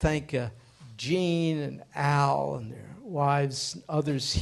thank 0.00 0.34
uh, 0.34 0.48
Jean 0.96 1.58
and 1.58 1.82
Al 1.94 2.54
and 2.56 2.72
their 2.72 2.94
wives, 3.02 3.74
and 3.74 3.82
others 3.88 4.38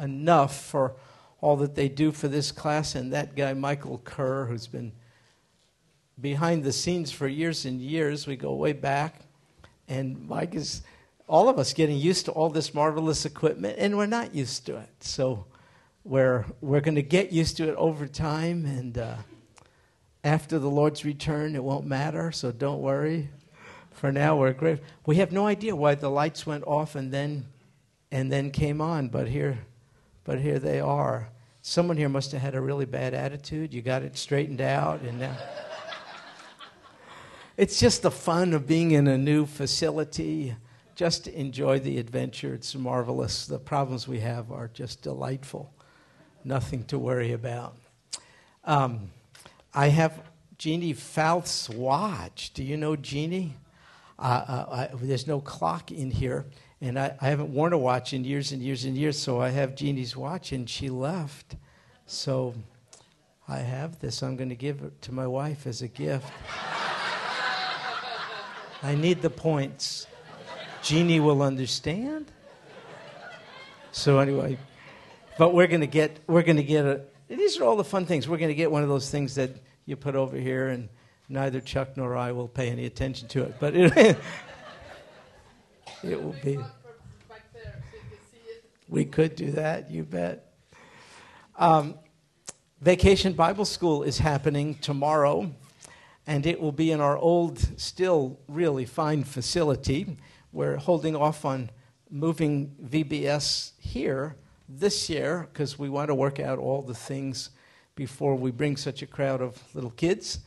enough 0.00 0.60
for 0.60 0.94
all 1.40 1.56
that 1.56 1.74
they 1.74 1.88
do 1.88 2.10
for 2.10 2.28
this 2.28 2.50
class, 2.52 2.94
and 2.94 3.12
that 3.12 3.36
guy, 3.36 3.52
Michael 3.52 4.00
Kerr, 4.04 4.46
who's 4.46 4.66
been 4.66 4.92
behind 6.20 6.64
the 6.64 6.72
scenes 6.72 7.10
for 7.10 7.28
years 7.28 7.64
and 7.64 7.80
years. 7.80 8.26
We 8.26 8.36
go 8.36 8.54
way 8.54 8.72
back. 8.72 9.20
And 9.88 10.26
Mike 10.28 10.54
is, 10.54 10.82
all 11.28 11.48
of 11.48 11.58
us 11.58 11.72
getting 11.72 11.98
used 11.98 12.24
to 12.26 12.32
all 12.32 12.48
this 12.48 12.72
marvelous 12.72 13.24
equipment, 13.26 13.76
and 13.78 13.96
we're 13.96 14.06
not 14.06 14.34
used 14.34 14.64
to 14.66 14.76
it. 14.76 14.88
So 15.00 15.44
we're, 16.04 16.46
we're 16.60 16.80
going 16.80 16.94
to 16.94 17.02
get 17.02 17.32
used 17.32 17.56
to 17.58 17.68
it 17.68 17.74
over 17.76 18.06
time, 18.06 18.64
and 18.64 18.96
uh, 18.96 19.16
after 20.22 20.58
the 20.58 20.70
Lord's 20.70 21.04
return, 21.04 21.54
it 21.54 21.62
won't 21.62 21.86
matter, 21.86 22.32
so 22.32 22.52
don't 22.52 22.80
worry. 22.80 23.28
For 23.94 24.10
now, 24.10 24.36
we're 24.36 24.52
great. 24.52 24.80
We 25.06 25.16
have 25.16 25.32
no 25.32 25.46
idea 25.46 25.74
why 25.74 25.94
the 25.94 26.10
lights 26.10 26.44
went 26.44 26.64
off 26.64 26.96
and 26.96 27.12
then, 27.12 27.46
and 28.10 28.30
then 28.30 28.50
came 28.50 28.80
on, 28.80 29.08
but 29.08 29.28
here, 29.28 29.60
but 30.24 30.40
here 30.40 30.58
they 30.58 30.80
are. 30.80 31.28
Someone 31.62 31.96
here 31.96 32.08
must 32.08 32.32
have 32.32 32.42
had 32.42 32.56
a 32.56 32.60
really 32.60 32.86
bad 32.86 33.14
attitude. 33.14 33.72
You 33.72 33.82
got 33.82 34.02
it 34.02 34.18
straightened 34.18 34.60
out, 34.60 35.00
and 35.02 35.20
now. 35.20 35.36
it's 37.56 37.78
just 37.78 38.02
the 38.02 38.10
fun 38.10 38.52
of 38.52 38.66
being 38.66 38.90
in 38.90 39.06
a 39.06 39.16
new 39.16 39.46
facility. 39.46 40.56
Just 40.96 41.28
enjoy 41.28 41.78
the 41.78 41.98
adventure. 41.98 42.52
It's 42.52 42.74
marvelous. 42.74 43.46
The 43.46 43.60
problems 43.60 44.08
we 44.08 44.20
have 44.20 44.50
are 44.50 44.68
just 44.74 45.02
delightful. 45.02 45.72
Nothing 46.44 46.84
to 46.86 46.98
worry 46.98 47.32
about. 47.32 47.76
Um, 48.64 49.12
I 49.72 49.88
have 49.88 50.20
Jeannie 50.58 50.92
Fouth's 50.92 51.70
watch. 51.70 52.52
Do 52.54 52.64
you 52.64 52.76
know 52.76 52.96
Jeannie? 52.96 53.54
I, 54.18 54.88
there's 54.94 55.26
no 55.26 55.40
clock 55.40 55.90
in 55.90 56.10
here. 56.10 56.46
And 56.80 56.98
I, 56.98 57.16
I 57.20 57.28
haven't 57.28 57.52
worn 57.52 57.72
a 57.72 57.78
watch 57.78 58.12
in 58.12 58.24
years 58.24 58.52
and 58.52 58.62
years 58.62 58.84
and 58.84 58.96
years, 58.96 59.18
so 59.18 59.40
I 59.40 59.50
have 59.50 59.74
Jeannie's 59.74 60.16
watch, 60.16 60.52
and 60.52 60.68
she 60.68 60.90
left. 60.90 61.56
So 62.06 62.54
I 63.48 63.58
have 63.58 64.00
this. 64.00 64.22
I'm 64.22 64.36
going 64.36 64.50
to 64.50 64.54
give 64.54 64.82
it 64.82 65.00
to 65.02 65.12
my 65.12 65.26
wife 65.26 65.66
as 65.66 65.82
a 65.82 65.88
gift. 65.88 66.30
I 68.82 68.94
need 68.94 69.22
the 69.22 69.30
points. 69.30 70.06
Jeannie 70.82 71.20
will 71.20 71.40
understand. 71.40 72.30
So 73.92 74.18
anyway, 74.18 74.58
but 75.38 75.54
we're 75.54 75.68
going 75.68 75.80
to 75.80 75.86
get 75.86 76.18
we're 76.26 76.42
going 76.42 76.56
to 76.56 76.62
get 76.62 76.84
a. 76.84 77.02
These 77.28 77.58
are 77.58 77.64
all 77.64 77.76
the 77.76 77.84
fun 77.84 78.04
things. 78.04 78.28
We're 78.28 78.36
going 78.36 78.48
to 78.50 78.54
get 78.54 78.70
one 78.70 78.82
of 78.82 78.88
those 78.90 79.10
things 79.10 79.36
that 79.36 79.50
you 79.86 79.96
put 79.96 80.16
over 80.16 80.36
here, 80.36 80.68
and 80.68 80.88
neither 81.28 81.60
Chuck 81.60 81.96
nor 81.96 82.16
I 82.16 82.32
will 82.32 82.48
pay 82.48 82.70
any 82.70 82.86
attention 82.86 83.28
to 83.28 83.42
it. 83.42 83.56
But 83.58 83.74
it, 83.74 83.96
it 86.02 86.22
will 86.22 86.36
be. 86.42 86.58
We 88.88 89.04
could 89.04 89.34
do 89.34 89.50
that, 89.52 89.90
you 89.90 90.04
bet. 90.04 90.52
Um, 91.56 91.94
Vacation 92.80 93.32
Bible 93.32 93.64
School 93.64 94.02
is 94.02 94.18
happening 94.18 94.74
tomorrow, 94.74 95.50
and 96.26 96.44
it 96.44 96.60
will 96.60 96.72
be 96.72 96.90
in 96.92 97.00
our 97.00 97.16
old, 97.16 97.58
still 97.80 98.38
really 98.46 98.84
fine 98.84 99.24
facility. 99.24 100.18
We're 100.52 100.76
holding 100.76 101.16
off 101.16 101.44
on 101.44 101.70
moving 102.10 102.76
VBS 102.84 103.72
here 103.78 104.36
this 104.68 105.08
year 105.08 105.48
because 105.52 105.78
we 105.78 105.88
want 105.88 106.08
to 106.08 106.14
work 106.14 106.38
out 106.38 106.58
all 106.58 106.82
the 106.82 106.94
things 106.94 107.50
before 107.94 108.34
we 108.34 108.50
bring 108.50 108.76
such 108.76 109.02
a 109.02 109.06
crowd 109.06 109.40
of 109.40 109.62
little 109.74 109.90
kids. 109.90 110.40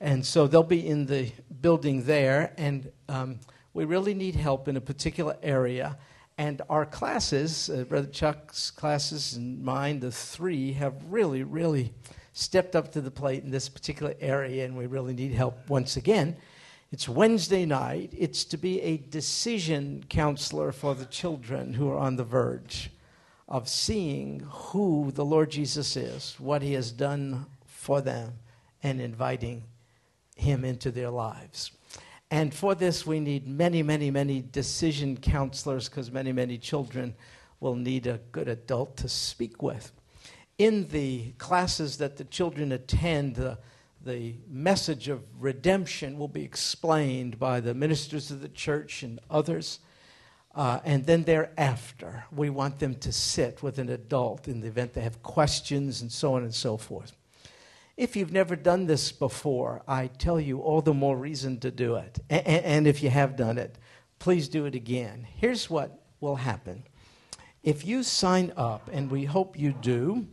And 0.00 0.24
so 0.24 0.46
they'll 0.46 0.62
be 0.62 0.86
in 0.86 1.06
the 1.06 1.32
building 1.60 2.04
there, 2.04 2.52
and 2.58 2.90
um, 3.08 3.40
we 3.72 3.84
really 3.84 4.14
need 4.14 4.34
help 4.34 4.68
in 4.68 4.76
a 4.76 4.80
particular 4.80 5.36
area. 5.42 5.96
And 6.36 6.62
our 6.68 6.84
classes, 6.84 7.70
uh, 7.70 7.84
Brother 7.84 8.08
Chuck's 8.08 8.70
classes 8.70 9.34
and 9.34 9.62
mine, 9.62 10.00
the 10.00 10.10
three, 10.10 10.72
have 10.72 10.94
really, 11.08 11.42
really 11.44 11.92
stepped 12.32 12.74
up 12.74 12.90
to 12.92 13.00
the 13.00 13.10
plate 13.10 13.44
in 13.44 13.50
this 13.50 13.68
particular 13.68 14.14
area, 14.20 14.64
and 14.64 14.76
we 14.76 14.86
really 14.86 15.14
need 15.14 15.32
help 15.32 15.70
once 15.70 15.96
again. 15.96 16.36
It's 16.90 17.08
Wednesday 17.08 17.64
night. 17.64 18.12
It's 18.16 18.44
to 18.46 18.56
be 18.56 18.80
a 18.80 18.96
decision 18.96 20.04
counselor 20.08 20.72
for 20.72 20.94
the 20.94 21.06
children 21.06 21.74
who 21.74 21.88
are 21.88 21.98
on 21.98 22.16
the 22.16 22.24
verge 22.24 22.90
of 23.48 23.68
seeing 23.68 24.40
who 24.50 25.12
the 25.12 25.24
Lord 25.24 25.50
Jesus 25.50 25.96
is, 25.96 26.34
what 26.38 26.62
he 26.62 26.72
has 26.72 26.90
done 26.90 27.46
for 27.64 28.00
them, 28.00 28.34
and 28.82 29.00
inviting 29.00 29.64
him 30.34 30.64
into 30.64 30.90
their 30.90 31.10
lives. 31.10 31.72
And 32.30 32.52
for 32.52 32.74
this, 32.74 33.06
we 33.06 33.20
need 33.20 33.46
many, 33.46 33.82
many, 33.82 34.10
many 34.10 34.42
decision 34.42 35.16
counselors 35.16 35.88
because 35.88 36.10
many, 36.10 36.32
many 36.32 36.58
children 36.58 37.14
will 37.60 37.76
need 37.76 38.06
a 38.06 38.20
good 38.32 38.48
adult 38.48 38.96
to 38.98 39.08
speak 39.08 39.62
with. 39.62 39.92
In 40.58 40.88
the 40.88 41.32
classes 41.38 41.98
that 41.98 42.16
the 42.16 42.24
children 42.24 42.72
attend, 42.72 43.36
the, 43.36 43.58
the 44.04 44.34
message 44.48 45.08
of 45.08 45.22
redemption 45.38 46.18
will 46.18 46.28
be 46.28 46.42
explained 46.42 47.38
by 47.38 47.60
the 47.60 47.74
ministers 47.74 48.30
of 48.30 48.40
the 48.40 48.48
church 48.48 49.02
and 49.02 49.20
others. 49.30 49.80
Uh, 50.54 50.78
and 50.84 51.06
then 51.06 51.24
thereafter, 51.24 52.24
we 52.30 52.50
want 52.50 52.78
them 52.78 52.94
to 52.94 53.12
sit 53.12 53.62
with 53.62 53.78
an 53.78 53.88
adult 53.88 54.46
in 54.46 54.60
the 54.60 54.68
event 54.68 54.92
they 54.92 55.00
have 55.00 55.22
questions 55.22 56.02
and 56.02 56.12
so 56.12 56.34
on 56.34 56.42
and 56.42 56.54
so 56.54 56.76
forth. 56.76 57.16
If 57.96 58.16
you've 58.16 58.32
never 58.32 58.56
done 58.56 58.86
this 58.86 59.12
before, 59.12 59.82
I 59.86 60.08
tell 60.08 60.40
you 60.40 60.58
all 60.60 60.82
the 60.82 60.92
more 60.92 61.16
reason 61.16 61.60
to 61.60 61.70
do 61.70 61.94
it. 61.94 62.18
And, 62.28 62.88
if 62.88 63.04
you 63.04 63.10
have 63.10 63.36
done 63.36 63.56
it, 63.56 63.78
please 64.18 64.48
do 64.48 64.66
it 64.66 64.74
again. 64.74 65.28
Here's 65.36 65.70
what 65.70 66.02
will 66.20 66.36
happen 66.36 66.84
if 67.62 67.86
you 67.86 68.02
sign 68.02 68.52
up, 68.56 68.90
and 68.92 69.10
we 69.10 69.24
hope 69.24 69.58
you 69.58 69.72
do, 69.72 70.26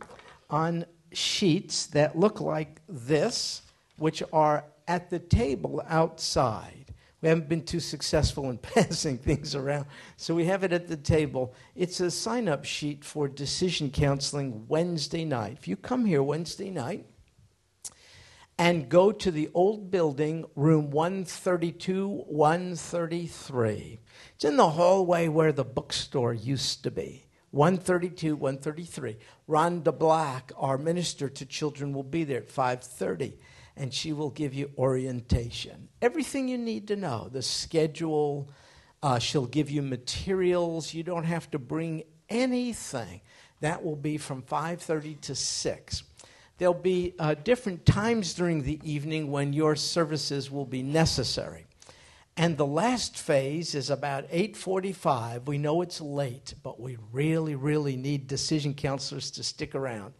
on 0.50 0.84
sheets 1.12 1.86
that 1.86 2.18
look 2.18 2.40
like 2.40 2.82
this, 2.88 3.62
which 3.96 4.22
are 4.32 4.64
at 4.88 5.08
the 5.08 5.18
table 5.18 5.82
outside. 5.88 6.92
We 7.22 7.28
haven't 7.28 7.48
been 7.48 7.64
too 7.64 7.80
successful 7.80 8.50
in 8.50 8.58
passing 8.74 9.16
things 9.16 9.54
around, 9.54 9.86
so 10.16 10.34
we 10.34 10.46
have 10.46 10.64
it 10.64 10.72
at 10.72 10.88
the 10.88 10.96
table. 10.96 11.54
It's 11.76 12.00
a 12.00 12.10
sign 12.10 12.48
up 12.48 12.64
sheet 12.64 13.04
for 13.04 13.28
decision 13.28 13.90
counseling 13.90 14.66
Wednesday 14.68 15.24
night. 15.24 15.56
If 15.58 15.68
you 15.68 15.76
come 15.76 16.04
here 16.04 16.22
Wednesday 16.22 16.68
night, 16.68 17.06
and 18.62 18.88
go 18.88 19.10
to 19.10 19.32
the 19.32 19.50
old 19.54 19.90
building, 19.90 20.44
room 20.54 20.92
132, 20.92 22.08
133. 22.28 23.98
It's 24.36 24.44
in 24.44 24.56
the 24.56 24.70
hallway 24.70 25.26
where 25.26 25.50
the 25.50 25.64
bookstore 25.64 26.32
used 26.32 26.84
to 26.84 26.92
be. 26.92 27.26
132, 27.50 28.36
133. 28.36 29.16
Rhonda 29.48 29.98
Black, 29.98 30.52
our 30.56 30.78
minister 30.78 31.28
to 31.28 31.44
children, 31.44 31.92
will 31.92 32.04
be 32.04 32.22
there 32.22 32.38
at 32.38 32.52
5:30, 32.52 33.36
and 33.76 33.92
she 33.92 34.12
will 34.12 34.30
give 34.30 34.54
you 34.54 34.70
orientation. 34.78 35.88
Everything 36.00 36.46
you 36.46 36.56
need 36.56 36.86
to 36.86 36.94
know, 36.94 37.28
the 37.32 37.42
schedule. 37.42 38.48
Uh, 39.02 39.18
she'll 39.18 39.46
give 39.46 39.70
you 39.70 39.82
materials. 39.82 40.94
You 40.94 41.02
don't 41.02 41.24
have 41.24 41.50
to 41.50 41.58
bring 41.58 42.04
anything. 42.28 43.22
That 43.58 43.84
will 43.84 43.96
be 43.96 44.18
from 44.18 44.42
5:30 44.42 45.16
to 45.22 45.34
6 45.34 46.04
there'll 46.62 46.74
be 46.74 47.12
uh, 47.18 47.34
different 47.34 47.84
times 47.84 48.34
during 48.34 48.62
the 48.62 48.78
evening 48.84 49.32
when 49.32 49.52
your 49.52 49.74
services 49.74 50.48
will 50.48 50.64
be 50.64 50.80
necessary. 50.80 51.66
And 52.36 52.56
the 52.56 52.64
last 52.64 53.18
phase 53.18 53.74
is 53.74 53.90
about 53.90 54.30
8:45. 54.30 55.48
We 55.48 55.58
know 55.58 55.82
it's 55.82 56.00
late, 56.00 56.54
but 56.62 56.78
we 56.78 56.98
really 57.10 57.56
really 57.56 57.96
need 57.96 58.28
decision 58.28 58.74
counselors 58.74 59.32
to 59.32 59.42
stick 59.42 59.74
around. 59.74 60.14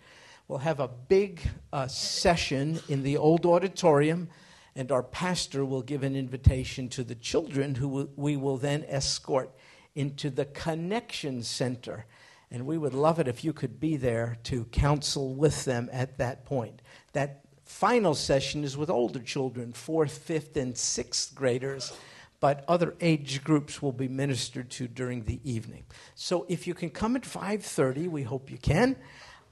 We'll 0.49 0.59
have 0.59 0.81
a 0.81 0.89
big 0.89 1.41
uh, 1.73 1.87
session 1.87 2.81
in 2.89 3.05
the 3.05 3.19
old 3.19 3.47
auditorium 3.47 4.29
and 4.75 4.91
our 4.91 5.05
pastor 5.05 5.65
will 5.65 5.83
give 5.83 6.03
an 6.03 6.17
invitation 6.17 6.89
to 6.89 7.05
the 7.05 7.15
children 7.15 7.77
who 7.77 8.11
we 8.17 8.37
will 8.37 8.57
then 8.57 8.85
escort 8.89 9.55
into 9.95 10.29
the 10.29 10.47
connection 10.47 11.45
center 11.45 12.05
and 12.53 12.67
we 12.67 12.77
would 12.77 12.93
love 12.93 13.19
it 13.19 13.27
if 13.27 13.43
you 13.43 13.55
could 13.55 13.81
be 13.81 13.97
there 13.97 14.37
to 14.45 14.67
counsel 14.67 15.35
with 15.35 15.65
them 15.65 15.89
at 15.91 16.19
that 16.19 16.45
point. 16.45 16.83
That 17.15 17.41
final 17.65 18.15
session 18.15 18.63
is 18.63 18.77
with 18.77 18.91
older 18.91 19.21
children, 19.21 19.73
fourth, 19.73 20.19
fifth, 20.19 20.59
and 20.59 20.77
sixth 20.77 21.35
graders, 21.35 21.95
but 22.41 22.63
other 22.69 22.95
age 23.01 23.43
groups 23.43 23.81
will 23.81 23.93
be 23.93 24.07
ministered 24.07 24.69
to 24.69 24.87
during 24.87 25.25
the 25.25 25.41
evening. 25.51 25.85
So 26.15 26.45
if 26.49 26.67
you 26.67 26.75
can 26.75 26.91
come 26.91 27.17
at 27.17 27.23
5:30, 27.23 28.07
we 28.09 28.23
hope 28.23 28.51
you 28.51 28.59
can. 28.59 28.97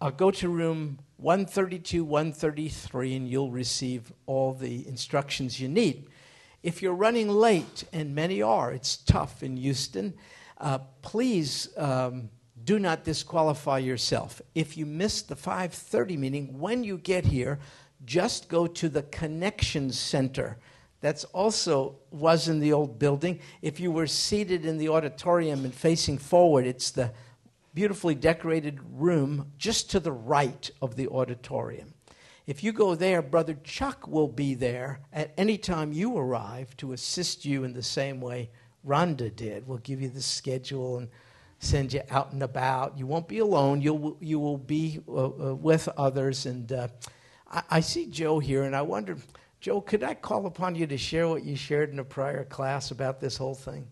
Uh, 0.02 0.11
go 0.11 0.31
to 0.31 0.49
room 0.49 0.99
132, 1.17 2.05
133, 2.05 3.17
and 3.17 3.29
you'll 3.29 3.50
receive 3.50 4.12
all 4.26 4.52
the 4.52 4.87
instructions 4.87 5.58
you 5.58 5.69
need. 5.69 6.06
If 6.62 6.82
you're 6.82 6.94
running 6.94 7.29
late, 7.31 7.85
and 7.93 8.14
many 8.14 8.43
are, 8.43 8.73
it's 8.73 8.99
tough 8.99 9.43
in 9.43 9.56
Houston. 9.56 10.14
Uh, 10.58 10.81
please. 11.00 11.69
Um, 11.79 12.29
do 12.65 12.79
not 12.79 13.05
disqualify 13.05 13.79
yourself. 13.79 14.43
If 14.55 14.77
you 14.77 14.87
miss 14.87 15.23
the 15.23 15.37
5:30 15.37 16.17
meeting, 16.17 16.59
when 16.59 16.85
you 16.85 16.99
get 16.99 17.27
here, 17.27 17.59
just 18.05 18.49
go 18.49 18.67
to 18.67 18.89
the 18.89 19.03
connection 19.03 19.93
center 19.93 20.59
That's 21.01 21.25
also 21.25 21.97
was 22.11 22.49
in 22.49 22.61
the 22.61 22.73
old 22.73 22.99
building. 22.99 23.41
If 23.62 23.81
you 23.81 23.91
were 23.91 24.07
seated 24.07 24.67
in 24.67 24.79
the 24.79 24.91
auditorium 24.91 25.65
and 25.65 25.75
facing 25.75 26.19
forward, 26.19 26.67
it's 26.67 26.91
the 26.91 27.12
beautifully 27.73 28.15
decorated 28.15 28.81
room 28.93 29.53
just 29.57 29.91
to 29.93 30.01
the 30.01 30.12
right 30.12 30.71
of 30.83 30.97
the 30.97 31.09
auditorium. 31.09 31.95
If 32.47 32.65
you 32.65 32.73
go 32.73 32.95
there, 32.95 33.23
Brother 33.23 33.57
Chuck 33.62 34.09
will 34.09 34.29
be 34.29 34.55
there 34.55 35.01
at 35.12 35.33
any 35.39 35.57
time 35.57 35.93
you 35.93 36.17
arrive 36.17 36.77
to 36.79 36.93
assist 36.93 37.45
you 37.45 37.65
in 37.65 37.73
the 37.73 37.83
same 37.83 38.21
way 38.21 38.51
Rhonda 38.87 39.35
did. 39.35 39.67
We'll 39.67 39.79
give 39.79 40.03
you 40.03 40.09
the 40.09 40.23
schedule 40.23 40.99
and 40.99 41.09
send 41.61 41.93
you 41.93 42.01
out 42.11 42.33
and 42.33 42.43
about. 42.43 42.99
You 42.99 43.07
won't 43.07 43.29
be 43.29 43.39
alone. 43.39 43.81
You'll, 43.81 44.17
you 44.21 44.41
will 44.41 44.59
be 44.59 45.01
uh, 45.07 45.27
uh, 45.27 45.55
with 45.55 45.89
others. 45.97 46.47
And 46.47 46.73
uh, 46.73 46.89
I, 47.51 47.62
I, 47.71 47.81
see 47.81 48.07
Joe 48.07 48.39
here, 48.39 48.65
and 48.65 48.75
I 48.75 48.83
wonder, 48.83 49.17
Joe, 49.61 49.81
could 49.81 50.03
I 50.03 50.15
call 50.15 50.47
upon 50.47 50.75
you 50.75 50.87
to 50.87 50.97
share 50.97 51.29
what 51.29 51.45
you 51.45 51.55
shared 51.55 51.91
in 51.91 51.99
a 51.99 52.05
prior 52.05 52.45
class 52.45 52.91
about 52.91 53.21
this 53.21 53.37
whole 53.37 53.55
thing? 53.55 53.87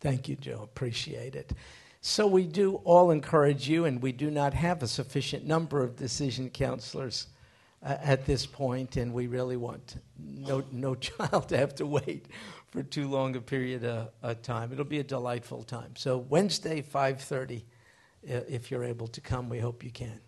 Thank 0.00 0.28
you, 0.28 0.36
Joe. 0.36 0.60
Appreciate 0.62 1.36
it. 1.36 1.52
So, 2.00 2.26
we 2.26 2.46
do 2.46 2.76
all 2.84 3.10
encourage 3.10 3.68
you, 3.68 3.84
and 3.84 4.00
we 4.00 4.12
do 4.12 4.30
not 4.30 4.54
have 4.54 4.82
a 4.82 4.86
sufficient 4.86 5.46
number 5.46 5.82
of 5.82 5.96
decision 5.96 6.48
counselors 6.48 7.26
uh, 7.82 7.98
at 8.00 8.24
this 8.24 8.46
point, 8.46 8.96
and 8.96 9.12
we 9.12 9.26
really 9.26 9.58
want 9.58 9.96
no, 10.18 10.64
no 10.72 10.94
child 10.96 11.50
to 11.50 11.58
have 11.58 11.74
to 11.74 11.86
wait 11.86 12.26
for 12.70 12.82
too 12.82 13.08
long 13.08 13.36
a 13.36 13.40
period 13.40 13.84
of, 13.84 14.08
of 14.22 14.40
time. 14.40 14.72
It'll 14.72 14.84
be 14.84 15.00
a 15.00 15.04
delightful 15.04 15.62
time. 15.62 15.94
So, 15.94 16.16
Wednesday, 16.16 16.80
5.30, 16.82 17.62
if 18.22 18.70
you're 18.70 18.84
able 18.84 19.08
to 19.08 19.20
come, 19.20 19.50
we 19.50 19.58
hope 19.58 19.84
you 19.84 19.90
can. 19.90 20.20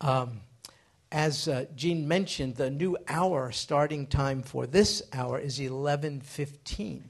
Um, 0.00 0.40
as 1.10 1.48
uh, 1.48 1.64
Jean 1.74 2.06
mentioned, 2.06 2.56
the 2.56 2.70
new 2.70 2.96
hour 3.08 3.50
starting 3.50 4.06
time 4.06 4.42
for 4.42 4.66
this 4.66 5.02
hour 5.12 5.38
is 5.38 5.58
11:15. 5.58 7.02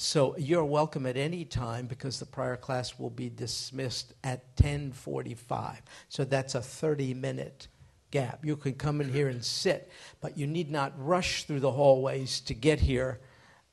So 0.00 0.36
you're 0.38 0.64
welcome 0.64 1.06
at 1.06 1.16
any 1.16 1.44
time 1.44 1.88
because 1.88 2.20
the 2.20 2.24
prior 2.24 2.56
class 2.56 3.00
will 3.00 3.10
be 3.10 3.28
dismissed 3.28 4.14
at 4.22 4.54
10:45. 4.54 5.78
So 6.08 6.22
that's 6.22 6.54
a 6.54 6.60
30-minute 6.60 7.66
gap. 8.12 8.44
You 8.44 8.54
can 8.54 8.74
come 8.74 9.00
in 9.00 9.12
here 9.12 9.26
and 9.26 9.44
sit, 9.44 9.90
but 10.20 10.38
you 10.38 10.46
need 10.46 10.70
not 10.70 10.92
rush 11.04 11.46
through 11.46 11.58
the 11.58 11.72
hallways 11.72 12.38
to 12.42 12.54
get 12.54 12.78
here. 12.78 13.18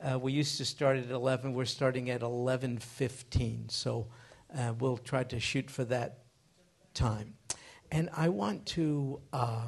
Uh, 0.02 0.18
we 0.18 0.32
used 0.32 0.58
to 0.58 0.66
start 0.66 0.98
at 0.98 1.12
11. 1.12 1.54
We're 1.54 1.66
starting 1.66 2.10
at 2.10 2.22
11:15. 2.22 3.70
So 3.70 4.08
uh, 4.58 4.74
we'll 4.80 4.98
try 4.98 5.24
to 5.26 5.40
shoot 5.40 5.70
for 5.70 5.84
that 5.86 6.24
time. 6.96 7.36
And 7.92 8.10
I 8.18 8.30
want 8.30 8.66
to. 8.74 9.22
Uh, 9.32 9.68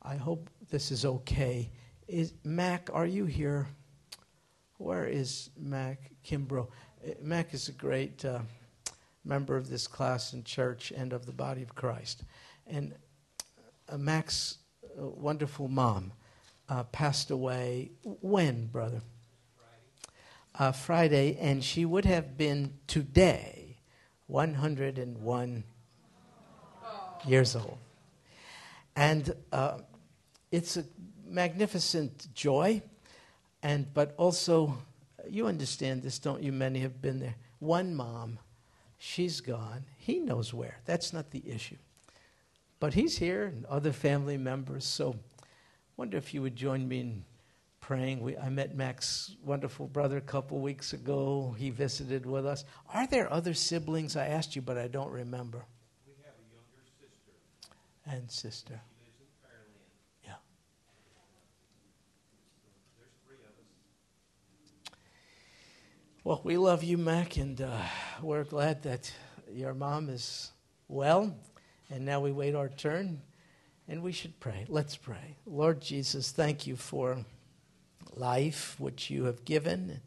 I 0.00 0.14
hope 0.14 0.48
this 0.70 0.92
is 0.92 1.04
okay. 1.04 1.72
Is 2.06 2.34
Mac? 2.44 2.88
Are 2.92 3.06
you 3.06 3.24
here? 3.24 3.66
Where 4.78 5.06
is 5.06 5.50
Mac 5.56 6.10
Kimbrough? 6.26 6.66
Uh, 7.06 7.10
Mac 7.22 7.54
is 7.54 7.68
a 7.68 7.72
great 7.72 8.24
uh, 8.24 8.40
member 9.24 9.56
of 9.56 9.70
this 9.70 9.86
class 9.86 10.32
and 10.32 10.44
church 10.44 10.90
and 10.90 11.12
of 11.12 11.26
the 11.26 11.32
body 11.32 11.62
of 11.62 11.74
Christ. 11.76 12.24
And 12.66 12.94
uh, 13.88 13.98
Mac's 13.98 14.58
uh, 14.84 15.06
wonderful 15.06 15.68
mom 15.68 16.12
uh, 16.68 16.82
passed 16.84 17.30
away 17.30 17.92
when, 18.02 18.66
brother? 18.66 19.00
Friday. 19.56 20.68
Uh, 20.68 20.72
Friday, 20.72 21.38
and 21.40 21.62
she 21.62 21.84
would 21.84 22.04
have 22.04 22.36
been 22.36 22.74
today 22.88 23.76
101 24.26 25.64
years 27.26 27.54
old. 27.54 27.78
And 28.96 29.34
it's 30.50 30.76
a 30.76 30.84
magnificent 31.26 32.28
joy 32.34 32.82
and 33.64 33.92
but 33.94 34.14
also 34.16 34.76
you 35.28 35.46
understand 35.46 36.02
this 36.02 36.20
don't 36.20 36.42
you? 36.42 36.52
Many 36.52 36.80
have 36.80 37.02
been 37.02 37.18
there. 37.18 37.34
One 37.58 37.94
mom 37.94 38.38
she's 38.98 39.40
gone. 39.40 39.84
He 39.96 40.20
knows 40.20 40.54
where. 40.54 40.78
That's 40.84 41.12
not 41.12 41.30
the 41.30 41.42
issue. 41.46 41.78
But 42.78 42.94
he's 42.94 43.18
here 43.18 43.46
and 43.46 43.64
other 43.64 43.92
family 43.92 44.36
members. 44.36 44.84
So 44.84 45.16
wonder 45.96 46.18
if 46.18 46.34
you 46.34 46.42
would 46.42 46.54
join 46.54 46.86
me 46.86 47.00
in 47.00 47.24
praying. 47.80 48.20
We, 48.20 48.36
i 48.36 48.48
met 48.50 48.76
mac's 48.76 49.34
wonderful 49.42 49.86
brother 49.86 50.18
a 50.18 50.22
couple 50.22 50.58
weeks 50.60 50.92
ago. 50.92 51.56
He 51.58 51.70
visited 51.70 52.26
with 52.26 52.46
us. 52.46 52.64
Are 52.92 53.06
there 53.06 53.32
other 53.32 53.54
siblings? 53.54 54.14
I 54.14 54.26
asked 54.26 54.54
you 54.54 54.62
but 54.62 54.76
i 54.76 54.88
don't 54.88 55.10
remember. 55.10 55.64
We 56.06 56.12
have 56.22 56.34
a 56.34 56.54
younger 56.54 56.84
sister. 57.00 57.32
And 58.06 58.30
sister 58.30 58.80
Well, 66.26 66.40
we 66.42 66.56
love 66.56 66.82
you, 66.82 66.96
Mac, 66.96 67.36
and 67.36 67.60
uh, 67.60 67.82
we're 68.22 68.44
glad 68.44 68.84
that 68.84 69.12
your 69.52 69.74
mom 69.74 70.08
is 70.08 70.52
well. 70.88 71.36
And 71.90 72.06
now 72.06 72.20
we 72.20 72.32
wait 72.32 72.54
our 72.54 72.70
turn, 72.70 73.20
and 73.88 74.02
we 74.02 74.12
should 74.12 74.40
pray. 74.40 74.64
Let's 74.66 74.96
pray. 74.96 75.36
Lord 75.44 75.82
Jesus, 75.82 76.30
thank 76.30 76.66
you 76.66 76.76
for 76.76 77.26
life, 78.16 78.74
which 78.78 79.10
you 79.10 79.24
have 79.24 79.44
given, 79.44 80.00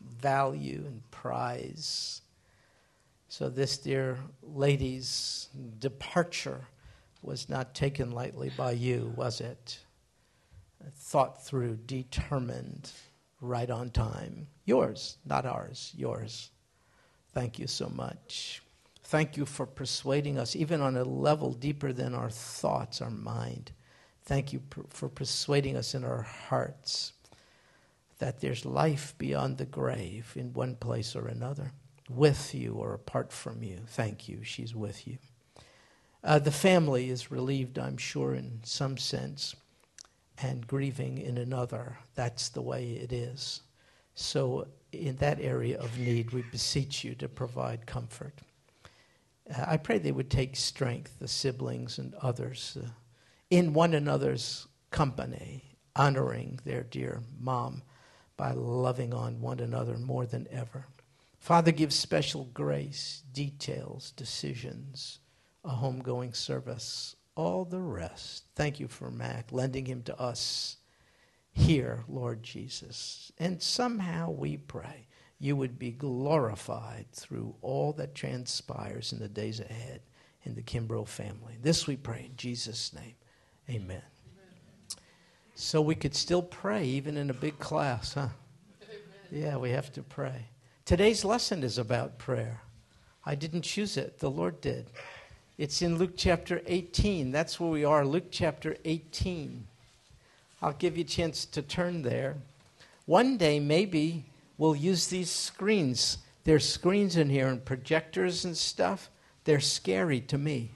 value 0.00 0.82
and 0.86 1.02
prize. 1.10 2.22
So, 3.28 3.50
this 3.50 3.76
dear 3.76 4.16
lady's 4.42 5.50
departure 5.78 6.68
was 7.20 7.50
not 7.50 7.74
taken 7.74 8.12
lightly 8.12 8.50
by 8.56 8.70
you, 8.72 9.12
was 9.14 9.42
it? 9.42 9.78
Thought 10.90 11.44
through, 11.44 11.80
determined 11.84 12.90
right 13.42 13.68
on 13.68 13.90
time. 13.90 14.46
Yours, 14.64 15.18
not 15.26 15.44
ours, 15.44 15.92
yours. 15.96 16.50
Thank 17.34 17.58
you 17.58 17.66
so 17.66 17.88
much. 17.88 18.62
Thank 19.04 19.36
you 19.36 19.44
for 19.44 19.66
persuading 19.66 20.38
us, 20.38 20.56
even 20.56 20.80
on 20.80 20.96
a 20.96 21.04
level 21.04 21.52
deeper 21.52 21.92
than 21.92 22.14
our 22.14 22.30
thoughts, 22.30 23.02
our 23.02 23.10
mind. 23.10 23.72
Thank 24.24 24.52
you 24.52 24.62
for 24.88 25.08
persuading 25.08 25.76
us 25.76 25.94
in 25.94 26.04
our 26.04 26.22
hearts 26.22 27.12
that 28.18 28.40
there's 28.40 28.64
life 28.64 29.14
beyond 29.18 29.58
the 29.58 29.66
grave 29.66 30.32
in 30.36 30.52
one 30.52 30.76
place 30.76 31.16
or 31.16 31.26
another, 31.26 31.72
with 32.08 32.54
you 32.54 32.74
or 32.74 32.94
apart 32.94 33.32
from 33.32 33.64
you. 33.64 33.80
Thank 33.88 34.28
you. 34.28 34.44
She's 34.44 34.74
with 34.74 35.08
you. 35.08 35.18
Uh, 36.22 36.38
the 36.38 36.52
family 36.52 37.10
is 37.10 37.32
relieved, 37.32 37.78
I'm 37.78 37.96
sure, 37.96 38.32
in 38.32 38.60
some 38.62 38.96
sense 38.96 39.56
and 40.38 40.66
grieving 40.66 41.18
in 41.18 41.38
another. 41.38 41.98
That's 42.14 42.48
the 42.48 42.62
way 42.62 42.92
it 42.92 43.12
is. 43.12 43.62
So, 44.14 44.68
in 44.92 45.16
that 45.16 45.40
area 45.40 45.78
of 45.78 45.98
need, 45.98 46.32
we 46.32 46.42
beseech 46.42 47.02
you 47.02 47.14
to 47.16 47.28
provide 47.28 47.86
comfort. 47.86 48.34
Uh, 49.50 49.64
I 49.66 49.76
pray 49.78 49.98
they 49.98 50.12
would 50.12 50.30
take 50.30 50.54
strength, 50.54 51.18
the 51.18 51.28
siblings 51.28 51.98
and 51.98 52.14
others, 52.16 52.76
uh, 52.82 52.88
in 53.50 53.72
one 53.72 53.94
another's 53.94 54.66
company, 54.90 55.76
honoring 55.96 56.60
their 56.64 56.82
dear 56.82 57.22
mom 57.40 57.82
by 58.36 58.52
loving 58.52 59.14
on 59.14 59.40
one 59.40 59.60
another 59.60 59.96
more 59.98 60.26
than 60.26 60.46
ever. 60.50 60.86
Father, 61.38 61.72
give 61.72 61.92
special 61.92 62.44
grace, 62.54 63.22
details, 63.32 64.12
decisions, 64.12 65.18
a 65.64 65.70
homegoing 65.70 66.34
service, 66.34 67.16
all 67.34 67.64
the 67.64 67.80
rest. 67.80 68.44
Thank 68.54 68.80
you 68.80 68.88
for 68.88 69.10
Mac, 69.10 69.52
lending 69.52 69.86
him 69.86 70.02
to 70.04 70.20
us 70.20 70.76
here, 71.52 72.04
Lord 72.08 72.42
Jesus. 72.42 73.32
And 73.38 73.62
somehow 73.62 74.30
we 74.30 74.56
pray 74.56 75.06
you 75.38 75.56
would 75.56 75.78
be 75.78 75.90
glorified 75.90 77.06
through 77.12 77.54
all 77.62 77.92
that 77.94 78.14
transpires 78.14 79.12
in 79.12 79.18
the 79.18 79.28
days 79.28 79.58
ahead 79.58 80.00
in 80.44 80.54
the 80.54 80.62
Kimbrough 80.62 81.08
family. 81.08 81.56
This 81.60 81.86
we 81.86 81.96
pray 81.96 82.26
in 82.30 82.36
Jesus' 82.36 82.92
name. 82.92 83.14
Amen. 83.68 84.02
So 85.54 85.80
we 85.80 85.94
could 85.94 86.14
still 86.14 86.42
pray 86.42 86.84
even 86.84 87.16
in 87.16 87.28
a 87.30 87.34
big 87.34 87.58
class, 87.58 88.14
huh? 88.14 88.28
Yeah, 89.30 89.56
we 89.56 89.70
have 89.70 89.92
to 89.92 90.02
pray. 90.02 90.48
Today's 90.84 91.24
lesson 91.24 91.62
is 91.62 91.78
about 91.78 92.18
prayer. 92.18 92.62
I 93.24 93.34
didn't 93.34 93.62
choose 93.62 93.96
it, 93.96 94.18
the 94.18 94.30
Lord 94.30 94.60
did. 94.60 94.90
It's 95.58 95.82
in 95.82 95.98
Luke 95.98 96.14
chapter 96.16 96.62
18. 96.66 97.30
That's 97.30 97.60
where 97.60 97.70
we 97.70 97.84
are, 97.84 98.06
Luke 98.06 98.28
chapter 98.30 98.74
18. 98.86 99.66
I'll 100.62 100.72
give 100.72 100.96
you 100.96 101.04
a 101.04 101.06
chance 101.06 101.44
to 101.44 101.60
turn 101.60 102.00
there. 102.00 102.36
One 103.04 103.36
day, 103.36 103.60
maybe 103.60 104.24
we'll 104.56 104.74
use 104.74 105.08
these 105.08 105.28
screens. 105.28 106.18
There's 106.44 106.66
screens 106.66 107.18
in 107.18 107.28
here 107.28 107.48
and 107.48 107.62
projectors 107.62 108.46
and 108.46 108.56
stuff. 108.56 109.10
They're 109.44 109.60
scary 109.60 110.20
to 110.22 110.38
me. 110.38 110.70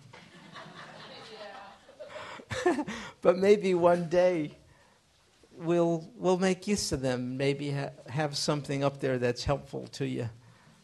but 3.22 3.38
maybe 3.38 3.72
one 3.72 4.10
day 4.10 4.50
we'll, 5.56 6.06
we'll 6.16 6.38
make 6.38 6.66
use 6.66 6.92
of 6.92 7.00
them. 7.00 7.38
Maybe 7.38 7.70
ha- 7.70 7.90
have 8.08 8.36
something 8.36 8.84
up 8.84 9.00
there 9.00 9.16
that's 9.16 9.44
helpful 9.44 9.86
to 9.92 10.06
you. 10.06 10.28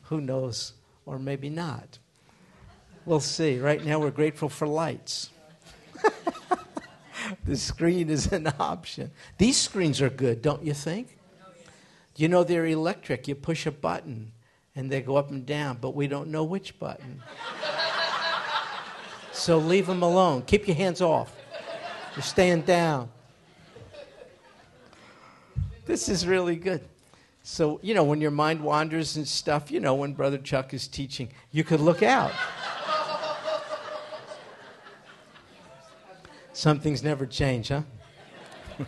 Who 0.05 0.23
knows? 0.23 0.73
Or 1.05 1.19
maybe 1.19 1.51
not. 1.51 1.99
We'll 3.05 3.21
see. 3.21 3.59
Right 3.59 3.85
now, 3.85 3.99
we're 3.99 4.11
grateful 4.11 4.49
for 4.49 4.67
lights. 4.67 5.31
the 7.45 7.57
screen 7.57 8.11
is 8.11 8.33
an 8.33 8.53
option. 8.61 9.11
These 9.39 9.57
screens 9.57 10.01
are 10.01 10.11
good, 10.11 10.41
don't 10.41 10.63
you 10.63 10.75
think? 10.75 11.19
You 12.17 12.29
know, 12.29 12.45
they're 12.45 12.67
electric. 12.67 13.27
You 13.27 13.35
push 13.35 13.67
a 13.67 13.73
button 13.73 14.33
and 14.77 14.91
they 14.91 15.01
go 15.01 15.17
up 15.17 15.31
and 15.31 15.45
down, 15.45 15.79
but 15.81 15.95
we 15.95 16.07
don't 16.07 16.29
know 16.29 16.45
which 16.45 16.79
button. 16.79 17.23
so 19.33 19.59
leave 19.59 19.87
them 19.87 20.03
alone. 20.03 20.43
Keep 20.43 20.69
your 20.69 20.77
hands 20.77 21.01
off. 21.01 21.35
You're 22.15 22.23
staying 22.23 22.63
down. 22.63 23.09
This 25.87 26.09
is 26.09 26.27
really 26.27 26.57
good. 26.57 26.83
So, 27.43 27.81
you 27.83 27.95
know, 27.95 28.05
when 28.05 28.21
your 28.21 28.31
mind 28.31 28.61
wanders 28.63 29.17
and 29.17 29.27
stuff, 29.27 29.71
you 29.71 29.81
know, 29.81 29.95
when 29.95 30.13
Brother 30.13 30.39
Chuck 30.39 30.73
is 30.73 30.87
teaching, 30.87 31.31
you 31.51 31.65
could 31.65 31.81
look 31.81 32.03
out. 32.03 32.33
Some 36.63 36.79
things 36.79 37.03
never 37.03 37.27
change, 37.27 37.71
huh? 37.71 37.83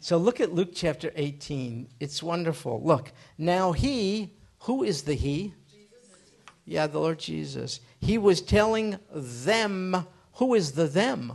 so 0.00 0.16
look 0.16 0.40
at 0.40 0.54
Luke 0.54 0.70
chapter 0.74 1.12
18. 1.14 1.86
It's 2.00 2.22
wonderful. 2.22 2.82
Look, 2.82 3.12
now 3.36 3.72
he, 3.72 4.32
who 4.60 4.82
is 4.84 5.02
the 5.02 5.12
he? 5.12 5.52
Jesus. 5.70 6.32
Yeah, 6.64 6.86
the 6.86 6.98
Lord 6.98 7.18
Jesus. 7.18 7.80
He 8.00 8.16
was 8.16 8.40
telling 8.40 8.98
them, 9.12 10.06
who 10.36 10.54
is 10.54 10.72
the 10.72 10.86
them? 10.86 11.34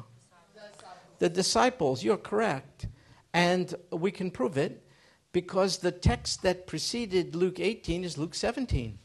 The 1.20 1.30
disciples. 1.30 2.04
You're 2.04 2.18
correct. 2.18 2.88
And 3.36 3.76
we 3.92 4.10
can 4.10 4.32
prove 4.32 4.58
it 4.58 4.88
because 5.34 5.78
the 5.78 5.92
text 5.92 6.42
that 6.42 6.66
preceded 6.66 7.36
Luke 7.36 7.60
18 7.60 8.04
is 8.04 8.18
Luke 8.18 8.34
17. 8.34 8.98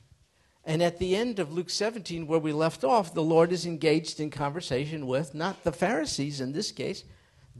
And 0.67 0.83
at 0.83 0.99
the 0.99 1.15
end 1.15 1.39
of 1.39 1.53
Luke 1.53 1.69
17, 1.69 2.27
where 2.27 2.39
we 2.39 2.53
left 2.53 2.85
off, 2.85 3.13
the 3.13 3.23
Lord 3.23 3.53
is 3.53 3.67
engaged 3.67 4.19
in 4.19 4.31
conversation 4.31 5.07
with 5.07 5.35
not 5.35 5.63
the 5.63 5.73
Pharisees 5.73 6.41
in 6.41 6.53
this 6.53 6.73
case, 6.73 7.05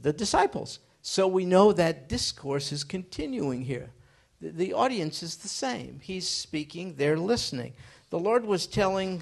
the 0.01 0.11
disciples. 0.11 0.79
So 1.01 1.27
we 1.27 1.45
know 1.45 1.71
that 1.71 2.09
discourse 2.09 2.71
is 2.71 2.83
continuing 2.83 3.63
here. 3.65 3.91
The, 4.41 4.49
the 4.49 4.73
audience 4.73 5.21
is 5.21 5.37
the 5.37 5.47
same. 5.47 5.99
He's 6.01 6.27
speaking, 6.27 6.95
they're 6.95 7.17
listening. 7.17 7.73
The 8.09 8.19
Lord 8.19 8.43
was 8.43 8.65
telling 8.65 9.21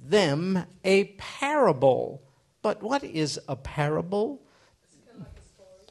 them 0.00 0.64
a 0.84 1.04
parable. 1.18 2.22
But 2.62 2.82
what 2.82 3.02
is 3.02 3.40
a 3.48 3.56
parable? 3.56 4.40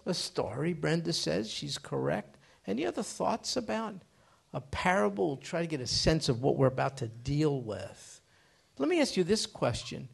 a 0.05 0.13
story, 0.13 0.73
Brenda 0.73 1.13
says. 1.13 1.50
She's 1.50 1.77
correct. 1.77 2.38
Any 2.67 2.85
other 2.85 3.03
thoughts 3.03 3.57
about 3.57 3.95
a 4.53 4.62
parable? 4.62 5.38
Try 5.38 5.62
to 5.62 5.67
get 5.67 5.81
a 5.81 5.88
sense 5.88 6.29
of 6.29 6.41
what 6.41 6.57
we're 6.57 6.67
about 6.67 6.98
to 6.98 7.07
deal 7.07 7.62
with. 7.62 8.22
Let 8.77 8.89
me 8.89 9.01
ask 9.01 9.17
you 9.17 9.24
this 9.24 9.45
question 9.45 10.10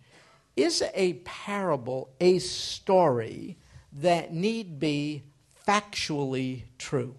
Is 0.55 0.84
a 0.93 1.13
parable 1.25 2.10
a 2.19 2.39
story 2.39 3.58
that 3.93 4.34
need 4.34 4.79
be 4.79 5.24
factually 5.67 6.63
true? 6.77 7.15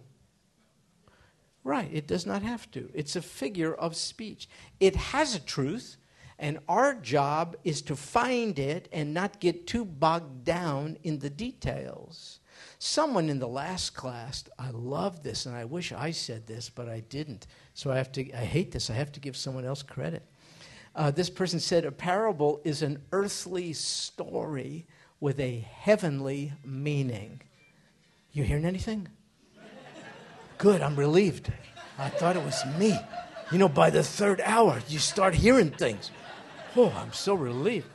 Right, 1.63 1.91
it 1.93 2.07
does 2.07 2.25
not 2.25 2.43
have 2.43 2.71
to. 2.73 2.91
It's 2.95 3.17
a 3.17 3.23
figure 3.23 3.75
of 3.75 3.95
speech. 3.95 4.49
It 4.81 4.97
has 4.97 5.35
a 5.35 5.41
truth, 5.41 5.99
and 6.39 6.59
our 6.69 6.95
job 6.95 7.57
is 7.65 7.83
to 7.83 7.97
find 7.97 8.59
it 8.59 8.89
and 8.93 9.13
not 9.13 9.41
get 9.41 9.67
too 9.67 9.85
bogged 9.85 10.45
down 10.45 10.97
in 11.03 11.19
the 11.19 11.29
details. 11.29 12.40
Someone 12.83 13.29
in 13.29 13.39
the 13.39 13.47
last 13.47 13.91
class, 13.95 14.43
I 14.59 14.71
love 14.71 15.23
this, 15.23 15.45
and 15.45 15.55
I 15.55 15.67
wish 15.67 15.93
I 15.93 16.13
said 16.13 16.47
this, 16.47 16.71
but 16.71 16.89
I 16.89 17.01
didn't. 17.01 17.47
So 17.75 17.93
I 17.93 17.99
have 17.99 18.11
to, 18.13 18.33
I 18.33 18.43
hate 18.43 18.73
this. 18.73 18.89
I 18.89 18.95
have 18.95 19.13
to 19.13 19.21
give 19.21 19.37
someone 19.37 19.67
else 19.67 19.83
credit. 19.83 20.23
Uh, 20.97 21.11
this 21.11 21.29
person 21.29 21.61
said 21.61 21.85
a 21.85 21.93
parable 21.93 22.63
is 22.65 22.81
an 22.81 23.03
earthly 23.13 23.75
story 23.75 24.87
with 25.21 25.39
a 25.41 25.59
heavenly 25.59 26.55
meaning. 26.65 27.43
You 28.33 28.45
hearing 28.45 28.65
anything? 28.65 29.09
Good, 30.57 30.81
I'm 30.81 30.97
relieved. 30.97 31.53
I 31.99 32.09
thought 32.09 32.35
it 32.35 32.43
was 32.43 32.65
me. 32.79 32.99
You 33.53 33.59
know, 33.59 33.69
by 33.69 33.91
the 33.91 34.03
third 34.03 34.41
hour, 34.43 34.81
you 34.89 35.01
start 35.01 35.35
hearing 35.35 35.71
things. 35.71 36.11
Oh, 36.75 36.91
I'm 36.97 37.13
so 37.13 37.35
relieved. 37.35 37.89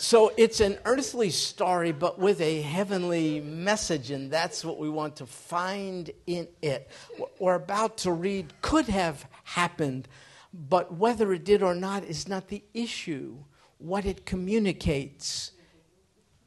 So 0.00 0.32
it's 0.36 0.60
an 0.60 0.78
earthly 0.84 1.28
story, 1.30 1.90
but 1.90 2.20
with 2.20 2.40
a 2.40 2.62
heavenly 2.62 3.40
message, 3.40 4.12
and 4.12 4.30
that's 4.30 4.64
what 4.64 4.78
we 4.78 4.88
want 4.88 5.16
to 5.16 5.26
find 5.26 6.12
in 6.24 6.46
it. 6.62 6.88
What 7.16 7.32
we're 7.40 7.56
about 7.56 7.96
to 7.98 8.12
read 8.12 8.52
could 8.62 8.86
have 8.86 9.26
happened, 9.42 10.06
but 10.54 10.94
whether 10.94 11.32
it 11.32 11.44
did 11.44 11.64
or 11.64 11.74
not 11.74 12.04
is 12.04 12.28
not 12.28 12.46
the 12.46 12.62
issue. 12.74 13.38
What 13.78 14.06
it 14.06 14.24
communicates 14.24 15.50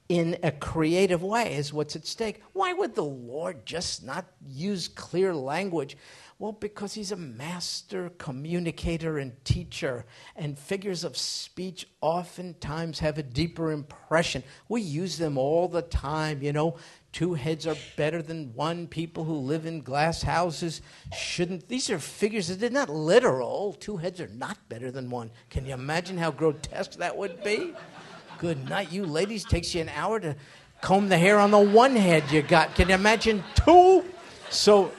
in 0.08 0.38
a 0.44 0.52
creative 0.52 1.22
way 1.22 1.54
is 1.54 1.74
what's 1.74 1.98
at 1.98 2.08
stake. 2.08 2.42
Why 2.54 2.72
would 2.72 2.96
the 2.96 3.04
Lord 3.04 3.66
just 3.66 4.02
not 4.02 4.28
use 4.48 4.88
clear 4.88 5.36
language? 5.36 5.98
Well, 6.42 6.54
because 6.54 6.96
he's 6.96 7.12
a 7.12 7.18
master 7.18 8.10
communicator 8.18 9.20
and 9.20 9.32
teacher, 9.46 10.06
and 10.36 10.58
figures 10.58 11.04
of 11.04 11.16
speech 11.16 11.86
oftentimes 12.02 12.98
have 12.98 13.20
a 13.20 13.24
deeper 13.24 13.72
impression. 13.72 14.42
We 14.68 14.82
use 14.82 15.20
them 15.20 15.38
all 15.38 15.68
the 15.68 15.84
time, 15.84 16.42
you 16.42 16.52
know. 16.52 16.78
Two 17.12 17.36
heads 17.36 17.68
are 17.68 17.76
better 17.96 18.24
than 18.24 18.56
one. 18.56 18.88
People 18.88 19.24
who 19.24 19.36
live 19.36 19.68
in 19.68 19.82
glass 19.82 20.24
houses 20.24 20.82
shouldn't. 21.16 21.68
These 21.68 21.92
are 21.92 22.00
figures 22.00 22.48
that 22.48 22.64
are 22.64 22.74
not 22.74 22.90
literal. 22.90 23.74
Two 23.74 23.98
heads 23.98 24.20
are 24.20 24.30
not 24.30 24.58
better 24.68 24.90
than 24.90 25.12
one. 25.12 25.30
Can 25.52 25.68
you 25.68 25.76
imagine 25.76 26.18
how 26.18 26.32
grotesque 26.32 26.94
that 26.94 27.16
would 27.16 27.44
be? 27.44 27.76
Good 28.40 28.68
night, 28.68 28.92
you 28.92 29.06
ladies. 29.06 29.46
Takes 29.46 29.76
you 29.76 29.82
an 29.82 29.90
hour 29.90 30.20
to 30.20 30.36
comb 30.82 31.08
the 31.08 31.20
hair 31.20 31.38
on 31.38 31.52
the 31.52 31.60
one 31.60 31.96
head 31.96 32.32
you 32.32 32.42
got. 32.42 32.74
Can 32.74 32.90
you 32.90 32.96
imagine 32.96 33.44
two? 33.54 34.04
So 34.50 34.92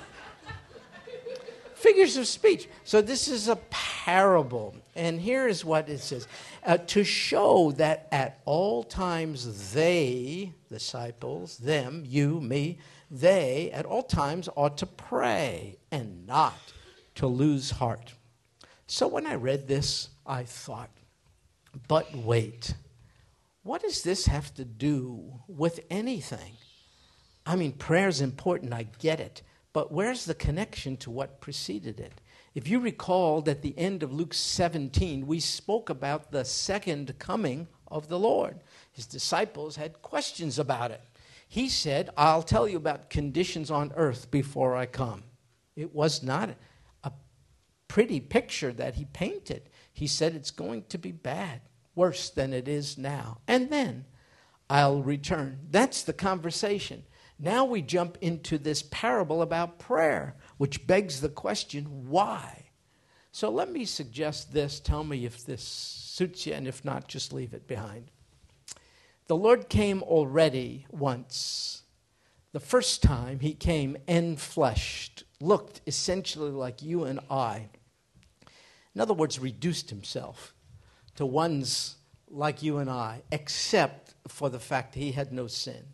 figures 1.83 2.17
of 2.17 2.27
speech. 2.27 2.69
So 2.85 3.03
this 3.03 3.29
is 3.29 3.49
a 3.49 3.57
parable. 3.71 4.75
And 4.95 5.21
here 5.21 5.49
is 5.49 5.65
what 5.65 5.89
it 5.89 5.99
says 5.99 6.29
uh, 6.65 6.79
to 6.79 7.05
show 7.05 7.73
that 7.73 8.09
at 8.13 8.41
all 8.45 8.85
times 8.85 9.73
they, 9.73 10.53
disciples, 10.69 11.59
them, 11.59 12.05
you, 12.07 12.41
me, 12.41 12.79
they, 13.11 13.71
at 13.73 13.85
all 13.85 14.03
times 14.03 14.49
ought 14.55 14.79
to 14.79 14.87
pray 14.87 15.77
and 15.91 16.27
not 16.27 16.73
to 17.17 17.27
lose 17.27 17.73
heart. 17.73 18.15
So 18.87 19.07
when 19.07 19.27
I 19.27 19.35
read 19.35 19.69
this, 19.69 20.09
I 20.27 20.45
thought, 20.45 20.91
but 21.89 22.15
wait, 22.15 22.75
what 23.63 23.83
does 23.83 24.03
this 24.03 24.27
have 24.27 24.55
to 24.55 24.65
do 24.65 25.41
with 25.47 25.81
anything? 25.91 26.55
I 27.45 27.57
mean, 27.57 27.73
prayer 27.73 28.09
is 28.09 28.21
important, 28.21 28.73
I 28.73 28.87
get 28.99 29.21
it. 29.21 29.43
But 29.73 29.91
where's 29.91 30.27
the 30.27 30.35
connection 30.35 30.97
to 30.99 31.11
what 31.11 31.41
preceded 31.41 31.99
it? 31.99 32.21
If 32.55 32.69
you 32.69 32.79
recalled 32.79 33.49
at 33.49 33.63
the 33.63 33.77
end 33.79 34.03
of 34.03 34.13
Luke 34.13 34.35
17, 34.35 35.27
we 35.27 35.41
spoke 35.41 35.89
about 35.89 36.31
the 36.31 36.45
second 36.45 37.19
coming 37.19 37.69
of 37.89 38.09
the 38.09 38.19
Lord. 38.19 38.61
His 38.93 39.07
disciples 39.07 39.77
had 39.77 40.03
questions 40.03 40.59
about 40.59 40.91
it. 40.91 41.01
He 41.49 41.69
said, 41.69 42.11
I'll 42.17 42.43
tell 42.43 42.69
you 42.69 42.77
about 42.77 43.11
conditions 43.11 43.71
on 43.71 43.93
earth 43.97 44.31
before 44.31 44.77
I 44.77 44.87
come. 44.87 45.25
It 45.77 45.95
was 45.95 46.23
not 46.23 46.51
a 47.05 47.13
pretty 47.89 48.21
picture 48.21 48.73
that 48.73 48.97
he 48.97 49.07
painted. 49.07 49.71
He 49.93 50.07
said 50.07 50.35
it's 50.35 50.51
going 50.51 50.85
to 50.91 50.99
be 50.99 51.13
bad, 51.13 51.61
worse 51.95 52.29
than 52.29 52.53
it 52.53 52.69
is 52.69 52.99
now. 52.99 53.39
And 53.49 53.71
then 53.71 54.05
I'll 54.69 55.03
return. 55.03 55.61
That's 55.71 56.03
the 56.03 56.15
conversation. 56.15 57.05
Now 57.45 57.65
we 57.65 57.83
jump 57.83 58.19
into 58.21 58.57
this 58.57 58.83
parable 58.83 59.43
about 59.43 59.81
prayer, 59.81 60.37
which 60.59 60.87
begs 60.87 61.21
the 61.21 61.29
question 61.29 62.09
why? 62.09 62.67
So 63.33 63.51
let 63.51 63.73
me 63.73 63.85
suggest 63.85 64.53
this. 64.53 64.79
Tell 64.79 65.03
me 65.03 65.27
if 65.27 65.45
this 65.45 65.65
suits 65.65 66.47
you, 66.47 66.53
and 66.53 66.69
if 66.69 66.85
not, 66.85 67.09
just 67.09 67.33
leave 67.33 67.53
it 67.53 67.67
behind. 67.67 68.13
The 69.27 69.35
Lord 69.35 69.69
came 69.69 70.05
already 70.05 70.87
once. 70.93 71.83
The 72.53 72.61
first 72.61 73.03
time 73.03 73.41
he 73.41 73.55
came 73.55 73.97
enfleshed, 74.07 75.25
looked 75.41 75.81
essentially 75.85 76.53
like 76.53 76.81
you 76.81 77.03
and 77.03 77.19
I. 77.29 77.71
In 78.95 79.01
other 79.01 79.15
words, 79.15 79.41
reduced 79.41 79.91
himself 79.91 80.55
to 81.17 81.27
ones 81.27 81.97
like 82.29 82.63
you 82.63 82.79
and 82.79 82.89
I, 82.89 83.23
except 83.33 84.15
for 84.29 84.49
the 84.49 84.61
fact 84.61 84.93
that 84.93 85.01
he 85.01 85.11
had 85.11 85.33
no 85.33 85.49
sin. 85.49 85.87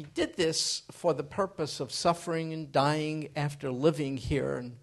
He 0.00 0.06
did 0.14 0.34
this 0.34 0.80
for 0.90 1.12
the 1.12 1.22
purpose 1.22 1.78
of 1.78 1.92
suffering 1.92 2.54
and 2.54 2.72
dying 2.72 3.28
after 3.36 3.70
living 3.70 4.16
here 4.16 4.56
and 4.56 4.78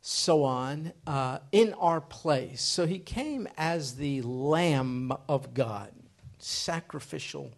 so 0.00 0.44
on, 0.44 0.94
uh, 1.06 1.40
in 1.52 1.74
our 1.74 2.00
place. 2.00 2.62
So 2.62 2.86
he 2.86 2.98
came 2.98 3.46
as 3.58 3.96
the 3.96 4.22
Lamb 4.22 5.12
of 5.28 5.52
God, 5.52 5.92
sacrificial, 6.38 7.52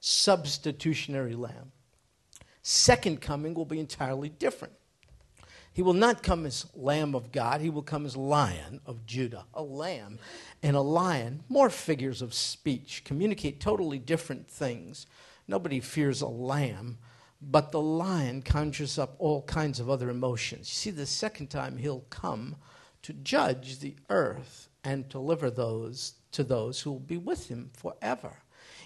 substitutionary 0.00 1.34
Lamb. 1.34 1.70
Second 2.62 3.20
coming 3.20 3.52
will 3.52 3.66
be 3.66 3.78
entirely 3.78 4.30
different. 4.30 4.72
He 5.70 5.82
will 5.82 5.92
not 5.92 6.22
come 6.22 6.46
as 6.46 6.64
Lamb 6.74 7.14
of 7.14 7.30
God, 7.30 7.60
he 7.60 7.68
will 7.68 7.82
come 7.82 8.06
as 8.06 8.16
Lion 8.16 8.80
of 8.86 9.04
Judah. 9.04 9.44
A 9.52 9.62
lamb 9.62 10.18
and 10.62 10.76
a 10.76 10.80
lion, 10.80 11.44
more 11.50 11.68
figures 11.68 12.22
of 12.22 12.32
speech, 12.32 13.02
communicate 13.04 13.60
totally 13.60 13.98
different 13.98 14.48
things. 14.48 15.06
Nobody 15.50 15.80
fears 15.80 16.22
a 16.22 16.28
lamb, 16.28 16.98
but 17.42 17.72
the 17.72 17.80
lion 17.80 18.40
conjures 18.40 18.98
up 18.98 19.16
all 19.18 19.42
kinds 19.42 19.80
of 19.80 19.90
other 19.90 20.08
emotions. 20.08 20.68
You 20.70 20.74
see, 20.74 20.90
the 20.90 21.06
second 21.06 21.48
time 21.48 21.76
he'll 21.76 22.06
come 22.08 22.56
to 23.02 23.12
judge 23.12 23.80
the 23.80 23.96
earth 24.08 24.68
and 24.84 25.08
deliver 25.08 25.50
those 25.50 26.14
to 26.32 26.44
those 26.44 26.80
who 26.80 26.92
will 26.92 27.00
be 27.00 27.18
with 27.18 27.48
him 27.48 27.70
forever 27.74 28.36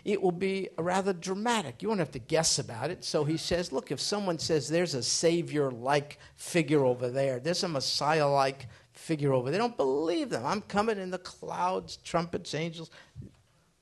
it 0.05 0.21
will 0.21 0.33
be 0.33 0.69
rather 0.77 1.13
dramatic. 1.13 1.83
You 1.83 1.89
won't 1.89 2.01
have 2.01 2.11
to 2.13 2.19
guess 2.19 2.59
about 2.59 2.91
it. 2.91 3.05
So 3.05 3.25
he 3.25 3.39
says, 3.39 3.73
Look, 3.73 3.91
if 3.91 4.01
someone 4.01 4.39
says 4.39 4.69
there's 4.69 4.95
a 4.95 5.03
Savior 5.03 5.71
like 5.71 6.19
figure 6.35 6.85
over 6.85 7.09
there, 7.09 7.41
there's 7.41 7.63
a 7.63 7.69
Messiah 7.69 8.29
like 8.29 8.69
figure 8.93 9.33
over 9.33 9.51
there, 9.51 9.53
they 9.53 9.59
don't 9.59 9.77
believe 9.77 10.31
them. 10.31 10.45
I'm 10.45 10.61
coming 10.63 10.99
in 10.99 11.11
the 11.11 11.19
clouds, 11.19 11.97
trumpets, 11.97 12.55
angels. 12.55 12.91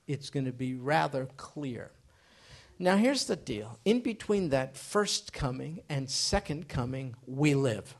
It's 0.07 0.31
going 0.31 0.47
to 0.47 0.53
be 0.53 0.75
rather 0.75 1.27
clear. 1.37 1.91
Now, 2.79 2.97
here's 2.97 3.27
the 3.27 3.37
deal 3.37 3.79
in 3.85 4.01
between 4.01 4.49
that 4.49 4.77
first 4.77 5.33
coming 5.33 5.83
and 5.89 6.11
second 6.11 6.69
coming, 6.69 7.15
we 7.27 7.55
live. 7.55 7.97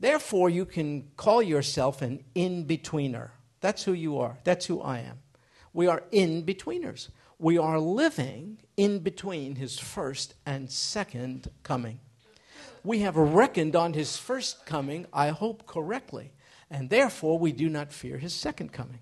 Therefore, 0.00 0.48
you 0.48 0.64
can 0.64 1.10
call 1.16 1.42
yourself 1.42 2.02
an 2.02 2.24
in 2.34 2.66
betweener. 2.66 3.30
That's 3.60 3.84
who 3.84 3.92
you 3.92 4.18
are. 4.18 4.38
That's 4.44 4.66
who 4.66 4.80
I 4.80 5.00
am. 5.00 5.18
We 5.72 5.86
are 5.86 6.02
in 6.10 6.44
betweeners. 6.44 7.10
We 7.38 7.58
are 7.58 7.78
living 7.78 8.58
in 8.76 9.00
between 9.00 9.56
his 9.56 9.78
first 9.78 10.34
and 10.44 10.70
second 10.70 11.50
coming. 11.62 12.00
We 12.82 13.00
have 13.00 13.16
reckoned 13.16 13.76
on 13.76 13.92
his 13.92 14.16
first 14.16 14.64
coming, 14.64 15.06
I 15.12 15.28
hope 15.28 15.66
correctly, 15.66 16.32
and 16.70 16.88
therefore 16.88 17.38
we 17.38 17.52
do 17.52 17.68
not 17.68 17.92
fear 17.92 18.16
his 18.16 18.32
second 18.32 18.72
coming. 18.72 19.00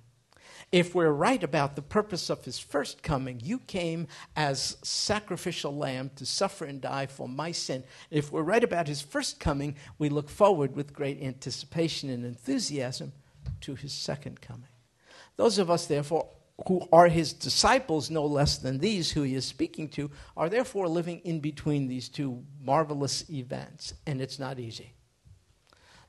If 0.71 0.95
we're 0.95 1.11
right 1.11 1.43
about 1.43 1.77
the 1.77 1.83
purpose 1.83 2.29
of 2.29 2.45
his 2.45 2.59
first 2.59 3.03
coming, 3.03 3.41
you 3.43 3.59
came 3.59 4.07
as 4.37 4.77
sacrificial 4.83 5.75
lamb 5.75 6.11
to 6.17 6.27
suffer 6.27 6.67
and 6.67 6.81
die 6.81 7.07
for 7.07 7.27
my 7.27 7.53
sin. 7.53 7.85
If 8.11 8.31
we're 8.31 8.43
right 8.43 8.63
about 8.63 8.87
his 8.87 9.01
first 9.01 9.41
coming, 9.41 9.77
we 9.99 10.11
look 10.11 10.29
forward 10.29 10.77
with 10.77 10.93
great 10.93 11.23
anticipation 11.23 12.11
and 12.11 12.23
enthusiasm 12.25 13.13
to 13.63 13.77
his 13.77 13.95
second 13.95 14.43
coming. 14.43 14.69
Those 15.37 15.59
of 15.59 15.71
us, 15.71 15.87
therefore, 15.87 16.29
who 16.67 16.87
are 16.93 17.09
his 17.09 17.33
disciples, 17.33 18.11
no 18.11 18.27
less 18.27 18.59
than 18.59 18.79
these 18.79 19.13
who 19.13 19.23
he 19.23 19.37
is 19.37 19.47
speaking 19.47 19.89
to, 19.91 20.11
are 20.37 20.51
therefore 20.51 20.89
living 20.89 21.21
in 21.21 21.41
between 21.41 21.87
these 21.87 22.11
two 22.11 22.45
marvelous 22.61 23.29
events, 23.31 23.95
and 24.07 24.21
it's 24.21 24.39
not 24.39 24.59
easy. 24.59 24.93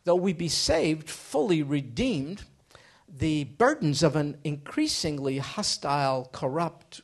Though 0.04 0.16
we 0.16 0.34
be 0.34 0.50
saved, 0.50 1.10
fully 1.10 1.64
redeemed, 1.64 2.44
the 3.12 3.46
burdens 3.46 4.04
of 4.04 4.16
an 4.16 4.38
increasingly 4.44 5.40
hostile, 5.40 6.30
corrupt, 6.32 7.02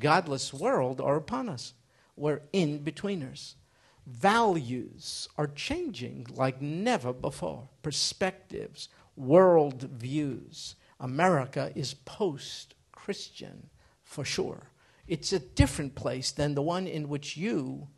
godless 0.00 0.52
world 0.52 1.00
are 1.00 1.16
upon 1.16 1.48
us. 1.48 1.74
We're 2.16 2.42
in 2.52 2.80
betweeners. 2.80 3.54
Values 4.06 5.28
are 5.36 5.48
changing 5.48 6.26
like 6.34 6.62
never 6.62 7.12
before, 7.12 7.68
perspectives, 7.82 8.88
world 9.16 9.82
views 9.82 10.76
America 11.00 11.72
is 11.74 11.94
post 11.94 12.74
Christian 12.92 13.68
for 14.02 14.24
sure. 14.24 14.70
It's 15.06 15.32
a 15.32 15.38
different 15.38 15.94
place 15.94 16.30
than 16.30 16.54
the 16.54 16.62
one 16.62 16.86
in 16.86 17.08
which 17.08 17.36
you 17.36 17.88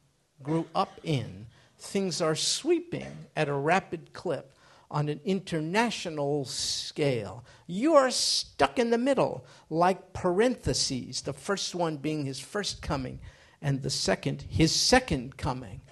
grew 0.42 0.66
up 0.74 1.00
in. 1.02 1.46
Things 1.78 2.20
are 2.20 2.34
sweeping 2.34 3.26
at 3.36 3.48
a 3.48 3.54
rapid 3.54 4.12
clip 4.12 4.57
on 4.90 5.08
an 5.08 5.20
international 5.24 6.44
scale. 6.44 7.44
You 7.66 7.94
are 7.94 8.10
stuck 8.10 8.78
in 8.78 8.90
the 8.90 8.98
middle, 8.98 9.44
like 9.68 10.12
parentheses, 10.12 11.22
the 11.22 11.32
first 11.32 11.74
one 11.74 11.96
being 11.98 12.24
his 12.24 12.40
first 12.40 12.80
coming, 12.80 13.20
and 13.60 13.82
the 13.82 13.90
second, 13.90 14.42
his 14.48 14.72
second 14.72 15.36
coming. 15.36 15.82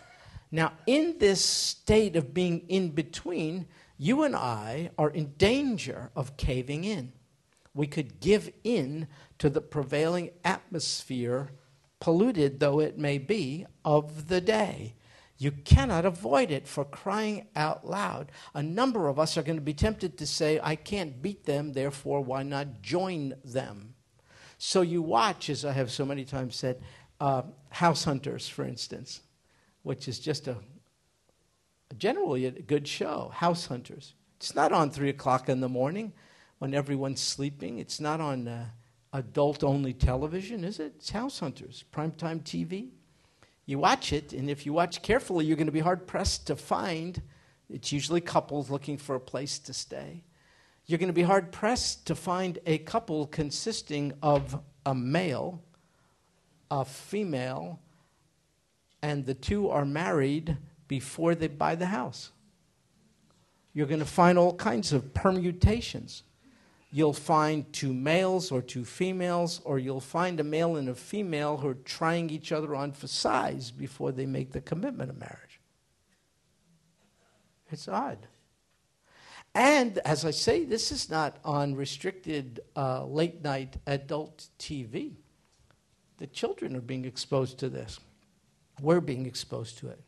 Now, 0.51 0.73
in 0.87 1.17
this 1.19 1.45
state 1.45 2.17
of 2.17 2.33
being 2.33 2.61
in 2.69 2.91
between, 2.91 3.67
you 3.99 4.23
and 4.23 4.37
I 4.37 4.91
are 4.97 5.11
in 5.11 5.35
danger 5.37 6.11
of 6.15 6.37
caving 6.37 6.85
in. 6.85 7.13
We 7.75 7.87
could 7.87 8.21
give 8.21 8.51
in 8.65 9.09
to 9.39 9.51
the 9.51 9.61
prevailing 9.61 10.31
atmosphere, 10.45 11.51
polluted 12.01 12.61
though 12.61 12.81
it 12.81 12.99
may 12.99 13.19
be, 13.19 13.67
of 13.85 14.29
the 14.29 14.41
day. 14.41 14.95
You 15.39 15.51
cannot 15.51 16.07
avoid 16.07 16.51
it 16.51 16.67
for 16.67 16.85
crying 16.85 17.47
out 17.55 17.87
loud. 17.87 18.33
A 18.55 18.63
number 18.63 19.09
of 19.09 19.19
us 19.19 19.37
are 19.37 19.43
going 19.43 19.59
to 19.59 19.63
be 19.63 19.75
tempted 19.75 20.17
to 20.19 20.27
say, 20.27 20.59
I 20.63 20.77
can't 20.77 21.21
beat 21.21 21.45
them, 21.45 21.73
therefore, 21.73 22.23
why 22.23 22.43
not 22.43 22.81
join 22.81 23.35
them? 23.45 23.95
So 24.59 24.81
you 24.81 25.03
watch, 25.03 25.51
as 25.51 25.65
I 25.65 25.73
have 25.73 25.91
so 25.91 26.07
many 26.07 26.25
times 26.25 26.57
said, 26.57 26.81
uh, 27.21 27.43
House 27.69 28.05
Hunters, 28.05 28.49
for 28.49 28.65
instance, 28.65 29.21
which 29.83 30.09
is 30.09 30.19
just 30.19 30.49
a 30.49 30.57
generally 31.99 32.47
a 32.47 32.51
good 32.51 32.89
show, 32.89 33.31
House 33.35 33.67
Hunters. 33.67 34.15
It's 34.39 34.55
not 34.55 34.73
on 34.73 34.91
3 34.91 35.11
o'clock 35.11 35.49
in 35.49 35.61
the 35.61 35.69
morning 35.69 36.13
when 36.59 36.75
everyone's 36.75 37.21
sleeping. 37.21 37.79
It's 37.79 38.01
not 38.01 38.21
on 38.21 38.49
uh, 38.49 38.67
adult 39.13 39.63
only 39.63 39.93
television, 39.93 40.65
is 40.65 40.81
it? 40.81 40.95
It's 40.97 41.11
House 41.11 41.39
Hunters, 41.39 41.85
primetime 41.93 42.43
TV. 42.43 42.91
You 43.67 43.81
watch 43.81 44.13
it, 44.13 44.33
and 44.33 44.49
if 44.49 44.65
you 44.65 44.73
watch 44.73 45.03
carefully, 45.03 45.45
you're 45.45 45.57
going 45.57 45.67
to 45.67 45.73
be 45.73 45.81
hard 45.81 46.07
pressed 46.07 46.47
to 46.47 46.57
find. 46.57 47.21
It's 47.69 47.91
usually 47.91 48.21
couples 48.21 48.71
looking 48.71 48.97
for 48.97 49.17
a 49.17 49.21
place 49.21 49.59
to 49.59 49.75
stay. 49.75 50.23
You're 50.87 51.01
going 51.01 51.09
to 51.09 51.13
be 51.13 51.23
hard 51.23 51.51
pressed 51.51 52.07
to 52.07 52.15
find 52.15 52.61
a 52.65 52.79
couple 52.79 53.27
consisting 53.27 54.13
of 54.23 54.61
a 54.87 54.95
male, 54.95 55.65
a 56.71 56.85
female, 56.85 57.81
and 59.03 59.27
the 59.27 59.35
two 59.35 59.69
are 59.69 59.85
married 59.85 60.57
before 60.87 61.35
they 61.35 61.49
buy 61.49 61.75
the 61.75 61.87
house. 61.87 62.31
You're 63.73 63.89
going 63.89 64.01
to 64.01 64.07
find 64.07 64.39
all 64.39 64.55
kinds 64.55 64.93
of 64.93 65.13
permutations. 65.13 66.23
You'll 66.91 67.13
find 67.13 67.71
two 67.73 67.93
males 67.93 68.51
or 68.51 68.63
two 68.63 68.85
females, 68.85 69.61
or 69.65 69.79
you'll 69.79 70.01
find 70.01 70.39
a 70.41 70.45
male 70.45 70.77
and 70.77 70.89
a 70.89 70.95
female 70.95 71.57
who 71.57 71.69
are 71.69 71.75
trying 71.75 72.31
each 72.31 72.53
other 72.53 72.75
on 72.75 72.93
for 72.93 73.07
size 73.07 73.71
before 73.71 74.13
they 74.13 74.27
make 74.27 74.53
the 74.53 74.61
commitment 74.61 75.11
of 75.11 75.19
marriage. 75.19 75.61
It's 77.71 77.89
odd. 77.89 78.29
And 79.55 79.99
as 79.99 80.25
I 80.25 80.31
say, 80.31 80.65
this 80.65 80.93
is 80.93 81.11
not 81.11 81.39
on 81.45 81.75
restricted 81.75 82.61
uh, 82.77 83.07
late 83.07 83.43
night 83.43 83.79
adult 83.87 84.49
TV. 84.59 85.15
The 86.19 86.27
children 86.27 86.77
are 86.77 86.83
being 86.83 87.05
exposed 87.05 87.59
to 87.61 87.69
this. 87.69 87.99
We're 88.81 89.01
being 89.01 89.27
exposed 89.27 89.79
to 89.79 89.89
it. 89.89 90.01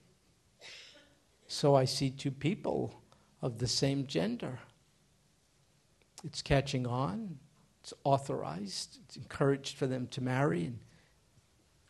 So 1.46 1.74
I 1.74 1.86
see 1.86 2.10
two 2.10 2.30
people 2.30 2.94
of 3.40 3.58
the 3.58 3.66
same 3.66 4.06
gender. 4.06 4.58
It's 6.24 6.42
catching 6.42 6.86
on, 6.86 7.38
it's 7.80 7.94
authorized, 8.04 8.98
it's 9.04 9.16
encouraged 9.16 9.76
for 9.76 9.86
them 9.86 10.06
to 10.08 10.20
marry 10.20 10.64
in 10.64 10.78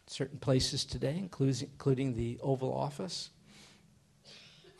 certain 0.06 0.38
places 0.38 0.84
today, 0.84 1.16
including, 1.18 1.68
including 1.72 2.14
the 2.14 2.38
Oval 2.42 2.72
Office. 2.72 3.30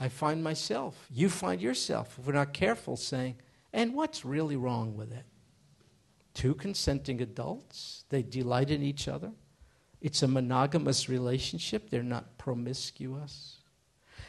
I 0.01 0.09
find 0.09 0.45
myself, 0.45 1.07
you 1.11 1.29
find 1.29 1.61
yourself, 1.61 2.19
if 2.19 2.27
we're 2.27 2.33
not 2.33 2.53
careful, 2.53 2.97
saying, 2.97 3.37
and 3.73 3.95
what's 3.95 4.25
really 4.25 4.57
wrong 4.57 4.97
with 4.97 5.13
it? 5.13 5.25
Two 6.35 6.55
consenting 6.55 7.21
adults, 7.21 8.05
they 8.09 8.23
delight 8.23 8.71
in 8.71 8.83
each 8.83 9.09
other. 9.09 9.33
It's 10.01 10.23
a 10.23 10.29
monogamous 10.29 11.09
relationship, 11.09 11.91
they're 11.91 12.03
not 12.03 12.39
promiscuous. 12.39 13.58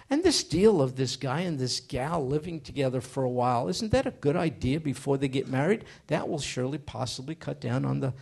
And 0.10 0.24
this 0.24 0.44
deal 0.44 0.82
of 0.82 0.96
this 0.96 1.16
guy 1.16 1.42
and 1.42 1.60
this 1.60 1.80
gal 1.80 2.26
living 2.26 2.62
together 2.62 3.00
for 3.00 3.24
a 3.24 3.30
while, 3.30 3.68
isn't 3.68 3.92
that 3.92 4.08
a 4.08 4.12
good 4.12 4.36
idea 4.36 4.80
before 4.80 5.18
they 5.18 5.28
get 5.28 5.48
married? 5.48 5.86
That 6.08 6.28
will 6.28 6.40
surely 6.40 6.80
possibly 6.80 7.36
cut 7.36 7.62
down 7.62 7.86
on 7.86 8.00
the, 8.00 8.14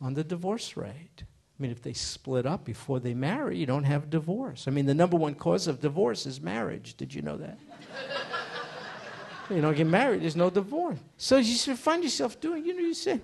on 0.00 0.14
the 0.14 0.24
divorce 0.24 0.76
rate. 0.76 1.22
I 1.22 1.62
mean, 1.62 1.70
if 1.70 1.82
they 1.82 1.92
split 1.92 2.46
up 2.46 2.64
before 2.64 3.00
they 3.00 3.14
marry, 3.14 3.58
you 3.58 3.66
don't 3.66 3.84
have 3.84 4.08
divorce. 4.08 4.66
I 4.68 4.70
mean, 4.70 4.86
the 4.86 4.94
number 4.94 5.16
one 5.16 5.34
cause 5.34 5.66
of 5.66 5.80
divorce 5.80 6.24
is 6.24 6.40
marriage. 6.40 6.96
Did 6.96 7.12
you 7.12 7.20
know 7.20 7.36
that? 7.36 7.58
you 9.50 9.60
don't 9.60 9.76
get 9.76 9.86
married, 9.86 10.22
there's 10.22 10.36
no 10.36 10.50
divorce. 10.50 10.98
So 11.16 11.36
you 11.38 11.76
find 11.76 12.02
yourself 12.02 12.40
doing, 12.40 12.64
you 12.64 12.74
know, 12.74 12.80
you 12.80 12.94
say, 12.94 13.20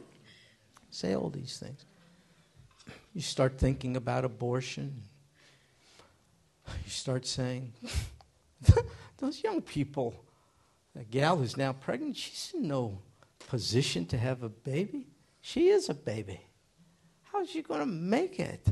say 0.90 1.14
all 1.14 1.30
these 1.30 1.58
things. 1.58 1.84
You 3.14 3.20
start 3.20 3.58
thinking 3.58 3.96
about 3.96 4.24
abortion, 4.24 5.02
you 6.84 6.90
start 6.90 7.26
saying, 7.26 7.72
those 9.18 9.42
young 9.42 9.62
people, 9.62 10.24
the 10.94 11.04
gal 11.04 11.36
who's 11.36 11.56
now 11.56 11.72
pregnant, 11.72 12.16
she's 12.16 12.52
in 12.54 12.68
no 12.68 12.98
position 13.48 14.06
to 14.06 14.18
have 14.18 14.42
a 14.42 14.48
baby. 14.48 15.08
She 15.40 15.68
is 15.68 15.88
a 15.88 15.94
baby. 15.94 16.40
How's 17.22 17.50
she 17.50 17.62
going 17.62 17.80
to 17.80 17.86
make 17.86 18.40
it? 18.40 18.66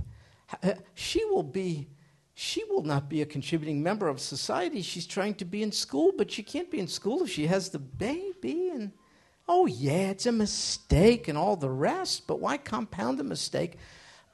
She 0.94 1.24
will 1.24 1.42
be 1.42 1.88
she 2.34 2.64
will 2.64 2.82
not 2.82 3.10
be 3.10 3.20
a 3.20 3.26
contributing 3.26 3.82
member 3.82 4.08
of 4.08 4.18
society. 4.18 4.80
She's 4.80 5.06
trying 5.06 5.34
to 5.34 5.44
be 5.44 5.62
in 5.62 5.70
school, 5.70 6.12
but 6.16 6.30
she 6.30 6.42
can't 6.42 6.70
be 6.70 6.80
in 6.80 6.88
school 6.88 7.22
if 7.22 7.30
she 7.30 7.46
has 7.46 7.68
the 7.68 7.78
baby. 7.78 8.70
And 8.70 8.92
oh, 9.46 9.66
yeah, 9.66 10.10
it's 10.10 10.26
a 10.26 10.32
mistake 10.32 11.28
and 11.28 11.36
all 11.36 11.56
the 11.56 11.70
rest, 11.70 12.26
but 12.26 12.40
why 12.40 12.56
compound 12.56 13.18
the 13.18 13.24
mistake 13.24 13.76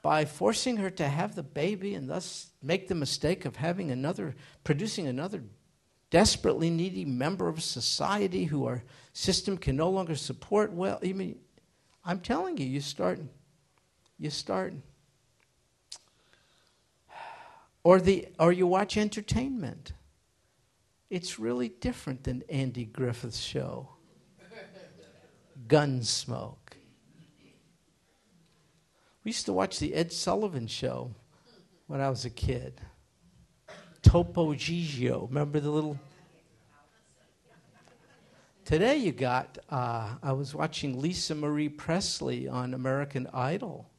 by 0.01 0.25
forcing 0.25 0.77
her 0.77 0.89
to 0.89 1.07
have 1.07 1.35
the 1.35 1.43
baby 1.43 1.93
and 1.93 2.09
thus 2.09 2.51
make 2.61 2.87
the 2.87 2.95
mistake 2.95 3.45
of 3.45 3.57
having 3.57 3.91
another, 3.91 4.35
producing 4.63 5.07
another 5.07 5.43
desperately 6.09 6.69
needy 6.69 7.05
member 7.05 7.47
of 7.47 7.61
society 7.61 8.45
who 8.45 8.65
our 8.65 8.83
system 9.13 9.57
can 9.57 9.75
no 9.75 9.89
longer 9.89 10.15
support? 10.15 10.71
Well, 10.71 10.99
I 11.03 11.13
mean, 11.13 11.39
I'm 12.05 12.19
telling 12.19 12.57
you, 12.57 12.65
you 12.65 12.81
start, 12.81 13.19
you 14.17 14.29
start 14.29 14.73
or, 17.83 17.99
the, 17.99 18.27
or 18.39 18.51
you 18.51 18.67
watch 18.67 18.97
entertainment. 18.97 19.93
It's 21.09 21.39
really 21.39 21.69
different 21.69 22.23
than 22.23 22.43
Andy 22.49 22.85
Griffith's 22.85 23.39
show. 23.39 23.89
Gunsmoke. 25.67 26.58
We 29.23 29.29
used 29.29 29.45
to 29.45 29.53
watch 29.53 29.79
the 29.79 29.93
Ed 29.93 30.11
Sullivan 30.11 30.67
show 30.67 31.11
when 31.87 32.01
I 32.01 32.09
was 32.09 32.25
a 32.25 32.29
kid. 32.29 32.81
Topo 34.01 34.53
Gigio. 34.53 35.27
Remember 35.27 35.59
the 35.59 35.69
little. 35.69 35.99
Today 38.65 38.97
you 38.97 39.11
got, 39.11 39.57
uh, 39.69 40.15
I 40.21 40.31
was 40.33 40.53
watching 40.53 41.01
Lisa 41.01 41.35
Marie 41.35 41.69
Presley 41.69 42.47
on 42.47 42.73
American 42.73 43.27
Idol 43.33 43.89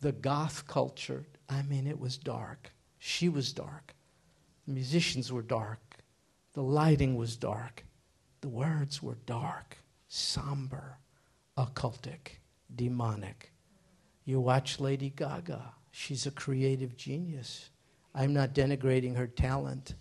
the 0.00 0.12
goth 0.12 0.66
culture, 0.66 1.26
I 1.48 1.62
mean, 1.62 1.86
it 1.86 1.98
was 1.98 2.16
dark. 2.18 2.72
She 2.98 3.28
was 3.28 3.52
dark. 3.52 3.94
The 4.66 4.72
musicians 4.72 5.32
were 5.32 5.42
dark. 5.42 5.80
The 6.52 6.62
lighting 6.62 7.16
was 7.16 7.36
dark. 7.36 7.84
The 8.40 8.48
words 8.48 9.02
were 9.02 9.18
dark, 9.26 9.78
somber, 10.08 10.98
occultic, 11.56 12.38
demonic. 12.74 13.52
You 14.24 14.40
watch 14.40 14.80
Lady 14.80 15.10
Gaga. 15.10 15.74
She's 15.90 16.26
a 16.26 16.30
creative 16.30 16.96
genius. 16.96 17.70
I'm 18.14 18.32
not 18.32 18.54
denigrating 18.54 19.16
her 19.16 19.26
talent. 19.26 19.94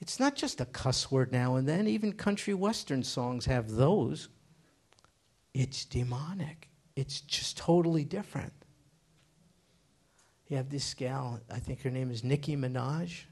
It's 0.00 0.20
not 0.20 0.36
just 0.36 0.60
a 0.60 0.66
cuss 0.66 1.10
word 1.10 1.32
now 1.32 1.56
and 1.56 1.66
then. 1.66 1.86
Even 1.86 2.12
country 2.12 2.54
western 2.54 3.02
songs 3.02 3.46
have 3.46 3.70
those. 3.70 4.28
It's 5.54 5.84
demonic 5.84 6.68
it's 6.96 7.20
just 7.20 7.58
totally 7.58 8.04
different. 8.04 8.52
You 10.48 10.56
have 10.56 10.70
this 10.70 10.94
gal, 10.94 11.40
I 11.50 11.58
think 11.58 11.82
her 11.82 11.90
name 11.90 12.10
is 12.10 12.24
Nicki 12.24 12.56
Minaj. 12.56 13.24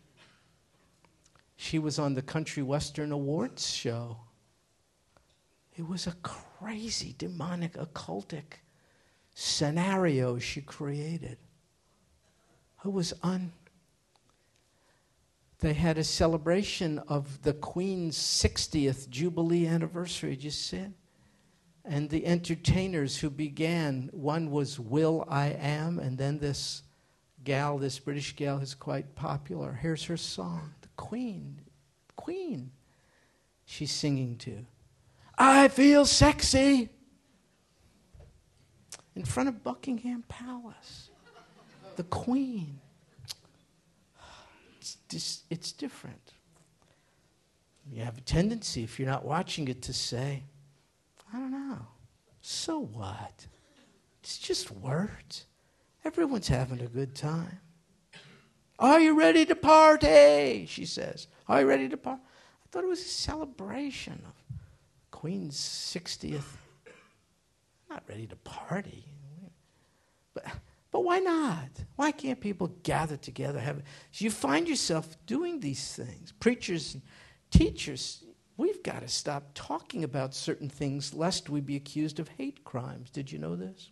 She 1.57 1.79
was 1.79 1.99
on 1.99 2.15
the 2.15 2.23
Country 2.23 2.63
Western 2.63 3.11
Awards 3.13 3.71
show. 3.71 4.19
It 5.77 5.89
was 5.89 6.07
a 6.07 6.15
crazy, 6.23 7.15
demonic, 7.19 7.75
occultic 7.75 8.61
scenario 9.35 10.39
she 10.39 10.61
created. 10.61 11.39
It 12.85 12.93
was 12.93 13.15
un. 13.23 13.53
They 15.59 15.73
had 15.73 15.99
a 15.99 16.05
celebration 16.05 16.99
of 17.01 17.43
the 17.43 17.55
Queen's 17.55 18.17
60th 18.17 19.09
Jubilee 19.09 19.67
anniversary, 19.67 20.37
just 20.37 20.67
said 20.67 20.95
and 21.85 22.09
the 22.09 22.25
entertainers 22.27 23.19
who 23.19 23.29
began 23.29 24.09
one 24.13 24.51
was 24.51 24.81
will.i.am 24.81 25.99
and 25.99 26.17
then 26.17 26.39
this 26.39 26.83
gal 27.45 27.77
this 27.77 27.99
british 27.99 28.35
gal 28.37 28.59
who's 28.59 28.75
quite 28.75 29.15
popular 29.15 29.75
here's 29.83 30.05
her 30.05 30.17
song 30.17 30.73
the 30.81 30.89
queen 30.97 31.61
queen 32.17 32.71
she's 33.67 33.93
singing 33.93 34.37
to 34.37 34.65
i 35.39 35.69
feel 35.69 36.05
sexy 36.05 36.89
in 39.17 39.25
front 39.25 39.49
of 39.49 39.63
buckingham 39.63 40.25
palace 40.29 41.11
the 41.97 42.05
queen 42.05 42.79
it's, 45.13 45.45
it's 45.51 45.73
different 45.73 46.33
you 47.93 48.03
have 48.03 48.19
a 48.19 48.23
tendency 48.23 48.83
if 48.83 48.99
you're 48.99 49.09
not 49.09 49.25
watching 49.25 49.69
it 49.69 49.83
to 49.83 49.93
say 49.93 50.43
I 51.35 51.39
don't 51.39 51.51
know. 51.51 51.79
So 52.41 52.79
what? 52.79 53.47
It's 54.23 54.39
just 54.39 54.71
words. 54.71 55.47
Everyone's 56.05 56.49
having 56.49 56.81
a 56.81 56.87
good 56.87 57.15
time. 57.15 57.61
Are 58.79 59.01
you 59.01 59.19
ready 59.19 59.45
to 59.47 59.57
party? 59.57 60.67
She 60.69 60.87
says. 60.87 61.27
Are 61.49 61.61
you 61.61 61.67
ready 61.67 61.89
to 61.89 61.97
party? 61.97 62.23
I 62.23 62.67
thought 62.71 62.85
it 62.85 62.89
was 62.89 63.01
a 63.01 63.09
celebration 63.09 64.23
Queen's 65.25 65.57
60th. 65.57 66.43
I'm 66.87 66.93
not 67.97 68.03
ready 68.07 68.27
to 68.27 68.37
party. 68.37 69.07
But, 70.35 70.45
but 70.91 71.03
why 71.03 71.21
not? 71.21 71.71
Why 71.97 72.13
can't 72.13 72.39
people 72.39 72.67
gather 72.83 73.17
together? 73.17 73.59
Have, 73.59 73.79
so 74.11 74.23
you 74.23 74.31
find 74.31 74.69
yourself 74.69 75.17
doing 75.25 75.61
these 75.61 75.95
things. 75.95 76.33
Preachers, 76.33 76.99
teachers, 77.51 78.23
We've 78.59 78.83
got 78.83 79.01
to 79.01 79.09
stop 79.09 79.53
talking 79.55 80.05
about 80.05 80.35
certain 80.35 80.69
things 80.69 81.15
lest 81.15 81.49
we 81.49 81.63
be 81.63 81.77
accused 81.77 82.21
of 82.21 82.29
hate 82.29 82.63
crimes. 82.63 83.09
Did 83.09 83.33
you 83.33 83.39
know 83.39 83.57
this? 83.57 83.91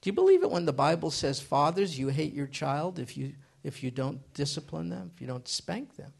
Do 0.00 0.08
you 0.08 0.14
believe 0.14 0.42
it 0.42 0.50
when 0.50 0.64
the 0.64 0.72
Bible 0.72 1.10
says, 1.10 1.38
Fathers, 1.38 1.98
you 1.98 2.08
hate 2.08 2.32
your 2.32 2.46
child 2.46 2.98
if 2.98 3.14
you, 3.14 3.34
if 3.62 3.82
you 3.82 3.90
don't 3.90 4.32
discipline 4.32 4.88
them, 4.88 5.10
if 5.14 5.20
you 5.20 5.26
don't 5.26 5.46
spank 5.46 5.96
them? 5.96 6.14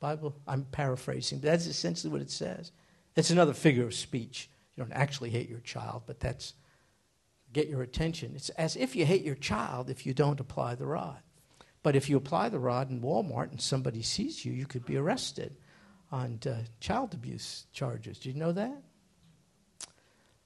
Bible, 0.00 0.36
I'm 0.46 0.64
paraphrasing, 0.64 1.38
but 1.38 1.46
that's 1.46 1.66
essentially 1.66 2.12
what 2.12 2.20
it 2.20 2.30
says. 2.30 2.72
It's 3.14 3.30
another 3.30 3.54
figure 3.54 3.84
of 3.84 3.94
speech. 3.94 4.50
You 4.74 4.84
don't 4.84 4.92
actually 4.92 5.30
hate 5.30 5.48
your 5.48 5.60
child, 5.60 6.02
but 6.06 6.20
that's 6.20 6.54
get 7.52 7.68
your 7.68 7.82
attention. 7.82 8.32
It's 8.34 8.50
as 8.50 8.76
if 8.76 8.94
you 8.94 9.06
hate 9.06 9.24
your 9.24 9.34
child 9.34 9.88
if 9.88 10.04
you 10.04 10.12
don't 10.12 10.40
apply 10.40 10.74
the 10.74 10.86
rod. 10.86 11.20
But 11.82 11.96
if 11.96 12.10
you 12.10 12.16
apply 12.16 12.48
the 12.48 12.58
rod 12.58 12.90
in 12.90 13.00
Walmart 13.00 13.50
and 13.50 13.60
somebody 13.60 14.02
sees 14.02 14.44
you, 14.44 14.52
you 14.52 14.66
could 14.66 14.84
be 14.84 14.96
arrested 14.96 15.56
on 16.12 16.38
uh, 16.46 16.56
child 16.80 17.14
abuse 17.14 17.66
charges. 17.72 18.18
Did 18.18 18.34
you 18.34 18.40
know 18.40 18.52
that? 18.52 18.82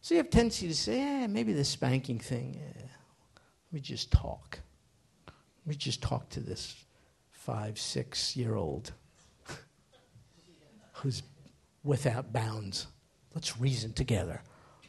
So 0.03 0.15
you 0.15 0.19
have 0.19 0.31
tendency 0.31 0.69
to 0.69 0.75
say, 0.75 1.01
eh, 1.01 1.27
maybe 1.27 1.53
the 1.53 1.65
spanking 1.65 2.19
thing, 2.19 2.61
eh, 2.61 2.81
let 2.81 3.73
me 3.73 3.81
just 3.81 4.11
talk. 4.11 4.61
Let 5.27 5.67
me 5.67 5.75
just 5.75 6.03
talk 6.03 6.29
to 6.31 6.41
this 6.41 6.85
five, 7.31 7.79
six 7.79 8.37
year 8.37 8.55
old 8.55 8.93
who's 11.01 11.23
without 11.83 12.33
bounds. 12.33 12.87
Let's 13.35 13.59
reason 13.59 13.93
together. 13.93 14.43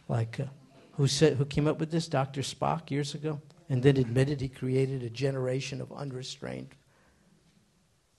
Like, 0.08 0.40
uh, 0.40 0.46
who, 0.94 1.08
said, 1.08 1.38
who 1.38 1.46
came 1.46 1.68
up 1.68 1.80
with 1.80 1.92
this? 1.92 2.08
Dr. 2.08 2.42
Spock 2.42 2.92
years 2.92 3.16
ago? 3.16 3.42
And 3.70 3.82
then 3.82 3.98
admitted 3.98 4.42
he 4.42 4.50
created 4.50 5.04
a 5.04 5.10
generation 5.10 5.80
of 5.80 5.92
unrestrained 5.94 6.76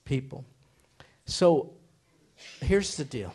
people. 0.05 0.45
So 1.25 1.73
here's 2.61 2.97
the 2.97 3.05
deal 3.05 3.33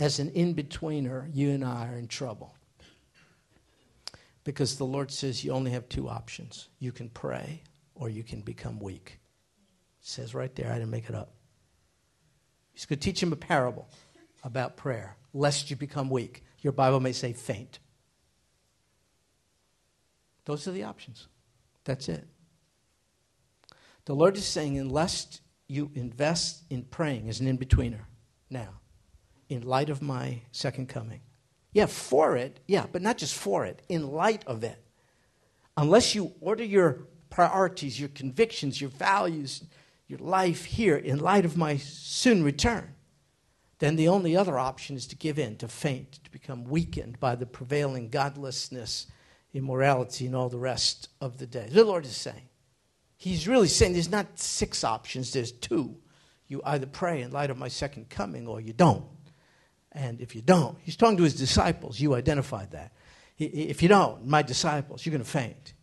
as 0.00 0.18
an 0.18 0.30
in 0.30 0.54
betweener, 0.54 1.28
you 1.32 1.50
and 1.50 1.64
I 1.64 1.88
are 1.88 1.96
in 1.96 2.08
trouble. 2.08 2.54
Because 4.44 4.76
the 4.76 4.84
Lord 4.84 5.10
says 5.10 5.44
you 5.44 5.52
only 5.52 5.72
have 5.72 5.88
two 5.88 6.08
options 6.08 6.68
you 6.78 6.92
can 6.92 7.08
pray 7.10 7.62
or 7.94 8.08
you 8.08 8.22
can 8.22 8.40
become 8.40 8.78
weak. 8.78 9.18
It 10.00 10.06
says 10.06 10.34
right 10.34 10.54
there, 10.54 10.70
I 10.70 10.74
didn't 10.74 10.90
make 10.90 11.08
it 11.08 11.14
up. 11.14 11.35
He's 12.76 12.84
going 12.84 12.98
to 12.98 13.04
teach 13.04 13.22
him 13.22 13.32
a 13.32 13.36
parable 13.36 13.88
about 14.44 14.76
prayer, 14.76 15.16
lest 15.32 15.70
you 15.70 15.76
become 15.76 16.10
weak. 16.10 16.44
Your 16.60 16.74
Bible 16.74 17.00
may 17.00 17.12
say 17.12 17.32
faint. 17.32 17.78
Those 20.44 20.68
are 20.68 20.72
the 20.72 20.84
options. 20.84 21.26
That's 21.84 22.10
it. 22.10 22.28
The 24.04 24.14
Lord 24.14 24.36
is 24.36 24.44
saying, 24.44 24.78
unless 24.78 25.40
you 25.68 25.90
invest 25.94 26.64
in 26.68 26.82
praying 26.82 27.30
as 27.30 27.40
an 27.40 27.48
in 27.48 27.56
betweener, 27.56 28.02
now 28.50 28.74
in 29.48 29.62
light 29.62 29.88
of 29.88 30.02
my 30.02 30.42
second 30.52 30.90
coming. 30.90 31.22
Yeah, 31.72 31.86
for 31.86 32.36
it, 32.36 32.60
yeah, 32.68 32.84
but 32.92 33.00
not 33.00 33.16
just 33.16 33.34
for 33.34 33.64
it, 33.64 33.80
in 33.88 34.12
light 34.12 34.44
of 34.46 34.62
it. 34.64 34.82
Unless 35.78 36.14
you 36.14 36.34
order 36.42 36.64
your 36.64 37.06
priorities, 37.30 37.98
your 37.98 38.10
convictions, 38.10 38.82
your 38.82 38.90
values, 38.90 39.64
your 40.08 40.18
life 40.18 40.64
here 40.64 40.96
in 40.96 41.18
light 41.18 41.44
of 41.44 41.56
my 41.56 41.76
soon 41.76 42.42
return, 42.42 42.94
then 43.78 43.96
the 43.96 44.08
only 44.08 44.36
other 44.36 44.58
option 44.58 44.96
is 44.96 45.06
to 45.08 45.16
give 45.16 45.38
in, 45.38 45.56
to 45.56 45.68
faint, 45.68 46.24
to 46.24 46.30
become 46.30 46.64
weakened 46.64 47.20
by 47.20 47.34
the 47.34 47.46
prevailing 47.46 48.08
godlessness, 48.08 49.06
immorality, 49.52 50.26
and 50.26 50.34
all 50.34 50.48
the 50.48 50.58
rest 50.58 51.08
of 51.20 51.38
the 51.38 51.46
day. 51.46 51.68
The 51.70 51.84
Lord 51.84 52.04
is 52.06 52.16
saying. 52.16 52.48
He's 53.18 53.48
really 53.48 53.68
saying 53.68 53.94
there's 53.94 54.10
not 54.10 54.38
six 54.38 54.84
options, 54.84 55.32
there's 55.32 55.52
two. 55.52 55.96
You 56.46 56.62
either 56.64 56.86
pray 56.86 57.22
in 57.22 57.32
light 57.32 57.50
of 57.50 57.58
my 57.58 57.68
second 57.68 58.08
coming 58.08 58.46
or 58.46 58.60
you 58.60 58.72
don't. 58.72 59.04
And 59.92 60.20
if 60.20 60.36
you 60.36 60.42
don't, 60.42 60.78
he's 60.82 60.96
talking 60.96 61.16
to 61.16 61.22
his 61.22 61.34
disciples. 61.34 61.98
You 61.98 62.14
identified 62.14 62.72
that. 62.72 62.92
If 63.38 63.82
you 63.82 63.88
don't, 63.88 64.26
my 64.26 64.42
disciples, 64.42 65.04
you're 65.04 65.12
going 65.12 65.24
to 65.24 65.30
faint. 65.30 65.74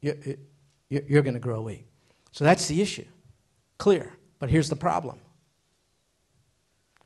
You're, 0.00 1.22
going 1.22 1.34
to 1.34 1.40
grow 1.40 1.62
weak. 1.62 1.86
So 2.34 2.42
that's 2.42 2.66
the 2.66 2.82
issue. 2.82 3.04
Clear. 3.78 4.12
But 4.40 4.50
here's 4.50 4.68
the 4.68 4.74
problem 4.74 5.20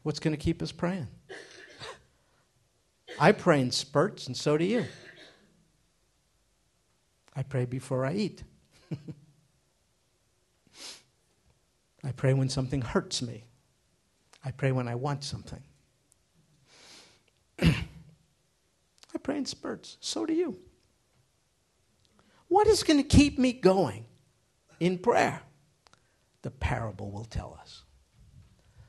what's 0.03 0.21
going 0.21 0.35
to 0.35 0.43
keep 0.43 0.63
us 0.63 0.73
praying? 0.73 1.09
I 3.21 3.33
pray 3.33 3.61
in 3.61 3.71
spurts, 3.71 4.27
and 4.27 4.35
so 4.35 4.57
do 4.57 4.65
you. 4.65 4.87
I 7.37 7.43
pray 7.43 7.67
before 7.67 8.07
I 8.07 8.15
eat. 8.15 8.43
I 12.03 12.13
pray 12.13 12.33
when 12.33 12.49
something 12.49 12.81
hurts 12.81 13.21
me. 13.21 13.45
I 14.43 14.51
pray 14.51 14.73
when 14.73 14.89
I 14.89 14.95
want 14.95 15.25
something. 15.25 15.63
I 17.61 17.75
pray 19.23 19.37
in 19.37 19.45
spurts. 19.45 19.99
So 20.01 20.25
do 20.25 20.33
you. 20.33 20.59
What 22.47 22.67
is 22.67 22.83
going 22.83 22.97
to 22.97 23.07
keep 23.07 23.39
me 23.39 23.53
going 23.53 24.07
in 24.81 24.99
prayer? 24.99 25.43
The 26.43 26.51
parable 26.51 27.11
will 27.11 27.25
tell 27.25 27.59
us. 27.61 27.83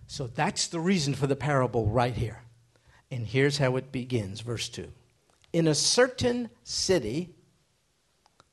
So 0.07 0.27
that's 0.27 0.67
the 0.67 0.79
reason 0.79 1.13
for 1.13 1.27
the 1.27 1.35
parable 1.35 1.87
right 1.87 2.15
here. 2.15 2.41
And 3.11 3.25
here's 3.25 3.57
how 3.57 3.75
it 3.75 3.91
begins, 3.91 4.41
verse 4.41 4.69
2. 4.69 4.91
In 5.53 5.67
a 5.67 5.75
certain 5.75 6.49
city, 6.63 7.35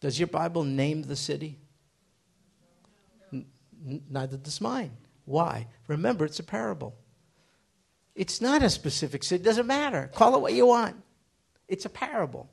does 0.01 0.19
your 0.19 0.29
Bible 0.29 0.65
name 0.65 1.03
the 1.03 1.17
city? 1.17 1.59
N- 3.33 3.47
neither 4.11 4.37
does 4.37 4.61
mine. 4.61 4.93
Why? 5.25 5.67
Remember, 5.89 6.25
it's 6.25 6.39
a 6.39 6.45
parable. 6.45 6.95
It's 8.15 8.41
not 8.41 8.63
a 8.63 8.71
specific 8.71 9.23
city. 9.23 9.43
It 9.43 9.45
doesn't 9.45 9.67
matter. 9.67 10.11
Call 10.15 10.35
it 10.37 10.41
what 10.41 10.55
you 10.55 10.67
want. 10.67 10.97
It's 11.69 11.85
a 11.85 11.91
parable. 11.91 12.51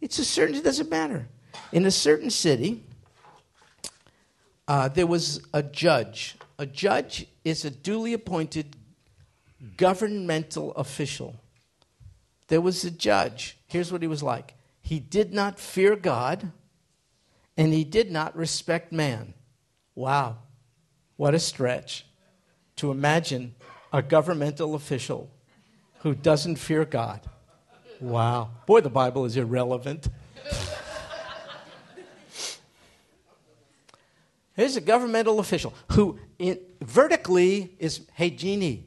It's 0.00 0.18
a 0.18 0.24
certain, 0.24 0.56
it 0.56 0.64
doesn't 0.64 0.90
matter. 0.90 1.28
In 1.72 1.86
a 1.86 1.90
certain 1.90 2.30
city, 2.30 2.84
uh, 4.70 4.86
there 4.86 5.06
was 5.06 5.40
a 5.52 5.64
judge. 5.64 6.36
A 6.56 6.64
judge 6.64 7.26
is 7.44 7.64
a 7.64 7.70
duly 7.70 8.12
appointed 8.12 8.76
governmental 9.76 10.70
official. 10.74 11.34
There 12.46 12.60
was 12.60 12.84
a 12.84 12.90
judge. 12.92 13.58
Here's 13.66 13.90
what 13.90 14.00
he 14.00 14.06
was 14.06 14.22
like 14.22 14.54
he 14.80 15.00
did 15.00 15.34
not 15.34 15.58
fear 15.58 15.96
God, 15.96 16.52
and 17.56 17.72
he 17.72 17.82
did 17.82 18.12
not 18.12 18.36
respect 18.36 18.92
man. 18.92 19.34
Wow, 19.96 20.36
what 21.16 21.34
a 21.34 21.40
stretch 21.40 22.06
to 22.76 22.92
imagine 22.92 23.56
a 23.92 24.02
governmental 24.02 24.76
official 24.76 25.32
who 26.02 26.14
doesn't 26.14 26.56
fear 26.56 26.84
God. 26.84 27.22
Wow. 28.00 28.50
Boy, 28.66 28.82
the 28.82 28.88
Bible 28.88 29.24
is 29.24 29.36
irrelevant. 29.36 30.08
Here's 34.60 34.76
a 34.76 34.82
governmental 34.82 35.40
official 35.40 35.72
who 35.92 36.18
in, 36.38 36.58
vertically 36.82 37.74
is, 37.78 38.02
hey, 38.12 38.28
Jeannie, 38.28 38.84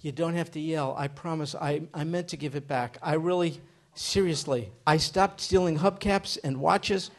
you 0.00 0.10
don't 0.10 0.32
have 0.32 0.50
to 0.52 0.58
yell. 0.58 0.94
I 0.96 1.08
promise. 1.08 1.54
I, 1.54 1.82
I 1.92 2.04
meant 2.04 2.28
to 2.28 2.38
give 2.38 2.56
it 2.56 2.66
back. 2.66 2.96
I 3.02 3.16
really, 3.16 3.60
seriously, 3.92 4.72
I 4.86 4.96
stopped 4.96 5.42
stealing 5.42 5.78
hubcaps 5.78 6.38
and 6.42 6.62
watches. 6.62 7.10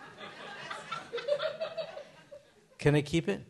Can 2.80 2.96
I 2.96 3.04
keep 3.04 3.30
it? 3.30 3.44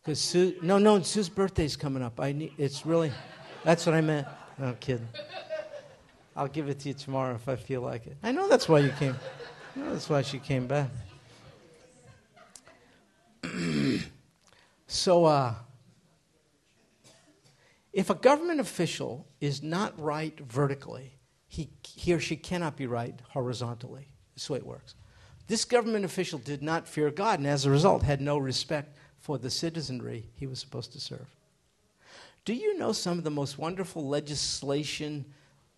Because 0.00 0.20
Sue, 0.20 0.54
no, 0.62 0.78
no, 0.78 1.02
Sue's 1.02 1.28
birthday's 1.28 1.74
coming 1.74 2.00
up. 2.00 2.20
I 2.20 2.30
need, 2.30 2.52
it's 2.56 2.86
really, 2.86 3.10
that's 3.64 3.84
what 3.86 3.96
I 3.96 4.02
meant. 4.02 4.28
No 4.56 4.76
kidding. 4.78 5.08
I'll 6.36 6.46
give 6.46 6.68
it 6.68 6.78
to 6.78 6.90
you 6.90 6.94
tomorrow 6.94 7.34
if 7.34 7.48
I 7.48 7.56
feel 7.56 7.80
like 7.80 8.06
it. 8.06 8.16
I 8.22 8.30
know 8.30 8.48
that's 8.48 8.68
why 8.68 8.78
you 8.78 8.90
came. 9.00 9.16
I 9.74 9.80
know 9.80 9.92
that's 9.92 10.08
why 10.08 10.22
she 10.22 10.38
came 10.38 10.68
back. 10.68 10.90
so, 14.86 15.24
uh, 15.24 15.54
if 17.92 18.10
a 18.10 18.14
government 18.14 18.60
official 18.60 19.26
is 19.40 19.62
not 19.62 19.98
right 20.00 20.38
vertically, 20.40 21.14
he, 21.48 21.70
he 21.82 22.12
or 22.12 22.20
she 22.20 22.36
cannot 22.36 22.76
be 22.76 22.86
right 22.86 23.18
horizontally. 23.30 24.08
That's 24.34 24.46
the 24.46 24.52
way 24.54 24.58
it 24.58 24.66
works. 24.66 24.94
This 25.48 25.64
government 25.64 26.04
official 26.04 26.38
did 26.38 26.62
not 26.62 26.86
fear 26.86 27.10
God 27.10 27.40
and 27.40 27.48
as 27.48 27.66
a 27.66 27.70
result 27.70 28.02
had 28.04 28.20
no 28.20 28.38
respect 28.38 28.96
for 29.18 29.36
the 29.36 29.50
citizenry 29.50 30.30
he 30.34 30.46
was 30.46 30.60
supposed 30.60 30.92
to 30.92 31.00
serve. 31.00 31.26
Do 32.44 32.54
you 32.54 32.78
know 32.78 32.92
some 32.92 33.18
of 33.18 33.24
the 33.24 33.30
most 33.30 33.58
wonderful 33.58 34.06
legislation 34.06 35.24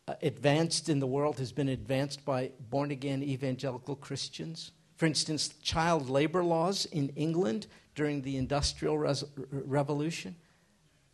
uh, 0.09 0.15
advanced 0.23 0.89
in 0.89 0.99
the 0.99 1.07
world 1.07 1.39
has 1.39 1.53
been 1.53 1.69
advanced 1.69 2.25
by 2.25 2.51
born 2.71 2.91
again 2.91 3.23
evangelical 3.23 3.95
Christians. 3.95 4.73
For 5.03 5.07
instance, 5.07 5.49
child 5.61 6.09
labor 6.09 6.45
laws 6.45 6.85
in 6.85 7.09
England 7.17 7.67
during 7.97 8.23
the 8.23 8.37
Industrial 8.37 8.97
Res- 8.97 9.25
Revolution. 9.51 10.37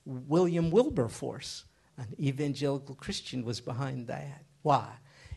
William 0.05 0.71
Wilberforce, 0.71 1.65
an 1.97 2.15
evangelical 2.21 2.95
Christian, 2.95 3.47
was 3.47 3.63
behind 3.63 4.07
that. 4.09 4.45
Why? 4.61 4.91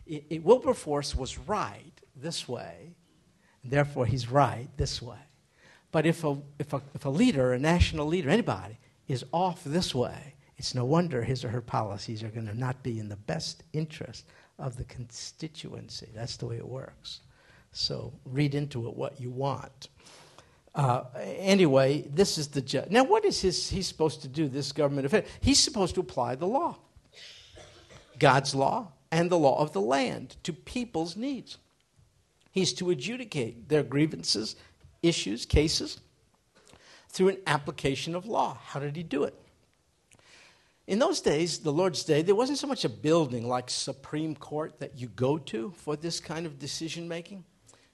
It, 0.06 0.26
it, 0.30 0.44
Wilberforce 0.44 1.16
was 1.16 1.38
right 1.38 1.94
this 2.14 2.46
way, 2.46 2.94
therefore 3.64 4.06
he's 4.06 4.30
right 4.30 4.68
this 4.76 5.02
way. 5.02 5.24
But 5.94 6.06
if 6.06 6.26
a, 6.26 6.38
if, 6.60 6.74
a, 6.74 6.82
if 6.94 7.06
a 7.06 7.10
leader, 7.10 7.54
a 7.54 7.58
national 7.58 8.06
leader, 8.06 8.30
anybody, 8.30 8.78
is 9.08 9.24
off 9.32 9.64
this 9.64 9.96
way, 9.96 10.36
it's 10.58 10.76
no 10.76 10.84
wonder 10.84 11.24
his 11.24 11.46
or 11.46 11.50
her 11.52 11.62
policies 11.62 12.22
are 12.22 12.28
going 12.28 12.48
to 12.48 12.60
not 12.60 12.84
be 12.84 13.00
in 13.00 13.08
the 13.08 13.16
best 13.16 13.64
interest 13.72 14.26
of 14.60 14.76
the 14.76 14.84
constituency. 14.84 16.10
That's 16.14 16.36
the 16.36 16.48
way 16.48 16.58
it 16.58 16.68
works. 16.68 17.22
So 17.72 18.14
read 18.26 18.56
into 18.56 18.88
it 18.88 18.96
what 18.96 19.20
you 19.20 19.30
want. 19.30 19.90
Uh, 20.74 21.04
anyway, 21.20 22.02
this 22.14 22.38
is 22.38 22.50
the 22.50 22.62
judge. 22.62 22.90
Now, 22.90 23.04
what 23.04 23.26
is 23.26 23.42
his, 23.42 23.70
he's 23.70 23.88
supposed 23.88 24.22
to 24.22 24.28
do, 24.28 24.48
this 24.48 24.72
government 24.72 25.06
official? 25.06 25.30
He's 25.42 25.60
supposed 25.60 25.96
to 25.96 26.02
apply 26.02 26.36
the 26.36 26.48
law, 26.48 26.78
God's 28.20 28.56
law 28.56 28.94
and 29.12 29.30
the 29.30 29.38
law 29.38 29.60
of 29.60 29.74
the 29.74 29.82
land 29.82 30.38
to 30.44 30.54
people's 30.54 31.18
needs. 31.18 31.58
He's 32.52 32.74
to 32.74 32.90
adjudicate 32.90 33.70
their 33.70 33.84
grievances, 33.84 34.56
issues, 35.02 35.46
cases 35.46 36.00
through 37.10 37.30
an 37.30 37.38
application 37.48 38.16
of 38.16 38.26
law. 38.26 38.58
How 38.64 38.80
did 38.80 38.96
he 38.96 39.04
do 39.04 39.24
it? 39.24 39.36
In 40.88 41.00
those 41.00 41.22
days, 41.22 41.60
the 41.60 41.72
Lord's 41.72 42.04
Day, 42.04 42.22
there 42.22 42.36
wasn't 42.36 42.58
so 42.58 42.68
much 42.68 42.84
a 42.84 42.90
building 42.90 43.48
like 43.48 43.70
Supreme 43.70 44.36
Court 44.36 44.80
that 44.80 44.98
you 44.98 45.08
go 45.08 45.38
to 45.38 45.72
for 45.78 45.96
this 45.96 46.20
kind 46.20 46.46
of 46.46 46.60
decision 46.60 47.08
making. 47.08 47.46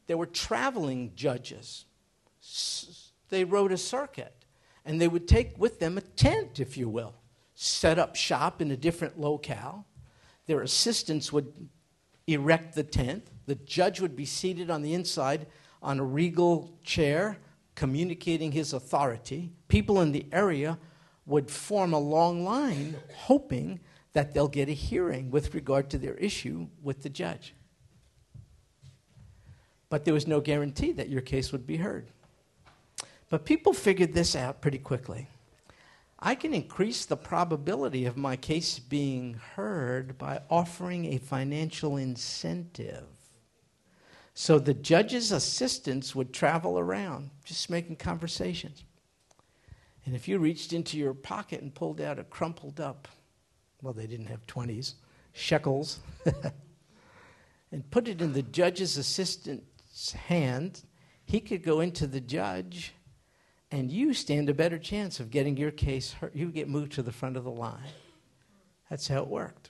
There 0.08 0.17
were 0.17 0.26
traveling 0.26 1.12
judges. 1.15 1.86
They 3.30 3.43
rode 3.43 3.72
a 3.72 3.78
circuit, 3.78 4.34
and 4.86 5.00
they 5.00 5.08
would 5.08 5.28
take 5.28 5.58
with 5.58 5.80
them 5.80 5.98
a 5.98 6.02
tent, 6.02 6.60
if 6.60 6.78
you 6.78 6.89
will, 6.89 7.13
set 7.54 8.00
up 8.00 8.15
shop 8.15 8.62
in 8.62 8.72
a 8.72 8.78
different 8.78 9.20
locale. 9.20 9.86
Their 10.46 10.62
assistants 10.62 11.34
would 11.34 11.70
erect 12.26 12.76
the 12.76 12.84
tent. 12.84 13.28
The 13.46 13.56
judge 13.56 14.00
would 14.00 14.15
be 14.15 14.26
seated 14.26 14.70
on 14.72 14.82
the 14.82 14.93
inside 14.93 15.48
on 15.82 16.00
a 16.00 16.04
regal 16.04 16.80
chair, 16.84 17.38
communicating 17.76 18.54
his 18.54 18.74
authority. 18.74 19.52
People 19.67 20.02
in 20.02 20.13
the 20.13 20.26
area 20.32 20.80
would 21.26 21.52
form 21.52 21.93
a 21.93 22.00
long 22.00 22.46
line 22.46 22.96
hoping 23.13 23.82
that 24.13 24.34
they'll 24.34 24.48
get 24.48 24.70
a 24.70 24.74
hearing 24.74 25.30
with 25.30 25.54
regard 25.54 25.89
to 25.89 25.98
their 25.98 26.15
issue 26.15 26.67
with 26.82 27.04
the 27.04 27.10
judge. 27.10 27.54
But 29.89 30.06
there 30.06 30.13
was 30.13 30.28
no 30.28 30.41
guarantee 30.41 30.91
that 30.93 31.10
your 31.10 31.21
case 31.21 31.52
would 31.52 31.65
be 31.65 31.78
heard. 31.78 32.08
But 33.30 33.45
people 33.45 33.73
figured 33.73 34.13
this 34.13 34.36
out 34.36 34.62
pretty 34.62 34.78
quickly. 34.78 35.28
I 36.19 36.36
can 36.36 36.54
increase 36.54 37.06
the 37.06 37.17
probability 37.17 38.06
of 38.06 38.17
my 38.17 38.36
case 38.36 38.80
being 38.80 39.36
heard 39.56 40.17
by 40.17 40.41
offering 40.50 41.13
a 41.13 41.19
financial 41.19 41.97
incentive. 41.97 43.06
So 44.34 44.60
the 44.60 44.73
judge's 44.73 45.32
assistants 45.32 46.15
would 46.15 46.34
travel 46.34 46.80
around, 46.80 47.30
just 47.43 47.69
making 47.69 47.97
conversations. 47.97 48.84
And 50.06 50.15
if 50.15 50.28
you 50.28 50.39
reached 50.39 50.73
into 50.73 50.97
your 50.97 51.13
pocket 51.13 51.62
and 51.62 51.73
pulled 51.73 52.00
out 52.00 52.17
a 52.17 52.23
crumpled 52.23 52.80
up, 52.80 53.08
well, 53.82 53.93
they 53.93 54.08
didn't 54.08 54.28
have 54.28 54.45
20s, 54.47 54.93
shekels, 55.34 56.00
and 57.71 57.89
put 57.91 58.08
it 58.08 58.21
in 58.21 58.34
the 58.34 58.41
judge's 58.41 58.97
assistant's 58.97 59.65
hand, 60.12 60.84
he 61.26 61.40
could 61.40 61.64
go 61.64 61.80
into 61.80 62.08
the 62.08 62.22
judge 62.22 62.94
and 63.72 63.92
you 63.92 64.14
stand 64.14 64.50
a 64.50 64.54
better 64.54 64.80
chance 64.80 65.20
of 65.20 65.30
getting 65.30 65.58
your 65.58 65.72
case 65.72 66.14
heard. 66.14 66.32
You 66.34 66.50
get 66.50 66.70
moved 66.70 66.94
to 66.94 67.04
the 67.04 67.12
front 67.12 67.36
of 67.36 67.44
the 67.44 67.52
line. 67.52 67.92
That's 68.90 69.08
how 69.08 69.18
it 69.18 69.28
worked. 69.28 69.70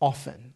Often. 0.00 0.54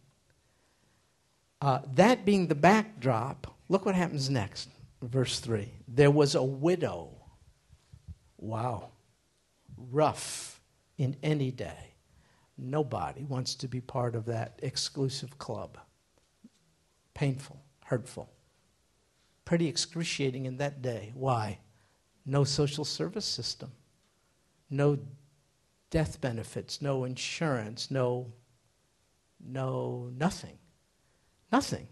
Uh, 1.61 1.79
that 1.95 2.25
being 2.25 2.47
the 2.47 2.55
backdrop, 2.55 3.55
Look 3.69 3.85
what 3.85 3.95
happens 3.95 4.29
next. 4.29 4.69
Verse 5.01 5.39
3. 5.39 5.71
There 5.87 6.11
was 6.11 6.35
a 6.35 6.43
widow. 6.43 7.09
Wow. 8.37 8.91
Rough 9.91 10.61
in 10.97 11.15
any 11.23 11.51
day. 11.51 11.93
Nobody 12.57 13.23
wants 13.23 13.55
to 13.55 13.67
be 13.67 13.81
part 13.81 14.15
of 14.15 14.25
that 14.25 14.59
exclusive 14.63 15.37
club. 15.37 15.77
Painful, 17.13 17.59
hurtful. 17.85 18.29
Pretty 19.45 19.67
excruciating 19.67 20.45
in 20.45 20.57
that 20.57 20.81
day. 20.81 21.11
Why? 21.13 21.59
No 22.25 22.43
social 22.43 22.83
service 22.83 23.25
system, 23.25 23.71
no 24.69 24.97
death 25.91 26.19
benefits, 26.19 26.81
no 26.81 27.03
insurance, 27.03 27.91
no, 27.91 28.33
no, 29.39 30.09
nothing. 30.17 30.57
Nothing. 31.51 31.87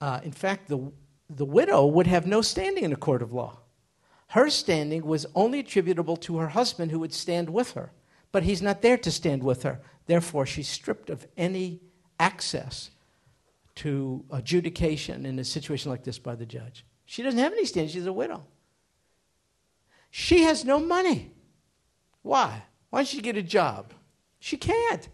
Uh, 0.00 0.20
in 0.22 0.30
fact, 0.30 0.68
the, 0.68 0.92
the 1.28 1.44
widow 1.44 1.84
would 1.86 2.06
have 2.06 2.26
no 2.26 2.40
standing 2.40 2.84
in 2.84 2.92
a 2.92 2.96
court 2.96 3.20
of 3.20 3.32
law. 3.32 3.58
Her 4.28 4.48
standing 4.48 5.04
was 5.04 5.26
only 5.34 5.58
attributable 5.58 6.16
to 6.18 6.38
her 6.38 6.48
husband 6.48 6.90
who 6.90 7.00
would 7.00 7.12
stand 7.12 7.50
with 7.50 7.72
her, 7.72 7.92
but 8.30 8.44
he's 8.44 8.62
not 8.62 8.80
there 8.80 8.96
to 8.96 9.10
stand 9.10 9.42
with 9.42 9.64
her. 9.64 9.80
Therefore, 10.06 10.46
she's 10.46 10.68
stripped 10.68 11.10
of 11.10 11.26
any 11.36 11.80
access 12.18 12.91
to 13.82 14.24
adjudication 14.30 15.26
in 15.26 15.40
a 15.40 15.44
situation 15.44 15.90
like 15.90 16.04
this 16.04 16.16
by 16.16 16.36
the 16.36 16.46
judge. 16.46 16.86
She 17.04 17.24
doesn't 17.24 17.40
have 17.40 17.52
any 17.52 17.64
standing, 17.64 17.92
she's 17.92 18.06
a 18.06 18.12
widow. 18.12 18.46
She 20.08 20.44
has 20.44 20.64
no 20.64 20.78
money. 20.78 21.32
Why? 22.22 22.62
Why 22.90 23.00
don't 23.00 23.08
she 23.08 23.20
get 23.20 23.36
a 23.36 23.42
job? 23.42 23.92
She 24.38 24.56
can't. 24.56 25.08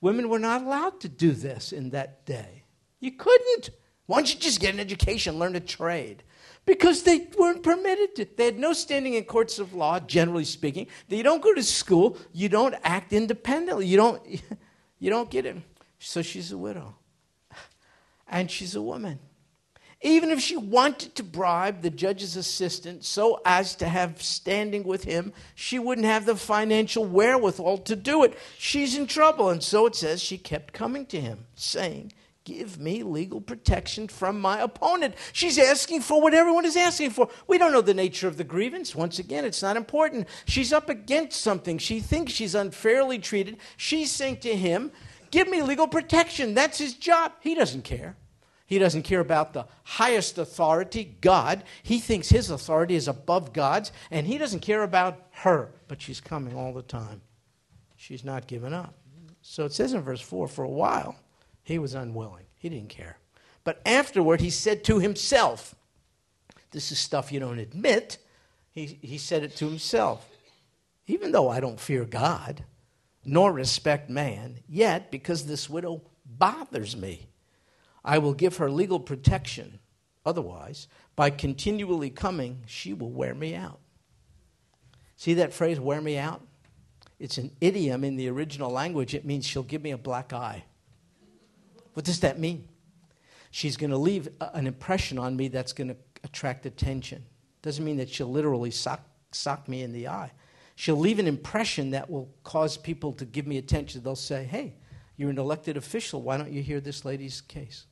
Women 0.00 0.28
were 0.28 0.38
not 0.38 0.62
allowed 0.62 1.00
to 1.00 1.08
do 1.08 1.32
this 1.32 1.72
in 1.72 1.90
that 1.90 2.24
day. 2.24 2.62
You 3.00 3.10
couldn't. 3.10 3.70
Why 4.06 4.18
don't 4.18 4.32
you 4.32 4.38
just 4.38 4.60
get 4.60 4.72
an 4.72 4.78
education, 4.78 5.40
learn 5.40 5.56
a 5.56 5.60
trade? 5.60 6.22
Because 6.64 7.02
they 7.02 7.26
weren't 7.36 7.64
permitted 7.64 8.14
to. 8.16 8.26
They 8.36 8.44
had 8.44 8.58
no 8.58 8.72
standing 8.72 9.14
in 9.14 9.24
courts 9.24 9.58
of 9.58 9.74
law, 9.74 9.98
generally 9.98 10.44
speaking. 10.44 10.86
You 11.08 11.24
don't 11.24 11.42
go 11.42 11.54
to 11.54 11.62
school, 11.64 12.18
you 12.32 12.48
don't 12.48 12.76
act 12.84 13.12
independently. 13.12 13.86
You 13.86 13.96
don't, 13.96 14.24
you 15.00 15.10
don't 15.10 15.28
get 15.28 15.44
it. 15.44 15.56
So 15.98 16.22
she's 16.22 16.52
a 16.52 16.58
widow. 16.58 16.94
And 18.32 18.50
she's 18.50 18.74
a 18.74 18.82
woman. 18.82 19.20
Even 20.00 20.30
if 20.30 20.40
she 20.40 20.56
wanted 20.56 21.14
to 21.14 21.22
bribe 21.22 21.82
the 21.82 21.90
judge's 21.90 22.36
assistant 22.36 23.04
so 23.04 23.40
as 23.44 23.76
to 23.76 23.86
have 23.86 24.20
standing 24.20 24.82
with 24.82 25.04
him, 25.04 25.32
she 25.54 25.78
wouldn't 25.78 26.08
have 26.08 26.26
the 26.26 26.34
financial 26.34 27.04
wherewithal 27.04 27.78
to 27.78 27.94
do 27.94 28.24
it. 28.24 28.36
She's 28.58 28.96
in 28.96 29.06
trouble. 29.06 29.50
And 29.50 29.62
so 29.62 29.86
it 29.86 29.94
says 29.94 30.20
she 30.20 30.38
kept 30.38 30.74
coming 30.74 31.06
to 31.06 31.20
him, 31.20 31.46
saying, 31.54 32.12
Give 32.44 32.80
me 32.80 33.04
legal 33.04 33.40
protection 33.40 34.08
from 34.08 34.40
my 34.40 34.60
opponent. 34.60 35.14
She's 35.32 35.60
asking 35.60 36.00
for 36.00 36.20
what 36.20 36.34
everyone 36.34 36.64
is 36.64 36.76
asking 36.76 37.10
for. 37.10 37.28
We 37.46 37.56
don't 37.56 37.70
know 37.70 37.82
the 37.82 37.94
nature 37.94 38.26
of 38.26 38.36
the 38.36 38.42
grievance. 38.42 38.96
Once 38.96 39.20
again, 39.20 39.44
it's 39.44 39.62
not 39.62 39.76
important. 39.76 40.26
She's 40.44 40.72
up 40.72 40.88
against 40.88 41.40
something. 41.40 41.78
She 41.78 42.00
thinks 42.00 42.32
she's 42.32 42.56
unfairly 42.56 43.20
treated. 43.20 43.58
She's 43.76 44.10
saying 44.10 44.38
to 44.38 44.56
him, 44.56 44.90
Give 45.30 45.48
me 45.48 45.62
legal 45.62 45.86
protection. 45.86 46.54
That's 46.54 46.78
his 46.78 46.94
job. 46.94 47.32
He 47.40 47.54
doesn't 47.54 47.84
care. 47.84 48.16
He 48.72 48.78
doesn't 48.78 49.02
care 49.02 49.20
about 49.20 49.52
the 49.52 49.66
highest 49.84 50.38
authority, 50.38 51.04
God. 51.20 51.62
He 51.82 51.98
thinks 51.98 52.30
his 52.30 52.48
authority 52.48 52.94
is 52.94 53.06
above 53.06 53.52
God's, 53.52 53.92
and 54.10 54.26
he 54.26 54.38
doesn't 54.38 54.60
care 54.60 54.82
about 54.82 55.26
her. 55.32 55.74
But 55.88 56.00
she's 56.00 56.22
coming 56.22 56.56
all 56.56 56.72
the 56.72 56.80
time. 56.80 57.20
She's 57.96 58.24
not 58.24 58.46
giving 58.46 58.72
up. 58.72 58.94
So 59.42 59.66
it 59.66 59.74
says 59.74 59.92
in 59.92 60.00
verse 60.00 60.22
4 60.22 60.48
for 60.48 60.64
a 60.64 60.70
while, 60.70 61.16
he 61.62 61.78
was 61.78 61.92
unwilling. 61.92 62.46
He 62.56 62.70
didn't 62.70 62.88
care. 62.88 63.18
But 63.62 63.82
afterward, 63.84 64.40
he 64.40 64.48
said 64.48 64.84
to 64.84 65.00
himself, 65.00 65.74
This 66.70 66.90
is 66.90 66.98
stuff 66.98 67.30
you 67.30 67.40
don't 67.40 67.58
admit. 67.58 68.16
He, 68.70 68.86
he 69.02 69.18
said 69.18 69.42
it 69.42 69.54
to 69.56 69.68
himself. 69.68 70.26
Even 71.06 71.32
though 71.32 71.50
I 71.50 71.60
don't 71.60 71.78
fear 71.78 72.06
God, 72.06 72.64
nor 73.22 73.52
respect 73.52 74.08
man, 74.08 74.60
yet 74.66 75.10
because 75.10 75.44
this 75.44 75.68
widow 75.68 76.00
bothers 76.24 76.96
me, 76.96 77.26
I 78.04 78.18
will 78.18 78.34
give 78.34 78.56
her 78.56 78.70
legal 78.70 79.00
protection. 79.00 79.78
Otherwise, 80.24 80.88
by 81.16 81.30
continually 81.30 82.10
coming, 82.10 82.62
she 82.66 82.92
will 82.92 83.10
wear 83.10 83.34
me 83.34 83.54
out. 83.54 83.80
See 85.16 85.34
that 85.34 85.52
phrase, 85.52 85.78
wear 85.78 86.00
me 86.00 86.18
out? 86.18 86.42
It's 87.18 87.38
an 87.38 87.52
idiom 87.60 88.02
in 88.02 88.16
the 88.16 88.28
original 88.28 88.70
language. 88.70 89.14
It 89.14 89.24
means 89.24 89.46
she'll 89.46 89.62
give 89.62 89.82
me 89.82 89.92
a 89.92 89.98
black 89.98 90.32
eye. 90.32 90.64
What 91.94 92.04
does 92.04 92.20
that 92.20 92.38
mean? 92.38 92.68
She's 93.50 93.76
going 93.76 93.90
to 93.90 93.96
leave 93.96 94.28
an 94.40 94.66
impression 94.66 95.18
on 95.18 95.36
me 95.36 95.48
that's 95.48 95.72
going 95.72 95.88
to 95.88 95.96
attract 96.24 96.66
attention. 96.66 97.24
Doesn't 97.60 97.84
mean 97.84 97.98
that 97.98 98.08
she'll 98.08 98.30
literally 98.30 98.70
sock, 98.70 99.02
sock 99.30 99.68
me 99.68 99.82
in 99.82 99.92
the 99.92 100.08
eye. 100.08 100.32
She'll 100.74 100.96
leave 100.96 101.18
an 101.18 101.28
impression 101.28 101.90
that 101.90 102.10
will 102.10 102.34
cause 102.42 102.76
people 102.76 103.12
to 103.12 103.24
give 103.24 103.46
me 103.46 103.58
attention. 103.58 104.02
They'll 104.02 104.16
say, 104.16 104.44
hey, 104.44 104.74
you're 105.16 105.30
an 105.30 105.38
elected 105.38 105.76
official. 105.76 106.22
Why 106.22 106.38
don't 106.38 106.50
you 106.50 106.62
hear 106.62 106.80
this 106.80 107.04
lady's 107.04 107.40
case? 107.42 107.86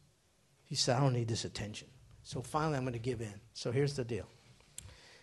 He 0.70 0.76
said, 0.76 0.96
I 0.96 1.00
don't 1.00 1.12
need 1.12 1.26
this 1.26 1.44
attention. 1.44 1.88
So 2.22 2.40
finally, 2.40 2.76
I'm 2.76 2.84
going 2.84 2.92
to 2.92 3.00
give 3.00 3.20
in. 3.20 3.34
So 3.54 3.72
here's 3.72 3.94
the 3.94 4.04
deal 4.04 4.26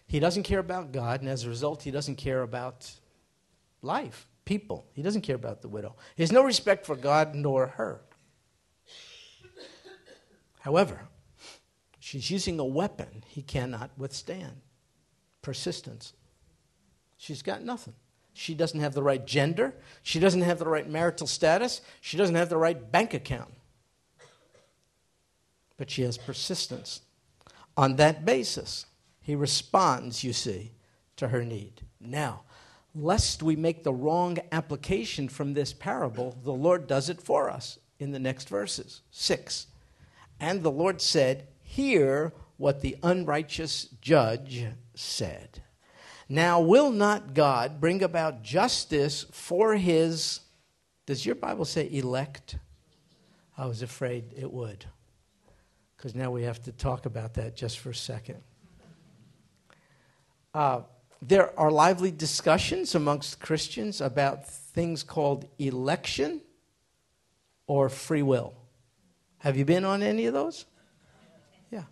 He 0.05 0.19
doesn't 0.19 0.43
care 0.43 0.59
about 0.59 0.91
God, 0.91 1.21
and 1.21 1.29
as 1.29 1.45
a 1.45 1.49
result, 1.49 1.81
he 1.81 1.89
doesn't 1.89 2.17
care 2.17 2.41
about 2.41 2.91
life, 3.81 4.27
people. 4.43 4.85
He 4.93 5.01
doesn't 5.01 5.21
care 5.21 5.37
about 5.37 5.61
the 5.61 5.69
widow. 5.69 5.95
He 6.15 6.23
has 6.23 6.33
no 6.33 6.43
respect 6.43 6.85
for 6.85 6.97
God 6.97 7.33
nor 7.33 7.67
her. 7.67 8.01
However, 10.59 10.99
she's 11.97 12.29
using 12.29 12.59
a 12.59 12.65
weapon 12.65 13.23
he 13.25 13.41
cannot 13.41 13.91
withstand 13.97 14.59
persistence. 15.41 16.11
She's 17.15 17.41
got 17.41 17.63
nothing. 17.63 17.93
She 18.33 18.53
doesn't 18.53 18.81
have 18.81 18.93
the 18.93 19.01
right 19.01 19.25
gender. 19.25 19.73
She 20.03 20.19
doesn't 20.19 20.41
have 20.41 20.59
the 20.59 20.67
right 20.67 20.89
marital 20.89 21.25
status. 21.25 21.79
She 22.01 22.17
doesn't 22.17 22.35
have 22.35 22.49
the 22.49 22.57
right 22.57 22.91
bank 22.91 23.13
account 23.13 23.53
but 25.77 25.89
she 25.89 26.01
has 26.01 26.17
persistence. 26.17 27.01
On 27.77 27.95
that 27.95 28.25
basis, 28.25 28.87
he 29.21 29.35
responds, 29.35 30.23
you 30.23 30.33
see, 30.33 30.71
to 31.15 31.27
her 31.29 31.43
need. 31.43 31.81
Now, 32.01 32.41
lest 32.93 33.43
we 33.43 33.55
make 33.55 33.83
the 33.83 33.93
wrong 33.93 34.37
application 34.51 35.29
from 35.29 35.53
this 35.53 35.73
parable, 35.73 36.35
the 36.43 36.53
Lord 36.53 36.87
does 36.87 37.09
it 37.09 37.21
for 37.21 37.49
us 37.49 37.77
in 37.99 38.11
the 38.11 38.19
next 38.19 38.49
verses. 38.49 39.01
Six. 39.11 39.67
And 40.39 40.63
the 40.63 40.71
Lord 40.71 41.01
said, 41.01 41.47
Hear 41.61 42.33
what 42.57 42.81
the 42.81 42.97
unrighteous 43.03 43.89
judge 44.01 44.65
said. 44.95 45.61
Now, 46.29 46.59
will 46.59 46.91
not 46.91 47.33
God 47.33 47.79
bring 47.79 48.01
about 48.01 48.43
justice 48.43 49.25
for 49.31 49.75
his, 49.75 50.41
does 51.05 51.25
your 51.25 51.35
Bible 51.35 51.65
say 51.65 51.89
elect? 51.91 52.57
I 53.57 53.65
was 53.65 53.81
afraid 53.81 54.33
it 54.35 54.51
would 54.51 54.85
because 55.97 56.13
now 56.13 56.29
we 56.29 56.43
have 56.43 56.61
to 56.63 56.71
talk 56.71 57.05
about 57.05 57.33
that 57.33 57.55
just 57.55 57.79
for 57.79 57.89
a 57.89 57.95
second. 57.95 58.37
Uh, 60.53 60.81
there 61.21 61.59
are 61.59 61.71
lively 61.71 62.11
discussions 62.11 62.93
amongst 62.93 63.39
Christians 63.39 63.99
about 64.01 64.47
things 64.47 65.01
called 65.03 65.47
election 65.57 66.41
or 67.65 67.89
free 67.89 68.21
will. 68.21 68.53
Have 69.39 69.57
you 69.57 69.65
been 69.65 69.83
on 69.83 70.03
any 70.03 70.27
of 70.27 70.33
those? 70.33 70.65
Yeah. 71.71 71.83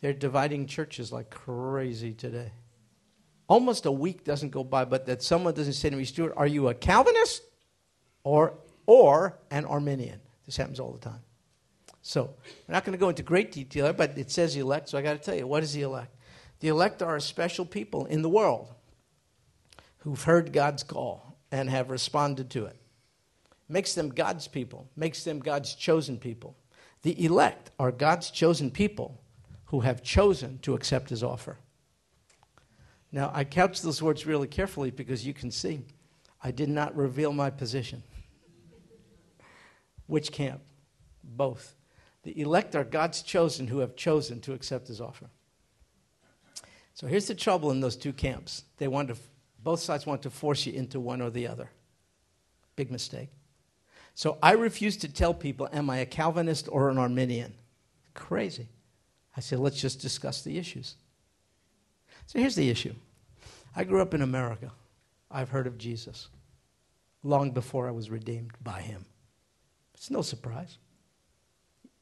They're 0.00 0.14
dividing 0.14 0.66
churches 0.66 1.12
like 1.12 1.30
crazy 1.30 2.14
today. 2.14 2.52
Almost 3.48 3.84
a 3.84 3.92
week 3.92 4.24
doesn't 4.24 4.50
go 4.50 4.64
by, 4.64 4.86
but 4.86 5.04
that 5.06 5.22
someone 5.22 5.52
doesn't 5.52 5.74
say 5.74 5.90
to 5.90 5.96
me, 5.96 6.04
Stuart, 6.04 6.32
are 6.36 6.46
you 6.46 6.68
a 6.68 6.74
Calvinist 6.74 7.42
or, 8.24 8.54
or 8.86 9.38
an 9.50 9.66
Arminian? 9.66 10.20
This 10.46 10.56
happens 10.56 10.80
all 10.80 10.92
the 10.92 10.98
time. 10.98 11.20
So, 12.02 12.34
we're 12.66 12.74
not 12.74 12.84
going 12.84 12.92
to 12.92 13.00
go 13.00 13.08
into 13.08 13.22
great 13.22 13.52
detail, 13.52 13.92
but 13.92 14.18
it 14.18 14.30
says 14.30 14.56
elect, 14.56 14.88
so 14.88 14.98
I 14.98 15.02
got 15.02 15.12
to 15.12 15.18
tell 15.18 15.36
you, 15.36 15.46
what 15.46 15.62
is 15.62 15.72
the 15.72 15.82
elect? 15.82 16.14
The 16.58 16.68
elect 16.68 17.00
are 17.00 17.14
a 17.14 17.20
special 17.20 17.64
people 17.64 18.06
in 18.06 18.22
the 18.22 18.28
world 18.28 18.74
who've 19.98 20.22
heard 20.22 20.52
God's 20.52 20.82
call 20.82 21.38
and 21.52 21.70
have 21.70 21.90
responded 21.90 22.50
to 22.50 22.66
it. 22.66 22.76
Makes 23.68 23.94
them 23.94 24.08
God's 24.08 24.48
people, 24.48 24.88
makes 24.96 25.22
them 25.22 25.38
God's 25.38 25.74
chosen 25.74 26.18
people. 26.18 26.56
The 27.02 27.24
elect 27.24 27.70
are 27.78 27.92
God's 27.92 28.30
chosen 28.30 28.70
people 28.70 29.20
who 29.66 29.80
have 29.80 30.02
chosen 30.02 30.58
to 30.62 30.74
accept 30.74 31.10
his 31.10 31.22
offer. 31.22 31.58
Now, 33.12 33.30
I 33.32 33.44
couch 33.44 33.80
those 33.80 34.02
words 34.02 34.26
really 34.26 34.48
carefully 34.48 34.90
because 34.90 35.24
you 35.26 35.34
can 35.34 35.50
see 35.50 35.82
I 36.42 36.50
did 36.50 36.68
not 36.68 36.96
reveal 36.96 37.32
my 37.32 37.50
position. 37.50 38.02
Which 40.06 40.32
camp? 40.32 40.60
Both. 41.22 41.76
The 42.22 42.40
elect 42.40 42.74
are 42.74 42.84
God's 42.84 43.22
chosen 43.22 43.66
who 43.66 43.78
have 43.78 43.96
chosen 43.96 44.40
to 44.42 44.52
accept 44.52 44.88
his 44.88 45.00
offer. 45.00 45.30
So 46.94 47.06
here's 47.06 47.26
the 47.26 47.34
trouble 47.34 47.70
in 47.70 47.80
those 47.80 47.96
two 47.96 48.12
camps. 48.12 48.64
They 48.78 48.88
want 48.88 49.08
to, 49.08 49.16
both 49.62 49.80
sides 49.80 50.06
want 50.06 50.22
to 50.22 50.30
force 50.30 50.66
you 50.66 50.72
into 50.72 51.00
one 51.00 51.20
or 51.20 51.30
the 51.30 51.48
other. 51.48 51.70
Big 52.76 52.90
mistake. 52.90 53.30
So 54.14 54.38
I 54.42 54.52
refuse 54.52 54.96
to 54.98 55.12
tell 55.12 55.34
people, 55.34 55.68
am 55.72 55.88
I 55.88 55.98
a 55.98 56.06
Calvinist 56.06 56.68
or 56.70 56.90
an 56.90 56.98
Arminian? 56.98 57.54
Crazy. 58.14 58.68
I 59.36 59.40
say, 59.40 59.56
let's 59.56 59.80
just 59.80 60.00
discuss 60.00 60.42
the 60.42 60.58
issues. 60.58 60.96
So 62.26 62.38
here's 62.38 62.54
the 62.54 62.70
issue 62.70 62.94
I 63.74 63.84
grew 63.84 64.02
up 64.02 64.14
in 64.14 64.22
America. 64.22 64.70
I've 65.30 65.48
heard 65.48 65.66
of 65.66 65.78
Jesus 65.78 66.28
long 67.22 67.52
before 67.52 67.88
I 67.88 67.92
was 67.92 68.10
redeemed 68.10 68.52
by 68.62 68.82
him. 68.82 69.06
It's 69.94 70.10
no 70.10 70.20
surprise. 70.20 70.76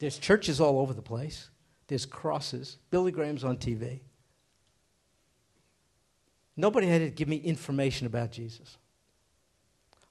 There's 0.00 0.18
churches 0.18 0.60
all 0.60 0.80
over 0.80 0.92
the 0.92 1.02
place, 1.02 1.50
there's 1.86 2.06
crosses. 2.06 2.78
Billy 2.90 3.12
Graham's 3.12 3.44
on 3.44 3.58
TV. 3.58 4.00
Nobody 6.56 6.88
had 6.88 7.00
to 7.00 7.10
give 7.10 7.28
me 7.28 7.36
information 7.36 8.06
about 8.06 8.32
Jesus. 8.32 8.76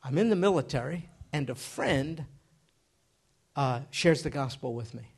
I'm 0.03 0.17
in 0.17 0.29
the 0.29 0.35
military, 0.35 1.09
and 1.33 1.49
a 1.49 1.55
friend 1.55 2.25
uh, 3.55 3.81
shares 3.91 4.23
the 4.23 4.29
gospel 4.29 4.73
with 4.73 4.93
me. 4.93 5.11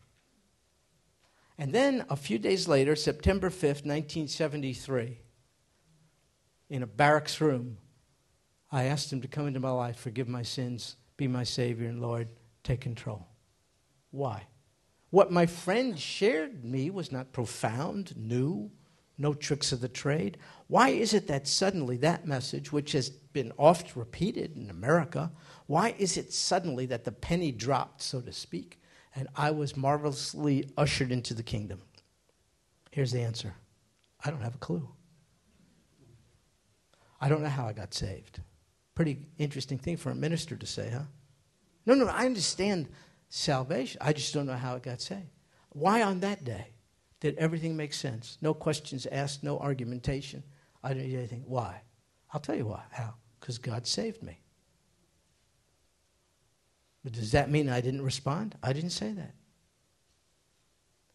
And 1.57 1.73
then 1.73 2.05
a 2.09 2.15
few 2.15 2.39
days 2.39 2.67
later, 2.67 2.95
September 2.95 3.49
5th, 3.49 3.85
1973, 3.85 5.19
in 6.69 6.83
a 6.83 6.87
barracks 6.87 7.39
room, 7.39 7.77
I 8.71 8.85
asked 8.85 9.11
him 9.11 9.21
to 9.21 9.27
come 9.27 9.47
into 9.47 9.59
my 9.59 9.69
life, 9.69 9.97
forgive 9.97 10.27
my 10.27 10.43
sins, 10.43 10.95
be 11.17 11.27
my 11.27 11.43
Savior 11.43 11.87
and 11.87 12.01
Lord, 12.01 12.29
take 12.63 12.81
control. 12.81 13.27
Why? 14.09 14.47
What 15.11 15.31
my 15.31 15.45
friend 15.45 15.99
shared 15.99 16.65
me 16.65 16.89
was 16.89 17.11
not 17.11 17.33
profound, 17.33 18.15
new, 18.17 18.71
no 19.17 19.33
tricks 19.33 19.71
of 19.71 19.81
the 19.81 19.89
trade. 19.89 20.37
Why 20.67 20.89
is 20.89 21.13
it 21.13 21.27
that 21.27 21.47
suddenly 21.47 21.97
that 21.97 22.25
message, 22.25 22.71
which 22.71 22.93
has 22.93 23.09
been 23.09 23.51
oft 23.57 23.95
repeated 23.95 24.55
in 24.55 24.69
America, 24.69 25.31
why 25.67 25.95
is 25.99 26.17
it 26.17 26.33
suddenly 26.33 26.85
that 26.87 27.03
the 27.03 27.11
penny 27.11 27.51
dropped, 27.51 28.01
so 28.01 28.21
to 28.21 28.31
speak, 28.31 28.81
and 29.13 29.27
I 29.35 29.51
was 29.51 29.77
marvelously 29.77 30.69
ushered 30.77 31.11
into 31.11 31.33
the 31.33 31.43
kingdom? 31.43 31.81
Here's 32.89 33.11
the 33.11 33.21
answer 33.21 33.53
I 34.23 34.31
don't 34.31 34.41
have 34.41 34.55
a 34.55 34.59
clue. 34.59 34.87
I 37.19 37.29
don't 37.29 37.43
know 37.43 37.49
how 37.49 37.67
I 37.67 37.73
got 37.73 37.93
saved. 37.93 38.39
Pretty 38.95 39.19
interesting 39.37 39.77
thing 39.77 39.97
for 39.97 40.09
a 40.09 40.15
minister 40.15 40.55
to 40.55 40.65
say, 40.65 40.89
huh? 40.89 41.03
No, 41.85 41.93
no, 41.95 42.07
I 42.07 42.25
understand 42.25 42.87
salvation. 43.31 43.97
I 44.01 44.13
just 44.13 44.33
don't 44.33 44.45
know 44.45 44.53
how 44.53 44.75
it 44.75 44.83
got 44.83 45.01
saved. 45.01 45.29
Why 45.69 46.03
on 46.03 46.19
that 46.19 46.43
day 46.43 46.67
did 47.21 47.37
everything 47.37 47.75
make 47.75 47.93
sense? 47.93 48.37
No 48.41 48.53
questions 48.53 49.07
asked, 49.07 49.41
no 49.41 49.57
argumentation. 49.57 50.43
I 50.83 50.89
didn't 50.89 51.09
need 51.09 51.17
anything. 51.17 51.43
Why? 51.47 51.81
I'll 52.33 52.41
tell 52.41 52.55
you 52.55 52.67
why. 52.67 52.83
How? 52.91 53.15
Because 53.39 53.57
God 53.57 53.87
saved 53.87 54.21
me. 54.21 54.41
But 57.03 57.13
does 57.13 57.31
that 57.31 57.49
mean 57.49 57.69
I 57.69 57.81
didn't 57.81 58.03
respond? 58.03 58.55
I 58.61 58.73
didn't 58.73 58.91
say 58.91 59.11
that. 59.13 59.33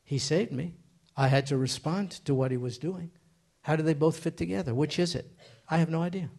He 0.02 0.18
saved 0.18 0.52
me. 0.52 0.74
I 1.16 1.28
had 1.28 1.46
to 1.48 1.56
respond 1.56 2.12
to 2.24 2.34
what 2.34 2.50
he 2.50 2.56
was 2.56 2.78
doing. 2.78 3.10
How 3.62 3.76
do 3.76 3.82
they 3.82 3.94
both 3.94 4.18
fit 4.18 4.36
together? 4.36 4.74
Which 4.74 4.98
is 4.98 5.14
it? 5.14 5.36
I 5.68 5.78
have 5.78 5.90
no 5.90 6.02
idea. 6.02 6.30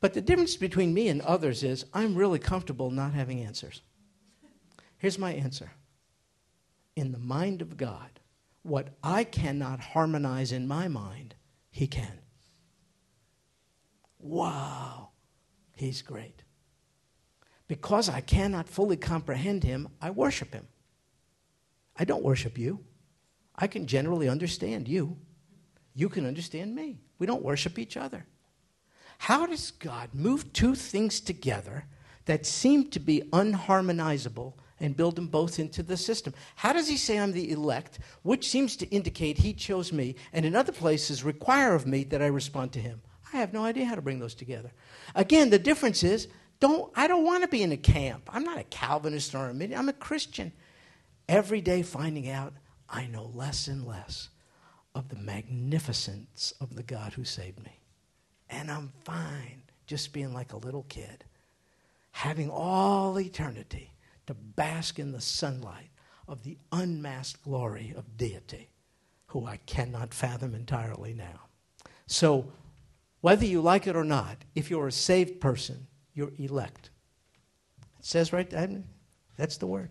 But 0.00 0.14
the 0.14 0.20
difference 0.20 0.56
between 0.56 0.94
me 0.94 1.08
and 1.08 1.20
others 1.22 1.62
is 1.62 1.84
I'm 1.92 2.14
really 2.14 2.38
comfortable 2.38 2.90
not 2.90 3.12
having 3.12 3.40
answers. 3.40 3.82
Here's 5.02 5.18
my 5.18 5.32
answer 5.32 5.72
In 6.94 7.10
the 7.10 7.18
mind 7.18 7.60
of 7.60 7.76
God, 7.76 8.20
what 8.62 8.90
I 9.02 9.24
cannot 9.24 9.80
harmonize 9.80 10.52
in 10.52 10.68
my 10.68 10.86
mind, 10.86 11.34
He 11.72 11.88
can. 11.88 12.20
Wow, 14.20 15.08
He's 15.74 16.02
great. 16.02 16.44
Because 17.66 18.08
I 18.08 18.20
cannot 18.20 18.68
fully 18.68 18.96
comprehend 18.96 19.64
Him, 19.64 19.88
I 20.00 20.10
worship 20.10 20.54
Him. 20.54 20.68
I 21.96 22.04
don't 22.04 22.22
worship 22.22 22.56
you. 22.56 22.84
I 23.56 23.66
can 23.66 23.88
generally 23.88 24.28
understand 24.28 24.86
you. 24.86 25.16
You 25.96 26.10
can 26.10 26.26
understand 26.26 26.76
me. 26.76 27.00
We 27.18 27.26
don't 27.26 27.42
worship 27.42 27.76
each 27.76 27.96
other. 27.96 28.24
How 29.18 29.46
does 29.46 29.72
God 29.72 30.10
move 30.12 30.52
two 30.52 30.76
things 30.76 31.20
together 31.20 31.86
that 32.26 32.46
seem 32.46 32.88
to 32.90 33.00
be 33.00 33.22
unharmonizable 33.32 34.54
and 34.82 34.96
build 34.96 35.16
them 35.16 35.28
both 35.28 35.58
into 35.58 35.82
the 35.82 35.96
system? 35.96 36.34
How 36.56 36.74
does 36.74 36.88
He 36.88 36.98
say 36.98 37.18
I'm 37.18 37.32
the 37.32 37.50
elect, 37.50 38.00
which 38.22 38.48
seems 38.48 38.76
to 38.76 38.86
indicate 38.90 39.38
He 39.38 39.54
chose 39.54 39.92
me, 39.92 40.16
and 40.34 40.44
in 40.44 40.54
other 40.54 40.72
places 40.72 41.24
require 41.24 41.74
of 41.74 41.86
me 41.86 42.04
that 42.04 42.20
I 42.20 42.26
respond 42.26 42.72
to 42.72 42.80
Him? 42.80 43.00
I 43.32 43.38
have 43.38 43.54
no 43.54 43.64
idea 43.64 43.86
how 43.86 43.94
to 43.94 44.02
bring 44.02 44.18
those 44.18 44.34
together. 44.34 44.70
Again, 45.14 45.48
the 45.48 45.58
difference 45.58 46.02
is 46.02 46.28
don't, 46.60 46.92
I 46.94 47.06
don't 47.06 47.24
want 47.24 47.42
to 47.42 47.48
be 47.48 47.62
in 47.62 47.72
a 47.72 47.78
camp. 47.78 48.28
I'm 48.28 48.44
not 48.44 48.58
a 48.58 48.64
Calvinist 48.64 49.34
or 49.34 49.38
a 49.38 49.46
Arminian. 49.46 49.78
I'm 49.78 49.88
a 49.88 49.94
Christian. 49.94 50.52
Every 51.28 51.62
day 51.62 51.82
finding 51.82 52.28
out 52.28 52.52
I 52.90 53.06
know 53.06 53.30
less 53.32 53.68
and 53.68 53.86
less 53.86 54.28
of 54.94 55.08
the 55.08 55.16
magnificence 55.16 56.52
of 56.60 56.76
the 56.76 56.82
God 56.82 57.14
who 57.14 57.24
saved 57.24 57.64
me 57.64 57.80
and 58.52 58.70
I'm 58.70 58.92
fine 59.04 59.62
just 59.86 60.12
being 60.12 60.32
like 60.32 60.52
a 60.52 60.58
little 60.58 60.84
kid, 60.88 61.24
having 62.12 62.50
all 62.50 63.18
eternity 63.18 63.91
to 64.26 64.34
bask 64.34 64.98
in 64.98 65.12
the 65.12 65.20
sunlight 65.20 65.90
of 66.28 66.42
the 66.42 66.56
unmasked 66.70 67.42
glory 67.42 67.92
of 67.96 68.16
deity, 68.16 68.70
who 69.26 69.46
I 69.46 69.58
cannot 69.66 70.14
fathom 70.14 70.54
entirely 70.54 71.14
now. 71.14 71.48
So, 72.06 72.52
whether 73.20 73.44
you 73.44 73.60
like 73.60 73.86
it 73.86 73.96
or 73.96 74.04
not, 74.04 74.36
if 74.54 74.70
you're 74.70 74.88
a 74.88 74.92
saved 74.92 75.40
person, 75.40 75.86
you're 76.14 76.32
elect. 76.38 76.90
It 77.98 78.04
says 78.04 78.32
right 78.32 78.48
there, 78.48 78.82
that's 79.36 79.56
the 79.58 79.66
word. 79.66 79.90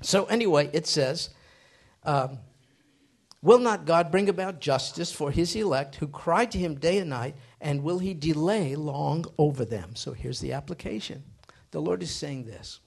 So, 0.00 0.24
anyway, 0.26 0.70
it 0.72 0.86
says, 0.86 1.30
um, 2.04 2.38
Will 3.40 3.58
not 3.58 3.86
God 3.86 4.10
bring 4.10 4.28
about 4.28 4.60
justice 4.60 5.12
for 5.12 5.30
his 5.30 5.54
elect 5.54 5.96
who 5.96 6.08
cry 6.08 6.44
to 6.46 6.58
him 6.58 6.74
day 6.74 6.98
and 6.98 7.10
night? 7.10 7.36
And 7.60 7.82
will 7.82 7.98
he 7.98 8.14
delay 8.14 8.74
long 8.74 9.24
over 9.38 9.64
them? 9.64 9.94
So 9.94 10.12
here's 10.12 10.40
the 10.40 10.52
application. 10.52 11.22
The 11.70 11.80
Lord 11.80 12.02
is 12.02 12.10
saying 12.10 12.44
this 12.46 12.80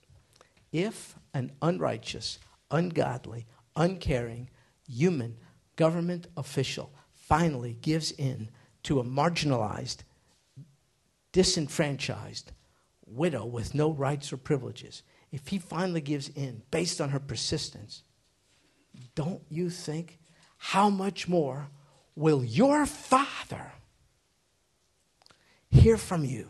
If 0.72 1.16
an 1.34 1.52
unrighteous, 1.62 2.40
ungodly, 2.70 3.46
uncaring, 3.76 4.50
human 4.88 5.38
government 5.76 6.28
official 6.38 6.94
finally 7.14 7.78
gives 7.82 8.12
in 8.12 8.50
to 8.84 9.00
a 9.00 9.04
marginalized, 9.04 10.04
disenfranchised 11.32 12.52
widow 13.06 13.46
with 13.46 13.76
no 13.76 13.92
rights 13.92 14.32
or 14.32 14.38
privileges, 14.38 15.04
if 15.32 15.48
he 15.48 15.58
finally 15.58 16.02
gives 16.02 16.30
in 16.30 16.62
based 16.72 17.00
on 17.00 17.10
her 17.10 17.20
persistence, 17.20 18.04
don't 19.16 19.42
you 19.50 19.70
think 19.70 20.20
how 20.58 20.90
much 20.90 21.28
more 21.28 21.70
will 22.16 22.44
your 22.44 22.86
Father 22.86 23.72
hear 25.70 25.98
from 25.98 26.26
you, 26.26 26.50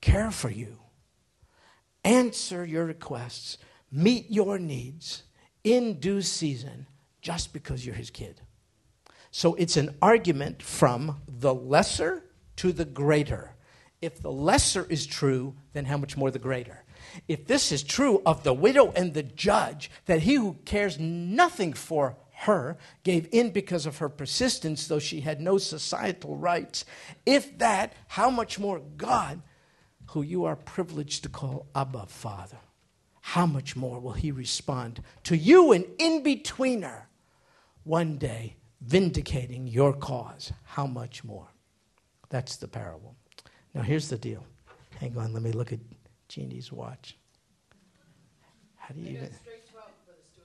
care 0.00 0.30
for 0.30 0.50
you, 0.50 0.78
answer 2.04 2.64
your 2.64 2.84
requests, 2.84 3.58
meet 3.90 4.30
your 4.30 4.58
needs 4.58 5.24
in 5.64 6.00
due 6.00 6.22
season 6.22 6.86
just 7.20 7.52
because 7.52 7.84
you're 7.84 7.94
his 7.94 8.10
kid? 8.10 8.40
So 9.30 9.54
it's 9.54 9.76
an 9.76 9.96
argument 10.00 10.62
from 10.62 11.20
the 11.26 11.54
lesser 11.54 12.24
to 12.56 12.72
the 12.72 12.84
greater. 12.84 13.54
If 14.00 14.20
the 14.20 14.32
lesser 14.32 14.86
is 14.88 15.06
true, 15.06 15.54
then 15.72 15.84
how 15.84 15.96
much 15.96 16.16
more 16.16 16.30
the 16.30 16.38
greater? 16.38 16.84
If 17.26 17.46
this 17.46 17.72
is 17.72 17.82
true 17.82 18.22
of 18.24 18.42
the 18.42 18.54
widow 18.54 18.92
and 18.92 19.14
the 19.14 19.22
judge, 19.22 19.90
that 20.06 20.22
he 20.22 20.34
who 20.34 20.56
cares 20.64 20.98
nothing 20.98 21.72
for 21.72 22.16
her, 22.32 22.78
gave 23.02 23.28
in 23.32 23.50
because 23.50 23.86
of 23.86 23.98
her 23.98 24.08
persistence, 24.08 24.86
though 24.86 25.00
she 25.00 25.20
had 25.20 25.40
no 25.40 25.58
societal 25.58 26.36
rights. 26.36 26.84
If 27.26 27.58
that, 27.58 27.94
how 28.06 28.30
much 28.30 28.58
more 28.58 28.80
God, 28.96 29.42
who 30.08 30.22
you 30.22 30.44
are 30.44 30.56
privileged 30.56 31.22
to 31.22 31.28
call 31.28 31.66
Abba 31.74 32.06
Father, 32.06 32.58
how 33.20 33.46
much 33.46 33.76
more 33.76 34.00
will 34.00 34.12
He 34.12 34.30
respond 34.30 35.02
to 35.24 35.36
you, 35.36 35.72
an 35.72 35.84
in 35.98 36.22
betweener, 36.22 37.02
one 37.84 38.16
day 38.16 38.56
vindicating 38.80 39.66
your 39.66 39.92
cause? 39.92 40.52
How 40.64 40.86
much 40.86 41.24
more? 41.24 41.48
That's 42.30 42.56
the 42.56 42.68
parable. 42.68 43.16
Now, 43.74 43.82
here's 43.82 44.08
the 44.08 44.16
deal. 44.16 44.44
Hang 44.98 45.16
on, 45.18 45.32
let 45.32 45.42
me 45.42 45.52
look 45.52 45.72
at 45.72 45.80
Jeannie's 46.28 46.72
watch. 46.72 47.16
How 48.76 48.94
do 48.94 49.00
you 49.00 49.10
even. 49.10 49.30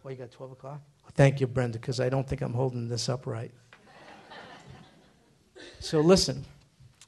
Well, 0.04 0.12
you 0.12 0.18
got 0.18 0.32
12 0.32 0.52
o'clock? 0.52 0.82
Thank 1.14 1.40
you, 1.40 1.48
Brenda, 1.48 1.80
because 1.80 2.02
I 2.02 2.10
don't 2.10 2.28
think 2.28 2.42
I'm 2.42 2.54
holding 2.54 2.90
this 2.90 3.08
up 3.08 3.26
right. 3.26 3.52
so 5.80 6.02
listen, 6.02 6.44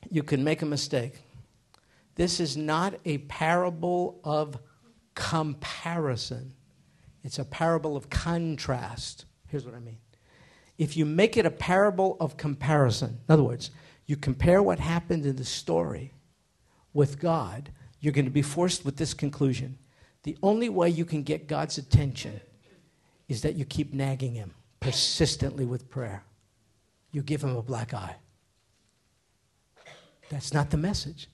you 0.09 0.23
can 0.23 0.41
make 0.41 0.61
a 0.61 0.65
mistake. 0.65 1.15
This 2.15 2.39
is 2.39 2.55
not 2.55 2.95
a 3.05 3.19
parable 3.19 4.19
of 4.23 4.57
comparison, 5.13 6.53
it's 7.23 7.39
a 7.39 7.45
parable 7.45 7.95
of 7.95 8.09
contrast. 8.09 9.25
Here's 9.47 9.65
what 9.65 9.75
I 9.75 9.79
mean. 9.79 9.97
If 10.77 10.97
you 10.97 11.05
make 11.05 11.37
it 11.37 11.45
a 11.45 11.51
parable 11.51 12.17
of 12.19 12.35
comparison, 12.37 13.19
in 13.27 13.33
other 13.33 13.43
words, 13.43 13.71
you 14.05 14.17
compare 14.17 14.61
what 14.61 14.79
happened 14.79 15.25
in 15.25 15.37
the 15.37 15.45
story 15.45 16.11
with 16.93 17.19
God, 17.19 17.71
you're 17.99 18.13
going 18.13 18.25
to 18.25 18.31
be 18.31 18.41
forced 18.41 18.85
with 18.85 18.97
this 18.97 19.13
conclusion. 19.13 19.77
The 20.23 20.37
only 20.43 20.69
way 20.69 20.89
you 20.89 21.05
can 21.05 21.23
get 21.23 21.47
God's 21.47 21.77
attention 21.77 22.41
is 23.27 23.41
that 23.41 23.55
you 23.55 23.65
keep 23.65 23.93
nagging 23.93 24.33
him 24.33 24.53
persistently 24.79 25.65
with 25.65 25.89
prayer. 25.89 26.23
You 27.11 27.23
give 27.23 27.43
him 27.43 27.55
a 27.55 27.61
black 27.61 27.93
eye. 27.93 28.17
That's 30.29 30.53
not 30.53 30.69
the 30.69 30.77
message. 30.77 31.27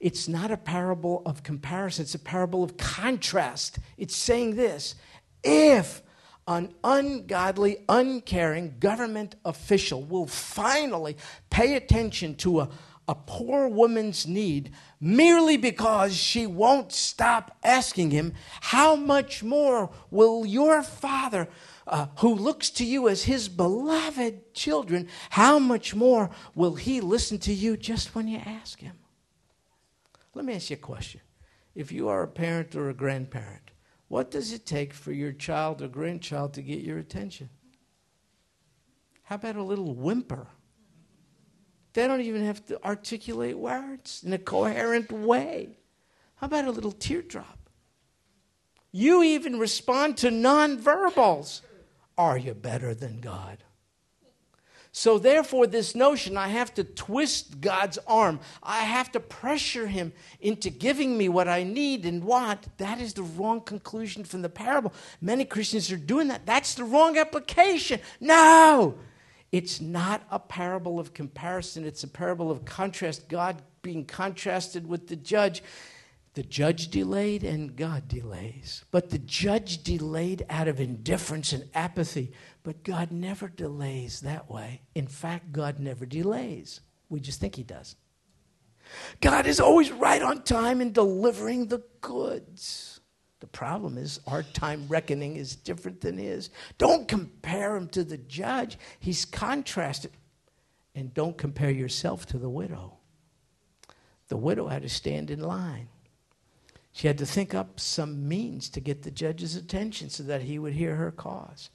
It's 0.00 0.28
not 0.28 0.50
a 0.50 0.56
parable 0.56 1.22
of 1.26 1.42
comparison, 1.42 2.02
it's 2.02 2.14
a 2.14 2.18
parable 2.18 2.64
of 2.64 2.76
contrast. 2.78 3.78
It's 3.98 4.16
saying 4.16 4.56
this 4.56 4.94
if 5.44 6.02
an 6.48 6.74
ungodly, 6.82 7.84
uncaring 7.88 8.76
government 8.80 9.36
official 9.44 10.02
will 10.02 10.26
finally 10.26 11.16
pay 11.50 11.76
attention 11.76 12.34
to 12.36 12.60
a, 12.60 12.68
a 13.06 13.14
poor 13.14 13.68
woman's 13.68 14.26
need 14.26 14.72
merely 15.00 15.56
because 15.56 16.16
she 16.16 16.46
won't 16.46 16.92
stop 16.92 17.56
asking 17.62 18.10
him, 18.10 18.32
how 18.62 18.96
much 18.96 19.42
more 19.42 19.90
will 20.10 20.46
your 20.46 20.82
father, 20.82 21.46
uh, 21.86 22.06
who 22.18 22.34
looks 22.34 22.70
to 22.70 22.84
you 22.84 23.08
as 23.08 23.24
his 23.24 23.48
beloved 23.48 24.54
children, 24.54 25.08
how 25.30 25.58
much 25.58 25.94
more 25.94 26.30
will 26.54 26.74
he 26.74 27.00
listen 27.00 27.38
to 27.38 27.52
you 27.52 27.76
just 27.76 28.14
when 28.14 28.26
you 28.26 28.38
ask 28.38 28.80
him? 28.80 28.99
Let 30.34 30.44
me 30.44 30.54
ask 30.54 30.70
you 30.70 30.76
a 30.76 30.78
question. 30.78 31.20
If 31.74 31.92
you 31.92 32.08
are 32.08 32.22
a 32.22 32.28
parent 32.28 32.74
or 32.74 32.88
a 32.88 32.94
grandparent, 32.94 33.70
what 34.08 34.30
does 34.30 34.52
it 34.52 34.66
take 34.66 34.92
for 34.92 35.12
your 35.12 35.32
child 35.32 35.82
or 35.82 35.88
grandchild 35.88 36.54
to 36.54 36.62
get 36.62 36.80
your 36.80 36.98
attention? 36.98 37.48
How 39.22 39.36
about 39.36 39.56
a 39.56 39.62
little 39.62 39.94
whimper? 39.94 40.48
They 41.92 42.06
don't 42.06 42.20
even 42.20 42.44
have 42.44 42.64
to 42.66 42.82
articulate 42.84 43.58
words 43.58 44.22
in 44.24 44.32
a 44.32 44.38
coherent 44.38 45.10
way. 45.10 45.78
How 46.36 46.46
about 46.46 46.66
a 46.66 46.70
little 46.70 46.92
teardrop? 46.92 47.58
You 48.92 49.22
even 49.22 49.58
respond 49.58 50.16
to 50.18 50.30
nonverbals. 50.30 51.60
Are 52.18 52.38
you 52.38 52.54
better 52.54 52.94
than 52.94 53.20
God? 53.20 53.58
So, 54.92 55.18
therefore, 55.18 55.68
this 55.68 55.94
notion 55.94 56.36
I 56.36 56.48
have 56.48 56.74
to 56.74 56.82
twist 56.82 57.60
God's 57.60 57.98
arm, 58.08 58.40
I 58.60 58.80
have 58.80 59.12
to 59.12 59.20
pressure 59.20 59.86
Him 59.86 60.12
into 60.40 60.68
giving 60.68 61.16
me 61.16 61.28
what 61.28 61.46
I 61.46 61.62
need 61.62 62.04
and 62.04 62.24
want, 62.24 62.76
that 62.78 63.00
is 63.00 63.14
the 63.14 63.22
wrong 63.22 63.60
conclusion 63.60 64.24
from 64.24 64.42
the 64.42 64.48
parable. 64.48 64.92
Many 65.20 65.44
Christians 65.44 65.92
are 65.92 65.96
doing 65.96 66.28
that. 66.28 66.44
That's 66.44 66.74
the 66.74 66.84
wrong 66.84 67.16
application. 67.16 68.00
No! 68.20 68.98
It's 69.52 69.80
not 69.80 70.22
a 70.30 70.38
parable 70.38 70.98
of 70.98 71.14
comparison, 71.14 71.84
it's 71.84 72.04
a 72.04 72.08
parable 72.08 72.50
of 72.50 72.64
contrast. 72.64 73.28
God 73.28 73.62
being 73.82 74.04
contrasted 74.04 74.88
with 74.88 75.08
the 75.08 75.16
judge. 75.16 75.62
The 76.34 76.42
judge 76.44 76.88
delayed 76.88 77.42
and 77.42 77.74
God 77.74 78.06
delays. 78.06 78.84
But 78.92 79.10
the 79.10 79.18
judge 79.18 79.82
delayed 79.82 80.46
out 80.48 80.68
of 80.68 80.80
indifference 80.80 81.52
and 81.52 81.68
apathy. 81.74 82.32
But 82.62 82.84
God 82.84 83.10
never 83.10 83.48
delays 83.48 84.20
that 84.20 84.50
way. 84.50 84.82
In 84.94 85.06
fact, 85.06 85.52
God 85.52 85.78
never 85.78 86.04
delays. 86.04 86.80
We 87.08 87.20
just 87.20 87.40
think 87.40 87.54
He 87.54 87.62
does. 87.62 87.96
God 89.20 89.46
is 89.46 89.60
always 89.60 89.90
right 89.90 90.22
on 90.22 90.42
time 90.42 90.80
in 90.80 90.92
delivering 90.92 91.66
the 91.66 91.82
goods. 92.00 93.00
The 93.40 93.46
problem 93.46 93.96
is 93.96 94.20
our 94.26 94.42
time 94.42 94.86
reckoning 94.88 95.36
is 95.36 95.56
different 95.56 96.00
than 96.00 96.18
His. 96.18 96.50
Don't 96.76 97.08
compare 97.08 97.76
Him 97.76 97.88
to 97.88 98.04
the 98.04 98.18
judge, 98.18 98.78
He's 98.98 99.24
contrasted. 99.24 100.12
And 100.94 101.14
don't 101.14 101.38
compare 101.38 101.70
yourself 101.70 102.26
to 102.26 102.38
the 102.38 102.50
widow. 102.50 102.98
The 104.28 104.36
widow 104.36 104.66
had 104.68 104.82
to 104.82 104.88
stand 104.88 105.30
in 105.30 105.40
line. 105.40 105.88
She 106.92 107.06
had 107.06 107.18
to 107.18 107.26
think 107.26 107.54
up 107.54 107.78
some 107.78 108.28
means 108.28 108.68
to 108.70 108.80
get 108.80 109.02
the 109.02 109.10
judge's 109.10 109.56
attention 109.56 110.10
so 110.10 110.22
that 110.24 110.42
he 110.42 110.58
would 110.58 110.72
hear 110.72 110.96
her 110.96 111.10
cause. 111.10 111.70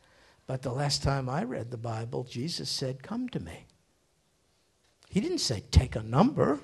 But 0.47 0.61
the 0.61 0.71
last 0.71 1.01
time 1.01 1.27
I 1.27 1.43
read 1.43 1.71
the 1.71 1.77
Bible, 1.77 2.23
Jesus 2.23 2.69
said, 2.69 3.01
Come 3.03 3.29
to 3.29 3.39
me. 3.39 3.65
He 5.09 5.19
didn't 5.19 5.39
say, 5.39 5.63
Take 5.71 5.95
a 5.95 6.03
number. 6.03 6.59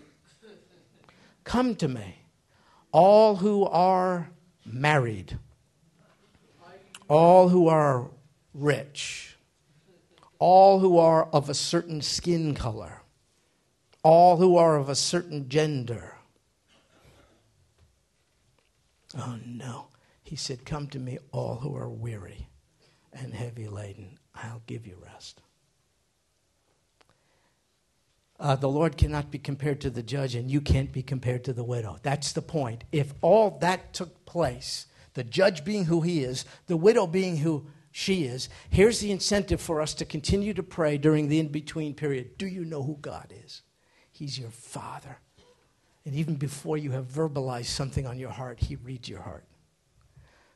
Come 1.43 1.75
to 1.75 1.87
me. 1.87 2.15
All 2.91 3.37
who 3.37 3.65
are 3.65 4.29
married, 4.65 5.39
all 7.07 7.49
who 7.49 7.67
are 7.67 8.09
rich, 8.53 9.37
all 10.39 10.79
who 10.79 10.97
are 10.97 11.25
of 11.25 11.49
a 11.49 11.53
certain 11.53 12.01
skin 12.01 12.53
color, 12.53 13.01
all 14.03 14.37
who 14.37 14.57
are 14.57 14.75
of 14.75 14.89
a 14.89 14.95
certain 14.95 15.47
gender 15.47 16.15
Oh, 19.17 19.37
no. 19.45 19.87
He 20.23 20.35
said, 20.35 20.65
Come 20.65 20.87
to 20.87 20.99
me, 20.99 21.17
all 21.31 21.55
who 21.55 21.75
are 21.75 21.89
weary 21.89 22.47
and 23.13 23.33
heavy 23.33 23.67
laden. 23.67 24.17
I'll 24.35 24.61
give 24.65 24.87
you 24.87 24.97
rest. 25.03 25.41
Uh, 28.39 28.55
the 28.55 28.69
Lord 28.69 28.97
cannot 28.97 29.29
be 29.29 29.37
compared 29.37 29.81
to 29.81 29.91
the 29.91 30.01
judge, 30.01 30.33
and 30.33 30.49
you 30.49 30.61
can't 30.61 30.91
be 30.91 31.03
compared 31.03 31.43
to 31.43 31.53
the 31.53 31.63
widow. 31.63 31.97
That's 32.01 32.31
the 32.31 32.41
point. 32.41 32.83
If 32.91 33.13
all 33.21 33.59
that 33.59 33.93
took 33.93 34.25
place, 34.25 34.87
the 35.13 35.23
judge 35.23 35.63
being 35.63 35.85
who 35.85 36.01
he 36.01 36.23
is, 36.23 36.45
the 36.65 36.77
widow 36.77 37.05
being 37.05 37.37
who 37.37 37.67
she 37.91 38.23
is, 38.23 38.49
here's 38.69 38.99
the 38.99 39.11
incentive 39.11 39.61
for 39.61 39.79
us 39.79 39.93
to 39.95 40.05
continue 40.05 40.55
to 40.55 40.63
pray 40.63 40.97
during 40.97 41.27
the 41.27 41.39
in 41.39 41.49
between 41.49 41.93
period. 41.93 42.37
Do 42.39 42.47
you 42.47 42.65
know 42.65 42.81
who 42.81 42.97
God 42.99 43.31
is? 43.45 43.61
He's 44.11 44.39
your 44.39 44.49
Father. 44.49 45.17
And 46.03 46.15
even 46.15 46.35
before 46.35 46.77
you 46.77 46.91
have 46.91 47.05
verbalized 47.05 47.65
something 47.65 48.07
on 48.07 48.17
your 48.17 48.31
heart, 48.31 48.59
He 48.59 48.75
reads 48.75 49.07
your 49.07 49.21
heart. 49.21 49.45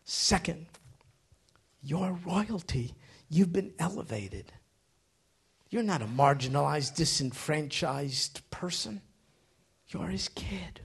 Second, 0.06 0.66
your 1.86 2.20
royalty, 2.26 2.96
you've 3.30 3.54
been 3.54 3.74
elevated. 3.80 4.52
You're 5.70 5.84
not 5.84 6.02
a 6.02 6.06
marginalized, 6.06 6.96
disenfranchised 6.96 8.50
person. 8.50 9.02
You're 9.88 10.08
His 10.08 10.30
kid. 10.30 10.82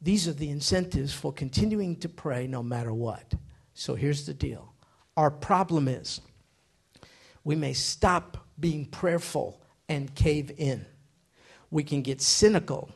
These 0.00 0.28
are 0.28 0.32
the 0.32 0.50
incentives 0.50 1.12
for 1.12 1.32
continuing 1.32 1.96
to 1.96 2.08
pray 2.08 2.46
no 2.46 2.62
matter 2.62 2.92
what. 2.92 3.34
So 3.74 3.94
here's 3.94 4.26
the 4.26 4.34
deal 4.34 4.72
our 5.16 5.30
problem 5.30 5.88
is 5.88 6.20
we 7.44 7.56
may 7.56 7.72
stop 7.72 8.46
being 8.58 8.84
prayerful 8.86 9.60
and 9.88 10.14
cave 10.14 10.52
in. 10.56 10.84
We 11.70 11.82
can 11.82 12.02
get 12.02 12.20
cynical 12.20 12.90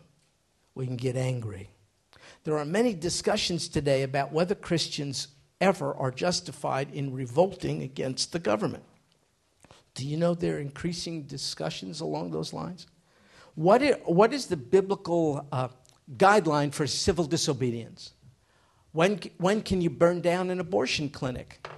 we 0.75 0.87
can 0.87 0.97
get 0.97 1.17
angry. 1.17 1.69
There 2.45 2.57
are 2.57 2.65
many 2.65 2.95
discussions 2.95 3.69
today 3.69 4.03
about 4.03 4.33
whether 4.33 4.55
Christians 4.55 5.29
ever 5.61 5.95
are 5.95 6.11
justified 6.11 6.91
in 6.93 7.13
revolting 7.13 7.83
against 7.83 8.33
the 8.33 8.39
government. 8.39 8.85
Do 9.95 10.07
you 10.07 10.17
know 10.17 10.35
there 10.35 10.57
are 10.57 10.61
increasing 10.61 11.23
discussions 11.23 12.01
along 12.01 12.31
those 12.31 12.53
lines? 12.53 12.87
What 13.55 13.83
is, 13.83 13.97
what 14.05 14.33
is 14.33 14.47
the 14.47 14.57
biblical 14.57 15.47
uh, 15.53 15.69
guideline 16.17 16.73
for 16.73 16.87
civil 16.87 17.25
disobedience? 17.25 18.13
When, 18.93 19.21
when 19.39 19.63
can 19.63 19.81
you 19.81 19.91
burn 19.91 20.21
down 20.21 20.51
an 20.51 20.61
abortion 20.61 21.09
clinic? 21.09 21.69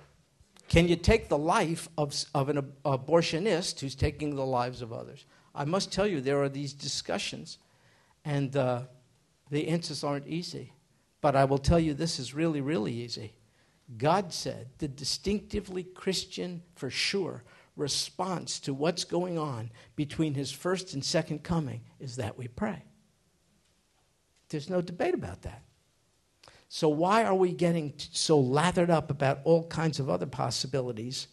Can 0.69 0.89
you 0.89 0.97
take 0.97 1.29
the 1.29 1.39
life 1.39 1.89
of, 1.99 2.15
of 2.35 2.49
an 2.49 2.59
ab- 2.59 2.83
abortionist 2.85 3.81
who's 3.81 3.95
taking 3.95 4.37
the 4.37 4.47
lives 4.47 4.81
of 4.81 4.93
others? 4.93 5.27
I 5.55 5.65
must 5.65 5.93
tell 5.93 6.07
you, 6.07 6.21
there 6.21 6.43
are 6.43 6.49
these 6.49 6.73
discussions 6.73 7.59
and 8.25 8.57
uh, 8.57 8.83
the 9.51 9.69
answers 9.69 10.05
aren't 10.05 10.27
easy. 10.29 10.73
But 11.21 11.37
I 11.37 11.45
will 11.45 11.59
tell 11.59 11.79
you 11.79 11.95
this 11.95 12.19
is 12.19 12.35
really, 12.35 12.61
really 12.61 12.93
easy. 12.93 13.35
God 13.97 14.33
said 14.33 14.69
the 14.79 14.89
distinctively 14.89 15.85
Christian, 15.85 16.63
for 16.75 16.91
sure, 16.91 17.45
response 17.77 18.61
to 18.61 18.75
what's 18.75 19.05
going 19.05 19.39
on 19.39 19.71
between 19.97 20.35
his 20.35 20.53
first 20.53 20.95
and 20.95 21.05
second 21.05 21.43
coming 21.43 21.83
is 21.99 22.17
that 22.17 22.37
we 22.37 22.49
pray. 22.49 22.85
There's 24.49 24.71
no 24.71 24.81
debate 24.83 25.15
about 25.15 25.43
that. 25.43 25.63
So, 26.69 26.89
why 26.89 27.25
are 27.25 27.35
we 27.35 27.53
getting 27.53 27.93
so 27.97 28.39
lathered 28.39 28.91
up 28.91 29.11
about 29.11 29.41
all 29.45 29.67
kinds 29.67 30.01
of 30.01 30.09
other 30.09 30.27
possibilities 30.27 31.29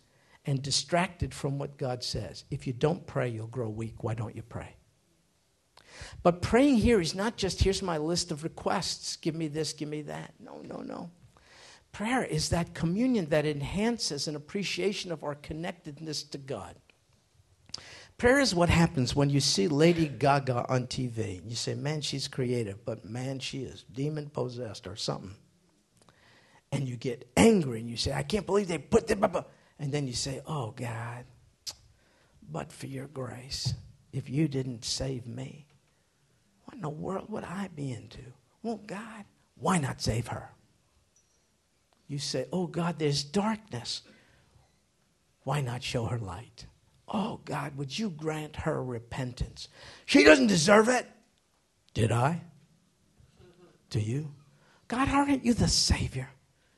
and 0.46 0.62
distracted 0.62 1.34
from 1.34 1.58
what 1.58 1.78
God 1.78 2.04
says? 2.04 2.44
If 2.52 2.68
you 2.68 2.74
don't 2.74 3.06
pray, 3.08 3.30
you'll 3.30 3.48
grow 3.48 3.70
weak. 3.70 4.04
Why 4.04 4.16
don't 4.16 4.36
you 4.36 4.42
pray? 4.42 4.76
But 6.24 6.42
praying 6.42 6.78
here 6.78 7.00
is 7.00 7.16
not 7.16 7.38
just, 7.38 7.64
here's 7.64 7.82
my 7.82 7.98
list 7.98 8.32
of 8.32 8.44
requests, 8.44 9.16
give 9.16 9.36
me 9.36 9.48
this, 9.48 9.74
give 9.74 9.90
me 9.90 10.02
that. 10.04 10.34
No, 10.40 10.62
no, 10.64 10.78
no. 10.78 11.12
Prayer 11.92 12.24
is 12.24 12.50
that 12.50 12.74
communion 12.74 13.28
that 13.30 13.46
enhances 13.46 14.28
an 14.28 14.36
appreciation 14.36 15.12
of 15.12 15.24
our 15.24 15.36
connectedness 15.36 16.24
to 16.24 16.38
God. 16.38 16.76
Prayer 18.18 18.40
is 18.40 18.54
what 18.54 18.70
happens 18.70 19.16
when 19.16 19.30
you 19.30 19.40
see 19.40 19.70
Lady 19.70 20.08
Gaga 20.08 20.66
on 20.70 20.88
TV. 20.88 21.40
And 21.40 21.50
you 21.50 21.56
say, 21.56 21.74
man, 21.74 22.02
she's 22.02 22.28
creative, 22.28 22.84
but 22.84 23.06
man, 23.06 23.40
she 23.40 23.60
is 23.60 23.86
demon 23.92 24.30
possessed 24.30 24.88
or 24.88 24.98
something. 24.98 25.36
And 26.72 26.88
you 26.88 26.98
get 26.98 27.30
angry 27.38 27.80
and 27.80 27.90
you 27.90 27.98
say, 27.98 28.14
I 28.14 28.24
can't 28.24 28.46
believe 28.46 28.68
they 28.68 28.78
put 28.78 29.08
them 29.08 29.24
up. 29.24 29.52
And 29.80 29.92
then 29.92 30.06
you 30.06 30.14
say, 30.14 30.42
oh, 30.46 30.72
God, 30.72 31.24
but 32.52 32.74
for 32.74 32.88
your 32.88 33.08
grace, 33.08 33.74
if 34.12 34.30
you 34.30 34.48
didn't 34.48 34.84
save 34.84 35.26
me, 35.26 35.66
what 36.66 36.76
in 36.76 36.82
the 36.82 36.90
world 36.90 37.30
would 37.30 37.46
I 37.46 37.70
be 37.74 37.92
into? 37.92 38.22
Well, 38.62 38.82
God, 38.86 39.24
why 39.56 39.78
not 39.78 40.02
save 40.02 40.28
her? 40.28 40.50
You 42.10 42.18
say, 42.18 42.48
Oh 42.52 42.68
God, 42.68 43.00
there's 43.00 43.24
darkness. 43.24 44.02
Why 45.44 45.62
not 45.62 45.84
show 45.84 46.06
her 46.06 46.18
light? 46.18 46.66
Oh 47.08 47.40
God, 47.46 47.78
would 47.78 47.98
you 47.98 48.10
grant 48.10 48.58
her 48.58 48.84
repentance? 48.84 49.70
She 50.06 50.24
doesn't 50.24 50.48
deserve 50.48 50.90
it. 50.90 51.08
Did 51.94 52.12
I? 52.12 52.42
Do 53.90 54.00
you? 54.00 54.32
God, 54.88 55.08
aren't 55.10 55.46
you 55.46 55.54
the 55.54 55.68
Savior? 55.68 56.30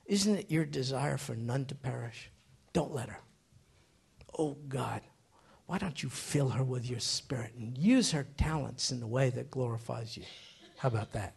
Isn't 0.06 0.36
it 0.36 0.52
your 0.52 0.66
desire 0.66 1.18
for 1.18 1.36
none 1.36 1.66
to 1.66 1.76
perish? 1.76 2.30
Don't 2.74 2.94
let 2.94 3.10
her. 3.10 3.20
Oh 4.38 4.58
God, 4.68 5.02
why 5.66 5.78
don't 5.78 6.04
you 6.04 6.10
fill 6.10 6.50
her 6.50 6.64
with 6.64 6.90
your 6.90 7.00
spirit 7.00 7.54
and 7.58 7.78
use 7.78 8.12
her 8.12 8.28
talents 8.38 8.92
in 8.92 9.00
the 9.00 9.08
way 9.08 9.30
that 9.30 9.52
glorifies 9.52 10.18
you? 10.18 10.24
How 10.78 10.90
about 10.90 11.14
that? 11.14 11.36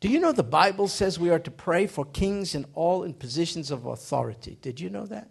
Do 0.00 0.08
you 0.08 0.20
know 0.20 0.32
the 0.32 0.44
Bible 0.44 0.86
says 0.86 1.18
we 1.18 1.30
are 1.30 1.40
to 1.40 1.50
pray 1.50 1.86
for 1.86 2.04
kings 2.04 2.54
and 2.54 2.66
all 2.74 3.02
in 3.02 3.14
positions 3.14 3.70
of 3.70 3.86
authority? 3.86 4.58
Did 4.60 4.80
you 4.80 4.90
know 4.90 5.06
that? 5.06 5.30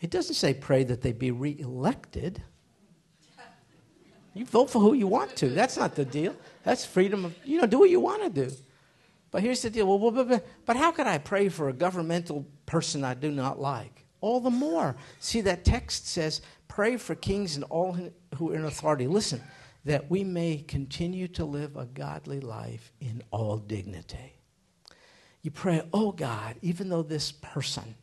It 0.00 0.10
doesn't 0.10 0.34
say 0.34 0.54
pray 0.54 0.82
that 0.84 1.02
they 1.02 1.12
be 1.12 1.30
reelected. 1.30 2.42
You 4.34 4.46
vote 4.46 4.70
for 4.70 4.80
who 4.80 4.94
you 4.94 5.06
want 5.06 5.36
to. 5.36 5.50
That's 5.50 5.76
not 5.76 5.94
the 5.94 6.06
deal. 6.06 6.34
That's 6.64 6.84
freedom 6.84 7.26
of, 7.26 7.36
you 7.44 7.60
know, 7.60 7.66
do 7.66 7.80
what 7.80 7.90
you 7.90 8.00
want 8.00 8.22
to 8.22 8.30
do. 8.30 8.54
But 9.30 9.42
here's 9.42 9.62
the 9.62 9.70
deal. 9.70 9.86
Well, 9.86 10.10
but, 10.10 10.44
but 10.64 10.76
how 10.76 10.90
could 10.90 11.06
I 11.06 11.18
pray 11.18 11.48
for 11.48 11.68
a 11.68 11.72
governmental 11.72 12.46
person 12.64 13.04
I 13.04 13.14
do 13.14 13.30
not 13.30 13.60
like? 13.60 14.06
All 14.20 14.40
the 14.40 14.50
more. 14.50 14.96
See, 15.20 15.42
that 15.42 15.64
text 15.64 16.08
says, 16.08 16.40
pray 16.66 16.96
for 16.96 17.14
kings 17.14 17.56
and 17.56 17.64
all 17.64 17.96
who 18.36 18.52
are 18.52 18.54
in 18.54 18.64
authority. 18.64 19.06
Listen, 19.06 19.42
that 19.84 20.10
we 20.10 20.24
may 20.24 20.58
continue 20.58 21.28
to 21.28 21.44
live 21.44 21.76
a 21.76 21.86
godly 21.86 22.40
life 22.40 22.92
in 23.00 23.22
all 23.30 23.56
dignity. 23.56 24.34
You 25.42 25.50
pray, 25.50 25.82
oh 25.92 26.12
God, 26.12 26.56
even 26.62 26.88
though 26.88 27.02
this 27.02 27.32
person 27.32 27.96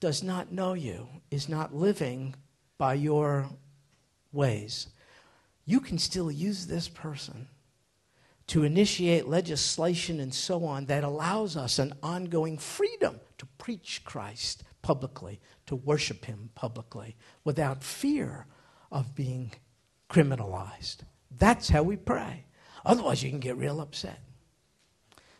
does 0.00 0.22
not 0.22 0.52
know 0.52 0.72
you, 0.72 1.06
is 1.30 1.48
not 1.48 1.74
living 1.74 2.34
by 2.76 2.94
your 2.94 3.48
ways, 4.32 4.88
you 5.64 5.80
can 5.80 5.98
still 5.98 6.30
use 6.30 6.66
this 6.66 6.88
person 6.88 7.46
to 8.48 8.64
initiate 8.64 9.28
legislation 9.28 10.18
and 10.18 10.34
so 10.34 10.64
on 10.64 10.86
that 10.86 11.04
allows 11.04 11.56
us 11.56 11.78
an 11.78 11.92
ongoing 12.02 12.58
freedom 12.58 13.20
to 13.38 13.46
preach 13.58 14.02
Christ 14.04 14.64
publicly, 14.82 15.40
to 15.66 15.76
worship 15.76 16.24
Him 16.24 16.50
publicly, 16.56 17.14
without 17.44 17.84
fear 17.84 18.46
of 18.90 19.14
being 19.14 19.52
criminalized. 20.10 20.98
That's 21.30 21.68
how 21.68 21.82
we 21.82 21.96
pray. 21.96 22.44
Otherwise, 22.84 23.22
you 23.22 23.30
can 23.30 23.40
get 23.40 23.56
real 23.56 23.80
upset. 23.80 24.18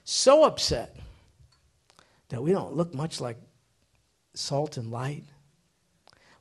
So 0.05 0.45
upset 0.45 0.97
that 2.29 2.43
we 2.43 2.53
don't 2.53 2.75
look 2.75 2.95
much 2.95 3.21
like 3.21 3.39
salt 4.35 4.77
and 4.77 4.91
light. 4.91 5.25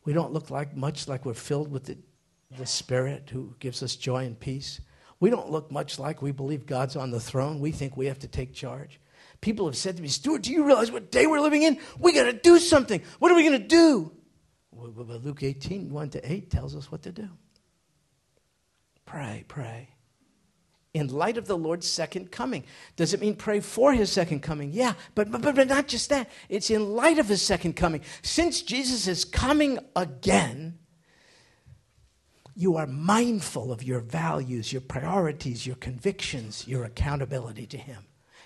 We 0.06 0.14
don't 0.14 0.32
look 0.32 0.50
like 0.50 0.76
much 0.76 1.08
like 1.08 1.26
we're 1.26 1.34
filled 1.34 1.72
with 1.72 1.86
the, 1.86 1.98
the 2.58 2.66
Spirit 2.66 3.30
who 3.32 3.56
gives 3.60 3.84
us 3.84 3.96
joy 3.96 4.26
and 4.26 4.40
peace. 4.40 4.80
We 5.20 5.30
don't 5.30 5.52
look 5.52 5.72
much 5.72 6.00
like 6.00 6.22
we 6.22 6.32
believe 6.32 6.66
God's 6.66 6.96
on 6.96 7.12
the 7.12 7.20
throne. 7.20 7.60
We 7.60 7.72
think 7.72 7.98
we 7.98 8.06
have 8.06 8.20
to 8.20 8.28
take 8.28 8.54
charge. 8.54 9.00
People 9.42 9.66
have 9.66 9.76
said 9.78 9.98
to 9.98 10.02
me, 10.02 10.08
Stuart, 10.08 10.44
do 10.44 10.52
you 10.52 10.64
realize 10.66 10.92
what 10.92 11.12
day 11.12 11.28
we're 11.28 11.40
living 11.40 11.64
in? 11.64 11.80
We 11.98 12.14
got 12.14 12.24
to 12.24 12.34
do 12.34 12.60
something. 12.60 13.02
What 13.20 13.32
are 13.32 13.36
we 13.36 13.48
going 13.48 13.62
to 13.62 13.68
do? 13.68 14.12
Well, 14.72 14.92
Luke 15.22 15.44
18, 15.44 15.92
1 15.92 16.10
to 16.12 16.32
8 16.32 16.50
tells 16.50 16.76
us 16.76 16.92
what 16.92 17.02
to 17.04 17.12
do. 17.12 17.30
Pray, 19.10 19.44
pray. 19.48 19.90
In 20.94 21.08
light 21.08 21.38
of 21.38 21.48
the 21.48 21.58
Lord's 21.58 21.88
second 21.88 22.32
coming. 22.32 22.64
Does 22.96 23.12
it 23.12 23.20
mean 23.20 23.36
pray 23.36 23.60
for 23.60 23.92
his 23.92 24.12
second 24.12 24.42
coming? 24.42 24.72
Yeah, 24.72 24.94
but, 25.16 25.32
but, 25.32 25.42
but 25.42 25.68
not 25.68 25.88
just 25.88 26.10
that. 26.10 26.30
It's 26.48 26.70
in 26.70 26.94
light 26.94 27.18
of 27.18 27.28
his 27.28 27.42
second 27.42 27.76
coming. 27.76 28.02
Since 28.22 28.62
Jesus 28.62 29.08
is 29.08 29.26
coming 29.26 29.80
again, 29.96 30.78
you 32.56 32.78
are 32.78 32.86
mindful 32.86 33.72
of 33.72 33.82
your 33.82 34.00
values, 34.00 34.72
your 34.72 34.82
priorities, 34.82 35.66
your 35.66 35.78
convictions, 35.78 36.68
your 36.68 36.84
accountability 36.84 37.66
to 37.66 37.78
Him. 37.78 38.04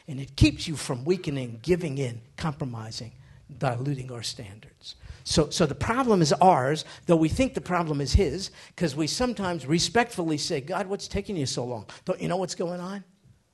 And 0.07 0.17
it 0.17 0.37
keeps 0.37 0.65
you 0.65 0.77
from 0.77 1.03
weakening, 1.03 1.59
giving 1.61 1.97
in, 1.97 2.21
compromising, 2.37 3.11
diluting 3.57 4.11
our 4.13 4.23
standards. 4.23 4.95
So, 5.23 5.49
so 5.49 5.65
the 5.65 5.75
problem 5.75 6.21
is 6.21 6.33
ours, 6.33 6.83
though 7.05 7.15
we 7.15 7.29
think 7.29 7.53
the 7.53 7.61
problem 7.61 8.01
is 8.01 8.13
His, 8.13 8.51
because 8.67 8.95
we 8.95 9.07
sometimes 9.07 9.65
respectfully 9.65 10.37
say, 10.37 10.59
God, 10.59 10.87
what's 10.87 11.07
taking 11.07 11.37
you 11.37 11.45
so 11.45 11.63
long? 11.63 11.85
Don't 12.05 12.21
you 12.21 12.27
know 12.27 12.37
what's 12.37 12.55
going 12.55 12.81
on? 12.81 13.03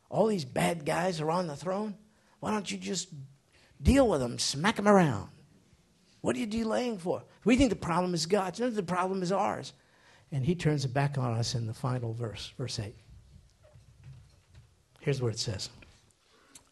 All 0.10 0.26
these 0.26 0.46
bad 0.46 0.86
guys 0.86 1.22
are 1.22 1.30
on 1.30 1.48
the 1.48 1.56
throne. 1.56 1.96
Why 2.40 2.52
don't 2.52 2.70
you 2.70 2.78
just 2.78 3.10
deal 3.82 4.10
with 4.10 4.20
them, 4.20 4.40
smack 4.40 4.78
them 4.78 4.88
around? 4.88 5.30
What 6.22 6.36
are 6.36 6.40
you 6.40 6.48
delaying 6.48 6.98
for? 6.98 7.24
We 7.46 7.56
think 7.56 7.70
the 7.70 7.76
problem 7.76 8.14
is 8.14 8.26
God's. 8.26 8.60
No, 8.60 8.70
the 8.70 8.84
problem 8.84 9.22
is 9.22 9.32
ours. 9.32 9.74
And 10.32 10.46
he 10.46 10.56
turns 10.56 10.86
it 10.86 10.94
back 10.94 11.18
on 11.18 11.34
us 11.34 11.56
in 11.56 11.66
the 11.66 11.74
final 11.74 12.14
verse, 12.14 12.52
verse 12.58 12.80
8. 12.80 12.96
Here's 15.00 15.22
what 15.22 15.34
it 15.34 15.40
says 15.40 15.70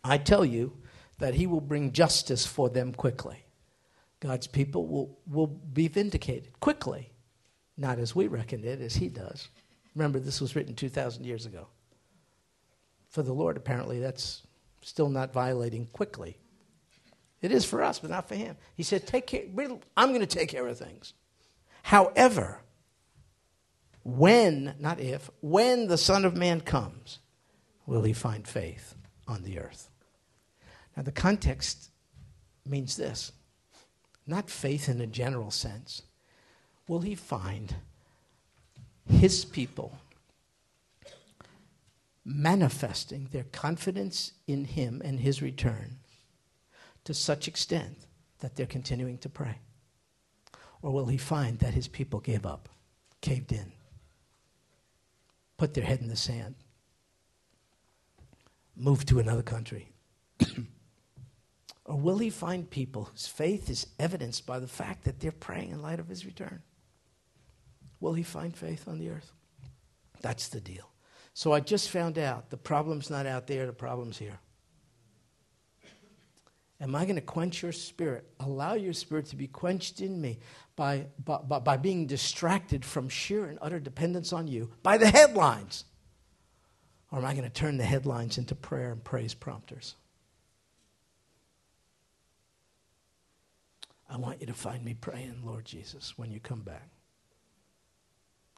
I 0.03 0.17
tell 0.17 0.43
you 0.43 0.73
that 1.19 1.35
he 1.35 1.47
will 1.47 1.61
bring 1.61 1.91
justice 1.91 2.45
for 2.45 2.69
them 2.69 2.93
quickly. 2.93 3.46
God's 4.19 4.47
people 4.47 4.87
will, 4.87 5.19
will 5.27 5.47
be 5.47 5.87
vindicated 5.87 6.59
quickly, 6.59 7.11
not 7.77 7.99
as 7.99 8.15
we 8.15 8.27
reckon 8.27 8.63
it, 8.63 8.81
as 8.81 8.95
he 8.95 9.09
does. 9.09 9.47
Remember, 9.95 10.19
this 10.19 10.41
was 10.41 10.55
written 10.55 10.75
2,000 10.75 11.25
years 11.25 11.45
ago. 11.45 11.67
For 13.09 13.23
the 13.23 13.33
Lord, 13.33 13.57
apparently, 13.57 13.99
that's 13.99 14.43
still 14.81 15.09
not 15.09 15.33
violating 15.33 15.87
quickly. 15.87 16.37
It 17.41 17.51
is 17.51 17.65
for 17.65 17.83
us, 17.83 17.99
but 17.99 18.09
not 18.09 18.27
for 18.27 18.35
him. 18.35 18.57
He 18.75 18.83
said, 18.83 19.05
Take 19.05 19.27
care, 19.27 19.43
I'm 19.95 20.09
going 20.09 20.21
to 20.21 20.25
take 20.25 20.49
care 20.49 20.67
of 20.67 20.77
things. 20.77 21.13
However, 21.83 22.61
when, 24.03 24.75
not 24.79 24.99
if, 24.99 25.29
when 25.41 25.87
the 25.87 25.97
Son 25.97 26.25
of 26.25 26.35
Man 26.35 26.61
comes, 26.61 27.19
will 27.85 28.03
he 28.03 28.13
find 28.13 28.47
faith 28.47 28.95
on 29.27 29.43
the 29.43 29.59
earth. 29.59 29.89
Now, 30.95 31.03
the 31.03 31.11
context 31.11 31.91
means 32.65 32.95
this 32.95 33.31
not 34.27 34.49
faith 34.49 34.89
in 34.89 34.99
a 34.99 35.07
general 35.07 35.49
sense. 35.49 36.03
Will 36.87 36.99
he 36.99 37.15
find 37.15 37.75
his 39.09 39.45
people 39.45 39.97
manifesting 42.25 43.29
their 43.31 43.45
confidence 43.45 44.33
in 44.47 44.65
him 44.65 45.01
and 45.03 45.21
his 45.21 45.41
return 45.41 45.97
to 47.05 47.13
such 47.13 47.47
extent 47.47 47.97
that 48.39 48.55
they're 48.55 48.65
continuing 48.65 49.17
to 49.19 49.29
pray? 49.29 49.59
Or 50.81 50.91
will 50.91 51.07
he 51.07 51.17
find 51.17 51.59
that 51.59 51.73
his 51.73 51.87
people 51.87 52.19
gave 52.19 52.45
up, 52.45 52.67
caved 53.21 53.51
in, 53.53 53.71
put 55.57 55.73
their 55.73 55.85
head 55.85 56.01
in 56.01 56.09
the 56.09 56.17
sand, 56.17 56.55
moved 58.75 59.07
to 59.07 59.19
another 59.19 59.41
country? 59.41 59.87
Or 61.87 61.95
will 61.95 62.17
he 62.17 62.29
find 62.29 62.69
people 62.69 63.05
whose 63.05 63.27
faith 63.27 63.69
is 63.69 63.87
evidenced 63.97 64.45
by 64.45 64.59
the 64.59 64.67
fact 64.67 65.05
that 65.05 65.21
they're 65.21 65.31
praying 65.31 65.71
in 65.71 65.81
light 65.81 65.99
of 65.99 66.09
his 66.09 66.25
return? 66.25 66.61
Will 68.01 68.13
he 68.13 68.23
find 68.23 68.55
faith 68.55 68.87
on 68.87 68.99
the 68.99 69.09
earth? 69.09 69.31
That's 70.21 70.49
the 70.49 70.59
deal. 70.59 70.91
So 71.33 71.53
I 71.53 71.61
just 71.61 71.89
found 71.89 72.17
out 72.17 72.49
the 72.49 72.57
problem's 72.57 73.09
not 73.09 73.25
out 73.25 73.47
there, 73.47 73.65
the 73.65 73.73
problem's 73.73 74.17
here. 74.17 74.39
Am 76.81 76.93
I 76.93 77.05
going 77.05 77.15
to 77.15 77.21
quench 77.21 77.63
your 77.63 77.71
spirit? 77.71 78.25
Allow 78.41 78.73
your 78.73 78.93
spirit 78.93 79.27
to 79.27 79.35
be 79.35 79.47
quenched 79.47 80.01
in 80.01 80.19
me 80.19 80.39
by, 80.75 81.05
by, 81.23 81.37
by 81.37 81.77
being 81.77 82.05
distracted 82.05 82.83
from 82.83 83.07
sheer 83.07 83.45
and 83.45 83.57
utter 83.61 83.79
dependence 83.79 84.33
on 84.33 84.47
you 84.47 84.69
by 84.83 84.97
the 84.97 85.07
headlines? 85.07 85.85
Or 87.11 87.19
am 87.19 87.25
I 87.25 87.33
going 87.33 87.45
to 87.45 87.49
turn 87.49 87.77
the 87.77 87.85
headlines 87.85 88.37
into 88.37 88.53
prayer 88.53 88.91
and 88.91 89.03
praise 89.03 89.33
prompters? 89.33 89.95
I 94.17 94.19
want 94.19 94.41
you 94.41 94.47
to 94.47 94.53
find 94.53 94.83
me 94.83 94.95
praying, 94.95 95.43
Lord 95.45 95.63
Jesus, 95.63 96.17
when 96.17 96.31
you 96.31 96.39
come 96.39 96.61
back. 96.61 96.89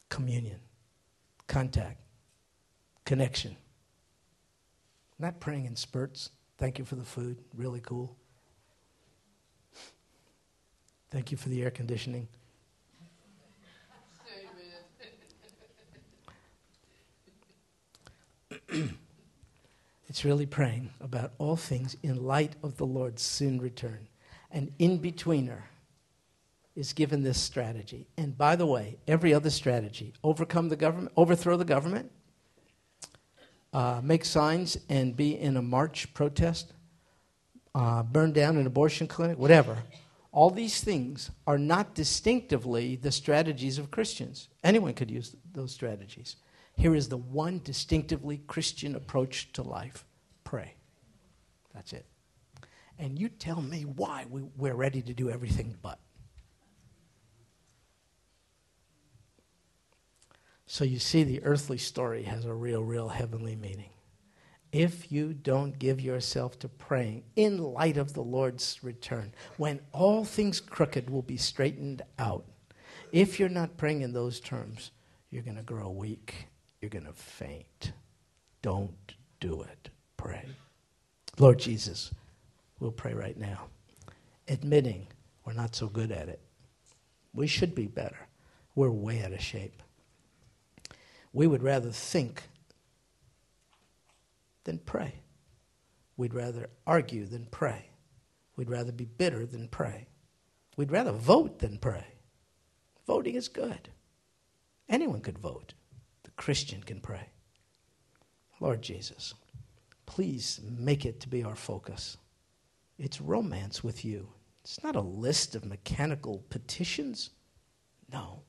Communion, 0.07 0.61
contact, 1.47 1.99
connection. 3.03 3.57
Not 5.19 5.41
praying 5.41 5.65
in 5.65 5.75
spurts. 5.75 6.29
Thank 6.57 6.79
you 6.79 6.85
for 6.85 6.95
the 6.95 7.03
food. 7.03 7.39
Really 7.53 7.81
cool. 7.81 8.15
Thank 11.11 11.29
you 11.29 11.35
for 11.35 11.49
the 11.49 11.61
air 11.61 11.71
conditioning. 11.71 12.29
it's 20.07 20.23
really 20.23 20.45
praying 20.45 20.91
about 21.01 21.33
all 21.37 21.57
things 21.57 21.97
in 22.01 22.23
light 22.23 22.55
of 22.63 22.77
the 22.77 22.85
Lord's 22.85 23.21
soon 23.21 23.59
return. 23.59 24.07
And 24.51 24.71
in 24.79 24.99
betweener 24.99 25.61
is 26.75 26.93
given 26.93 27.23
this 27.23 27.39
strategy. 27.39 28.07
And 28.17 28.37
by 28.37 28.55
the 28.55 28.65
way, 28.65 28.97
every 29.07 29.33
other 29.33 29.49
strategy 29.49 30.13
overcome 30.23 30.69
the 30.69 30.75
government, 30.75 31.11
overthrow 31.17 31.57
the 31.57 31.65
government, 31.65 32.11
uh, 33.73 34.01
make 34.03 34.25
signs 34.25 34.77
and 34.89 35.15
be 35.15 35.37
in 35.37 35.57
a 35.57 35.61
march 35.61 36.13
protest, 36.13 36.73
uh, 37.75 38.03
burn 38.03 38.31
down 38.31 38.57
an 38.57 38.65
abortion 38.65 39.07
clinic, 39.07 39.37
whatever. 39.37 39.77
All 40.31 40.49
these 40.49 40.81
things 40.81 41.31
are 41.47 41.57
not 41.57 41.95
distinctively 41.95 42.95
the 42.95 43.11
strategies 43.11 43.77
of 43.77 43.91
Christians. 43.91 44.47
Anyone 44.63 44.93
could 44.93 45.09
use 45.09 45.35
those 45.53 45.73
strategies. 45.73 46.37
Here 46.75 46.95
is 46.95 47.09
the 47.09 47.17
one 47.17 47.61
distinctively 47.63 48.37
Christian 48.47 48.95
approach 48.95 49.51
to 49.53 49.63
life 49.63 50.05
pray. 50.43 50.75
That's 51.73 51.93
it. 51.93 52.05
And 52.99 53.17
you 53.17 53.29
tell 53.29 53.61
me 53.61 53.83
why 53.83 54.25
we, 54.29 54.43
we're 54.57 54.75
ready 54.75 55.01
to 55.01 55.13
do 55.13 55.29
everything 55.29 55.77
but. 55.81 55.99
So 60.67 60.83
you 60.83 60.99
see, 60.99 61.23
the 61.23 61.41
earthly 61.43 61.79
story 61.79 62.23
has 62.23 62.45
a 62.45 62.53
real, 62.53 62.83
real 62.83 63.07
heavenly 63.07 63.55
meaning. 63.55 63.89
If 64.71 65.11
you 65.11 65.33
don't 65.33 65.79
give 65.79 65.99
yourself 65.99 66.59
to 66.59 66.67
praying 66.67 67.23
in 67.35 67.57
light 67.57 67.97
of 67.97 68.13
the 68.13 68.21
Lord's 68.21 68.83
return, 68.83 69.33
when 69.57 69.79
all 69.93 70.23
things 70.23 70.59
crooked 70.59 71.09
will 71.09 71.23
be 71.23 71.37
straightened 71.37 72.03
out, 72.19 72.45
if 73.11 73.39
you're 73.39 73.49
not 73.49 73.77
praying 73.77 74.01
in 74.01 74.13
those 74.13 74.39
terms, 74.39 74.91
you're 75.31 75.41
going 75.41 75.57
to 75.57 75.63
grow 75.63 75.89
weak. 75.89 76.47
You're 76.81 76.89
going 76.89 77.05
to 77.05 77.13
faint. 77.13 77.93
Don't 78.61 79.15
do 79.39 79.63
it. 79.63 79.89
Pray. 80.17 80.45
Lord 81.39 81.57
Jesus, 81.57 82.13
we'll 82.79 82.91
pray 82.91 83.13
right 83.13 83.37
now, 83.37 83.67
admitting 84.47 85.07
we're 85.45 85.53
not 85.53 85.75
so 85.75 85.87
good 85.87 86.11
at 86.11 86.29
it. 86.29 86.41
We 87.33 87.47
should 87.47 87.75
be 87.75 87.87
better. 87.87 88.27
We're 88.75 88.91
way 88.91 89.23
out 89.23 89.33
of 89.33 89.41
shape. 89.41 89.81
We 91.33 91.47
would 91.47 91.63
rather 91.63 91.91
think 91.91 92.43
than 94.63 94.79
pray. 94.79 95.15
We'd 96.17 96.33
rather 96.33 96.69
argue 96.85 97.25
than 97.25 97.47
pray. 97.49 97.85
We'd 98.55 98.69
rather 98.69 98.91
be 98.91 99.05
bitter 99.05 99.45
than 99.45 99.67
pray. 99.67 100.07
We'd 100.75 100.91
rather 100.91 101.11
vote 101.11 101.59
than 101.59 101.77
pray. 101.77 102.05
Voting 103.07 103.35
is 103.35 103.47
good. 103.47 103.89
Anyone 104.87 105.21
could 105.21 105.37
vote. 105.37 105.73
The 106.23 106.31
Christian 106.31 106.83
can 106.83 106.99
pray. 106.99 107.29
Lord 108.59 108.81
Jesus, 108.81 109.33
please 110.05 110.59
make 110.63 111.05
it 111.05 111.19
to 111.21 111.29
be 111.29 111.43
our 111.43 111.55
focus. 111.55 112.17
It's 112.99 113.21
romance 113.21 113.83
with 113.83 114.03
you. 114.03 114.27
It's 114.63 114.83
not 114.83 114.97
a 114.97 115.01
list 115.01 115.55
of 115.55 115.65
mechanical 115.65 116.43
petitions. 116.49 117.31
No. 118.11 118.43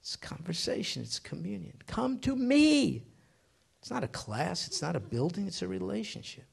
It's 0.00 0.16
conversation, 0.16 1.02
it's 1.02 1.18
communion. 1.18 1.78
Come 1.86 2.18
to 2.18 2.36
me. 2.36 3.04
It's 3.80 3.90
not 3.90 4.04
a 4.04 4.08
class, 4.08 4.66
it's 4.66 4.82
not 4.82 4.96
a 4.96 5.00
building, 5.00 5.46
it's 5.46 5.62
a 5.62 5.68
relationship. 5.68 6.44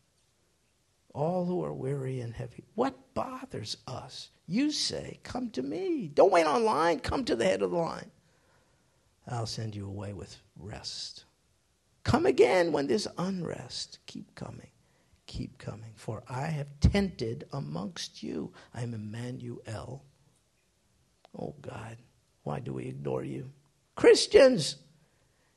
All 1.13 1.45
who 1.45 1.63
are 1.63 1.73
weary 1.73 2.21
and 2.21 2.33
heavy. 2.33 2.63
What 2.75 3.13
bothers 3.13 3.77
us? 3.87 4.29
You 4.47 4.71
say, 4.71 5.19
Come 5.23 5.49
to 5.51 5.63
me. 5.63 6.09
Don't 6.13 6.31
wait 6.31 6.45
online, 6.45 6.99
come 6.99 7.25
to 7.25 7.35
the 7.35 7.43
head 7.43 7.61
of 7.61 7.71
the 7.71 7.77
line. 7.77 8.11
I'll 9.27 9.45
send 9.45 9.75
you 9.75 9.87
away 9.87 10.13
with 10.13 10.37
rest. 10.57 11.25
Come 12.03 12.25
again 12.25 12.71
when 12.71 12.87
there's 12.87 13.07
unrest. 13.17 13.99
Keep 14.05 14.35
coming. 14.35 14.70
Keep 15.31 15.59
coming. 15.59 15.93
For 15.95 16.23
I 16.27 16.47
have 16.47 16.77
tented 16.81 17.47
amongst 17.53 18.21
you. 18.21 18.51
I 18.73 18.81
am 18.81 18.93
Emmanuel. 18.93 20.03
Oh 21.33 21.55
God. 21.61 21.95
Why 22.43 22.59
do 22.59 22.73
we 22.73 22.87
ignore 22.87 23.23
you? 23.23 23.49
Christians! 23.95 24.75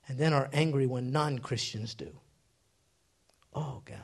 And 0.07 0.17
then 0.17 0.33
are 0.33 0.49
angry 0.53 0.87
when 0.87 1.11
non 1.11 1.41
Christians 1.41 1.97
do. 1.97 2.21
Oh, 3.53 3.83
God. 3.85 3.99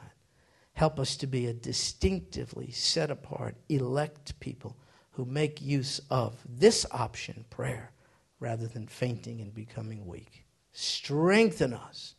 Help 0.72 0.98
us 0.98 1.16
to 1.18 1.28
be 1.28 1.46
a 1.46 1.52
distinctively 1.52 2.72
set 2.72 3.12
apart, 3.12 3.54
elect 3.68 4.40
people 4.40 4.76
who 5.12 5.24
make 5.24 5.62
use 5.62 6.00
of 6.10 6.36
this 6.48 6.84
option, 6.90 7.44
prayer, 7.48 7.92
rather 8.40 8.66
than 8.66 8.88
fainting 8.88 9.40
and 9.40 9.54
becoming 9.54 10.04
weak. 10.04 10.46
Strengthen 10.72 11.74
us 11.74 12.16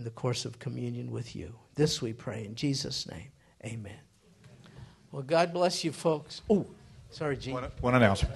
in 0.00 0.04
the 0.04 0.10
course 0.10 0.46
of 0.46 0.58
communion 0.58 1.10
with 1.10 1.36
you. 1.36 1.54
This 1.74 2.00
we 2.00 2.14
pray 2.14 2.46
in 2.46 2.54
Jesus' 2.54 3.06
name. 3.06 3.28
Amen. 3.66 4.00
Well, 5.12 5.20
God 5.20 5.52
bless 5.52 5.84
you, 5.84 5.92
folks. 5.92 6.40
Oh, 6.48 6.64
sorry, 7.10 7.36
Gene. 7.36 7.52
One, 7.52 7.64
one 7.82 7.94
announcement. 7.94 8.34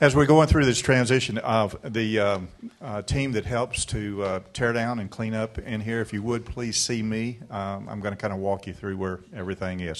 As 0.00 0.16
we're 0.16 0.24
going 0.24 0.48
through 0.48 0.64
this 0.64 0.78
transition 0.78 1.36
of 1.36 1.76
the 1.92 2.18
um, 2.18 2.48
uh, 2.80 3.02
team 3.02 3.32
that 3.32 3.44
helps 3.44 3.84
to 3.86 4.22
uh, 4.22 4.40
tear 4.54 4.72
down 4.72 5.00
and 5.00 5.10
clean 5.10 5.34
up 5.34 5.58
in 5.58 5.82
here, 5.82 6.00
if 6.00 6.14
you 6.14 6.22
would 6.22 6.46
please 6.46 6.78
see 6.78 7.02
me. 7.02 7.40
Um, 7.50 7.90
I'm 7.90 8.00
going 8.00 8.14
to 8.14 8.20
kind 8.20 8.32
of 8.32 8.38
walk 8.38 8.66
you 8.66 8.72
through 8.72 8.96
where 8.96 9.20
everything 9.36 9.80
is. 9.80 9.98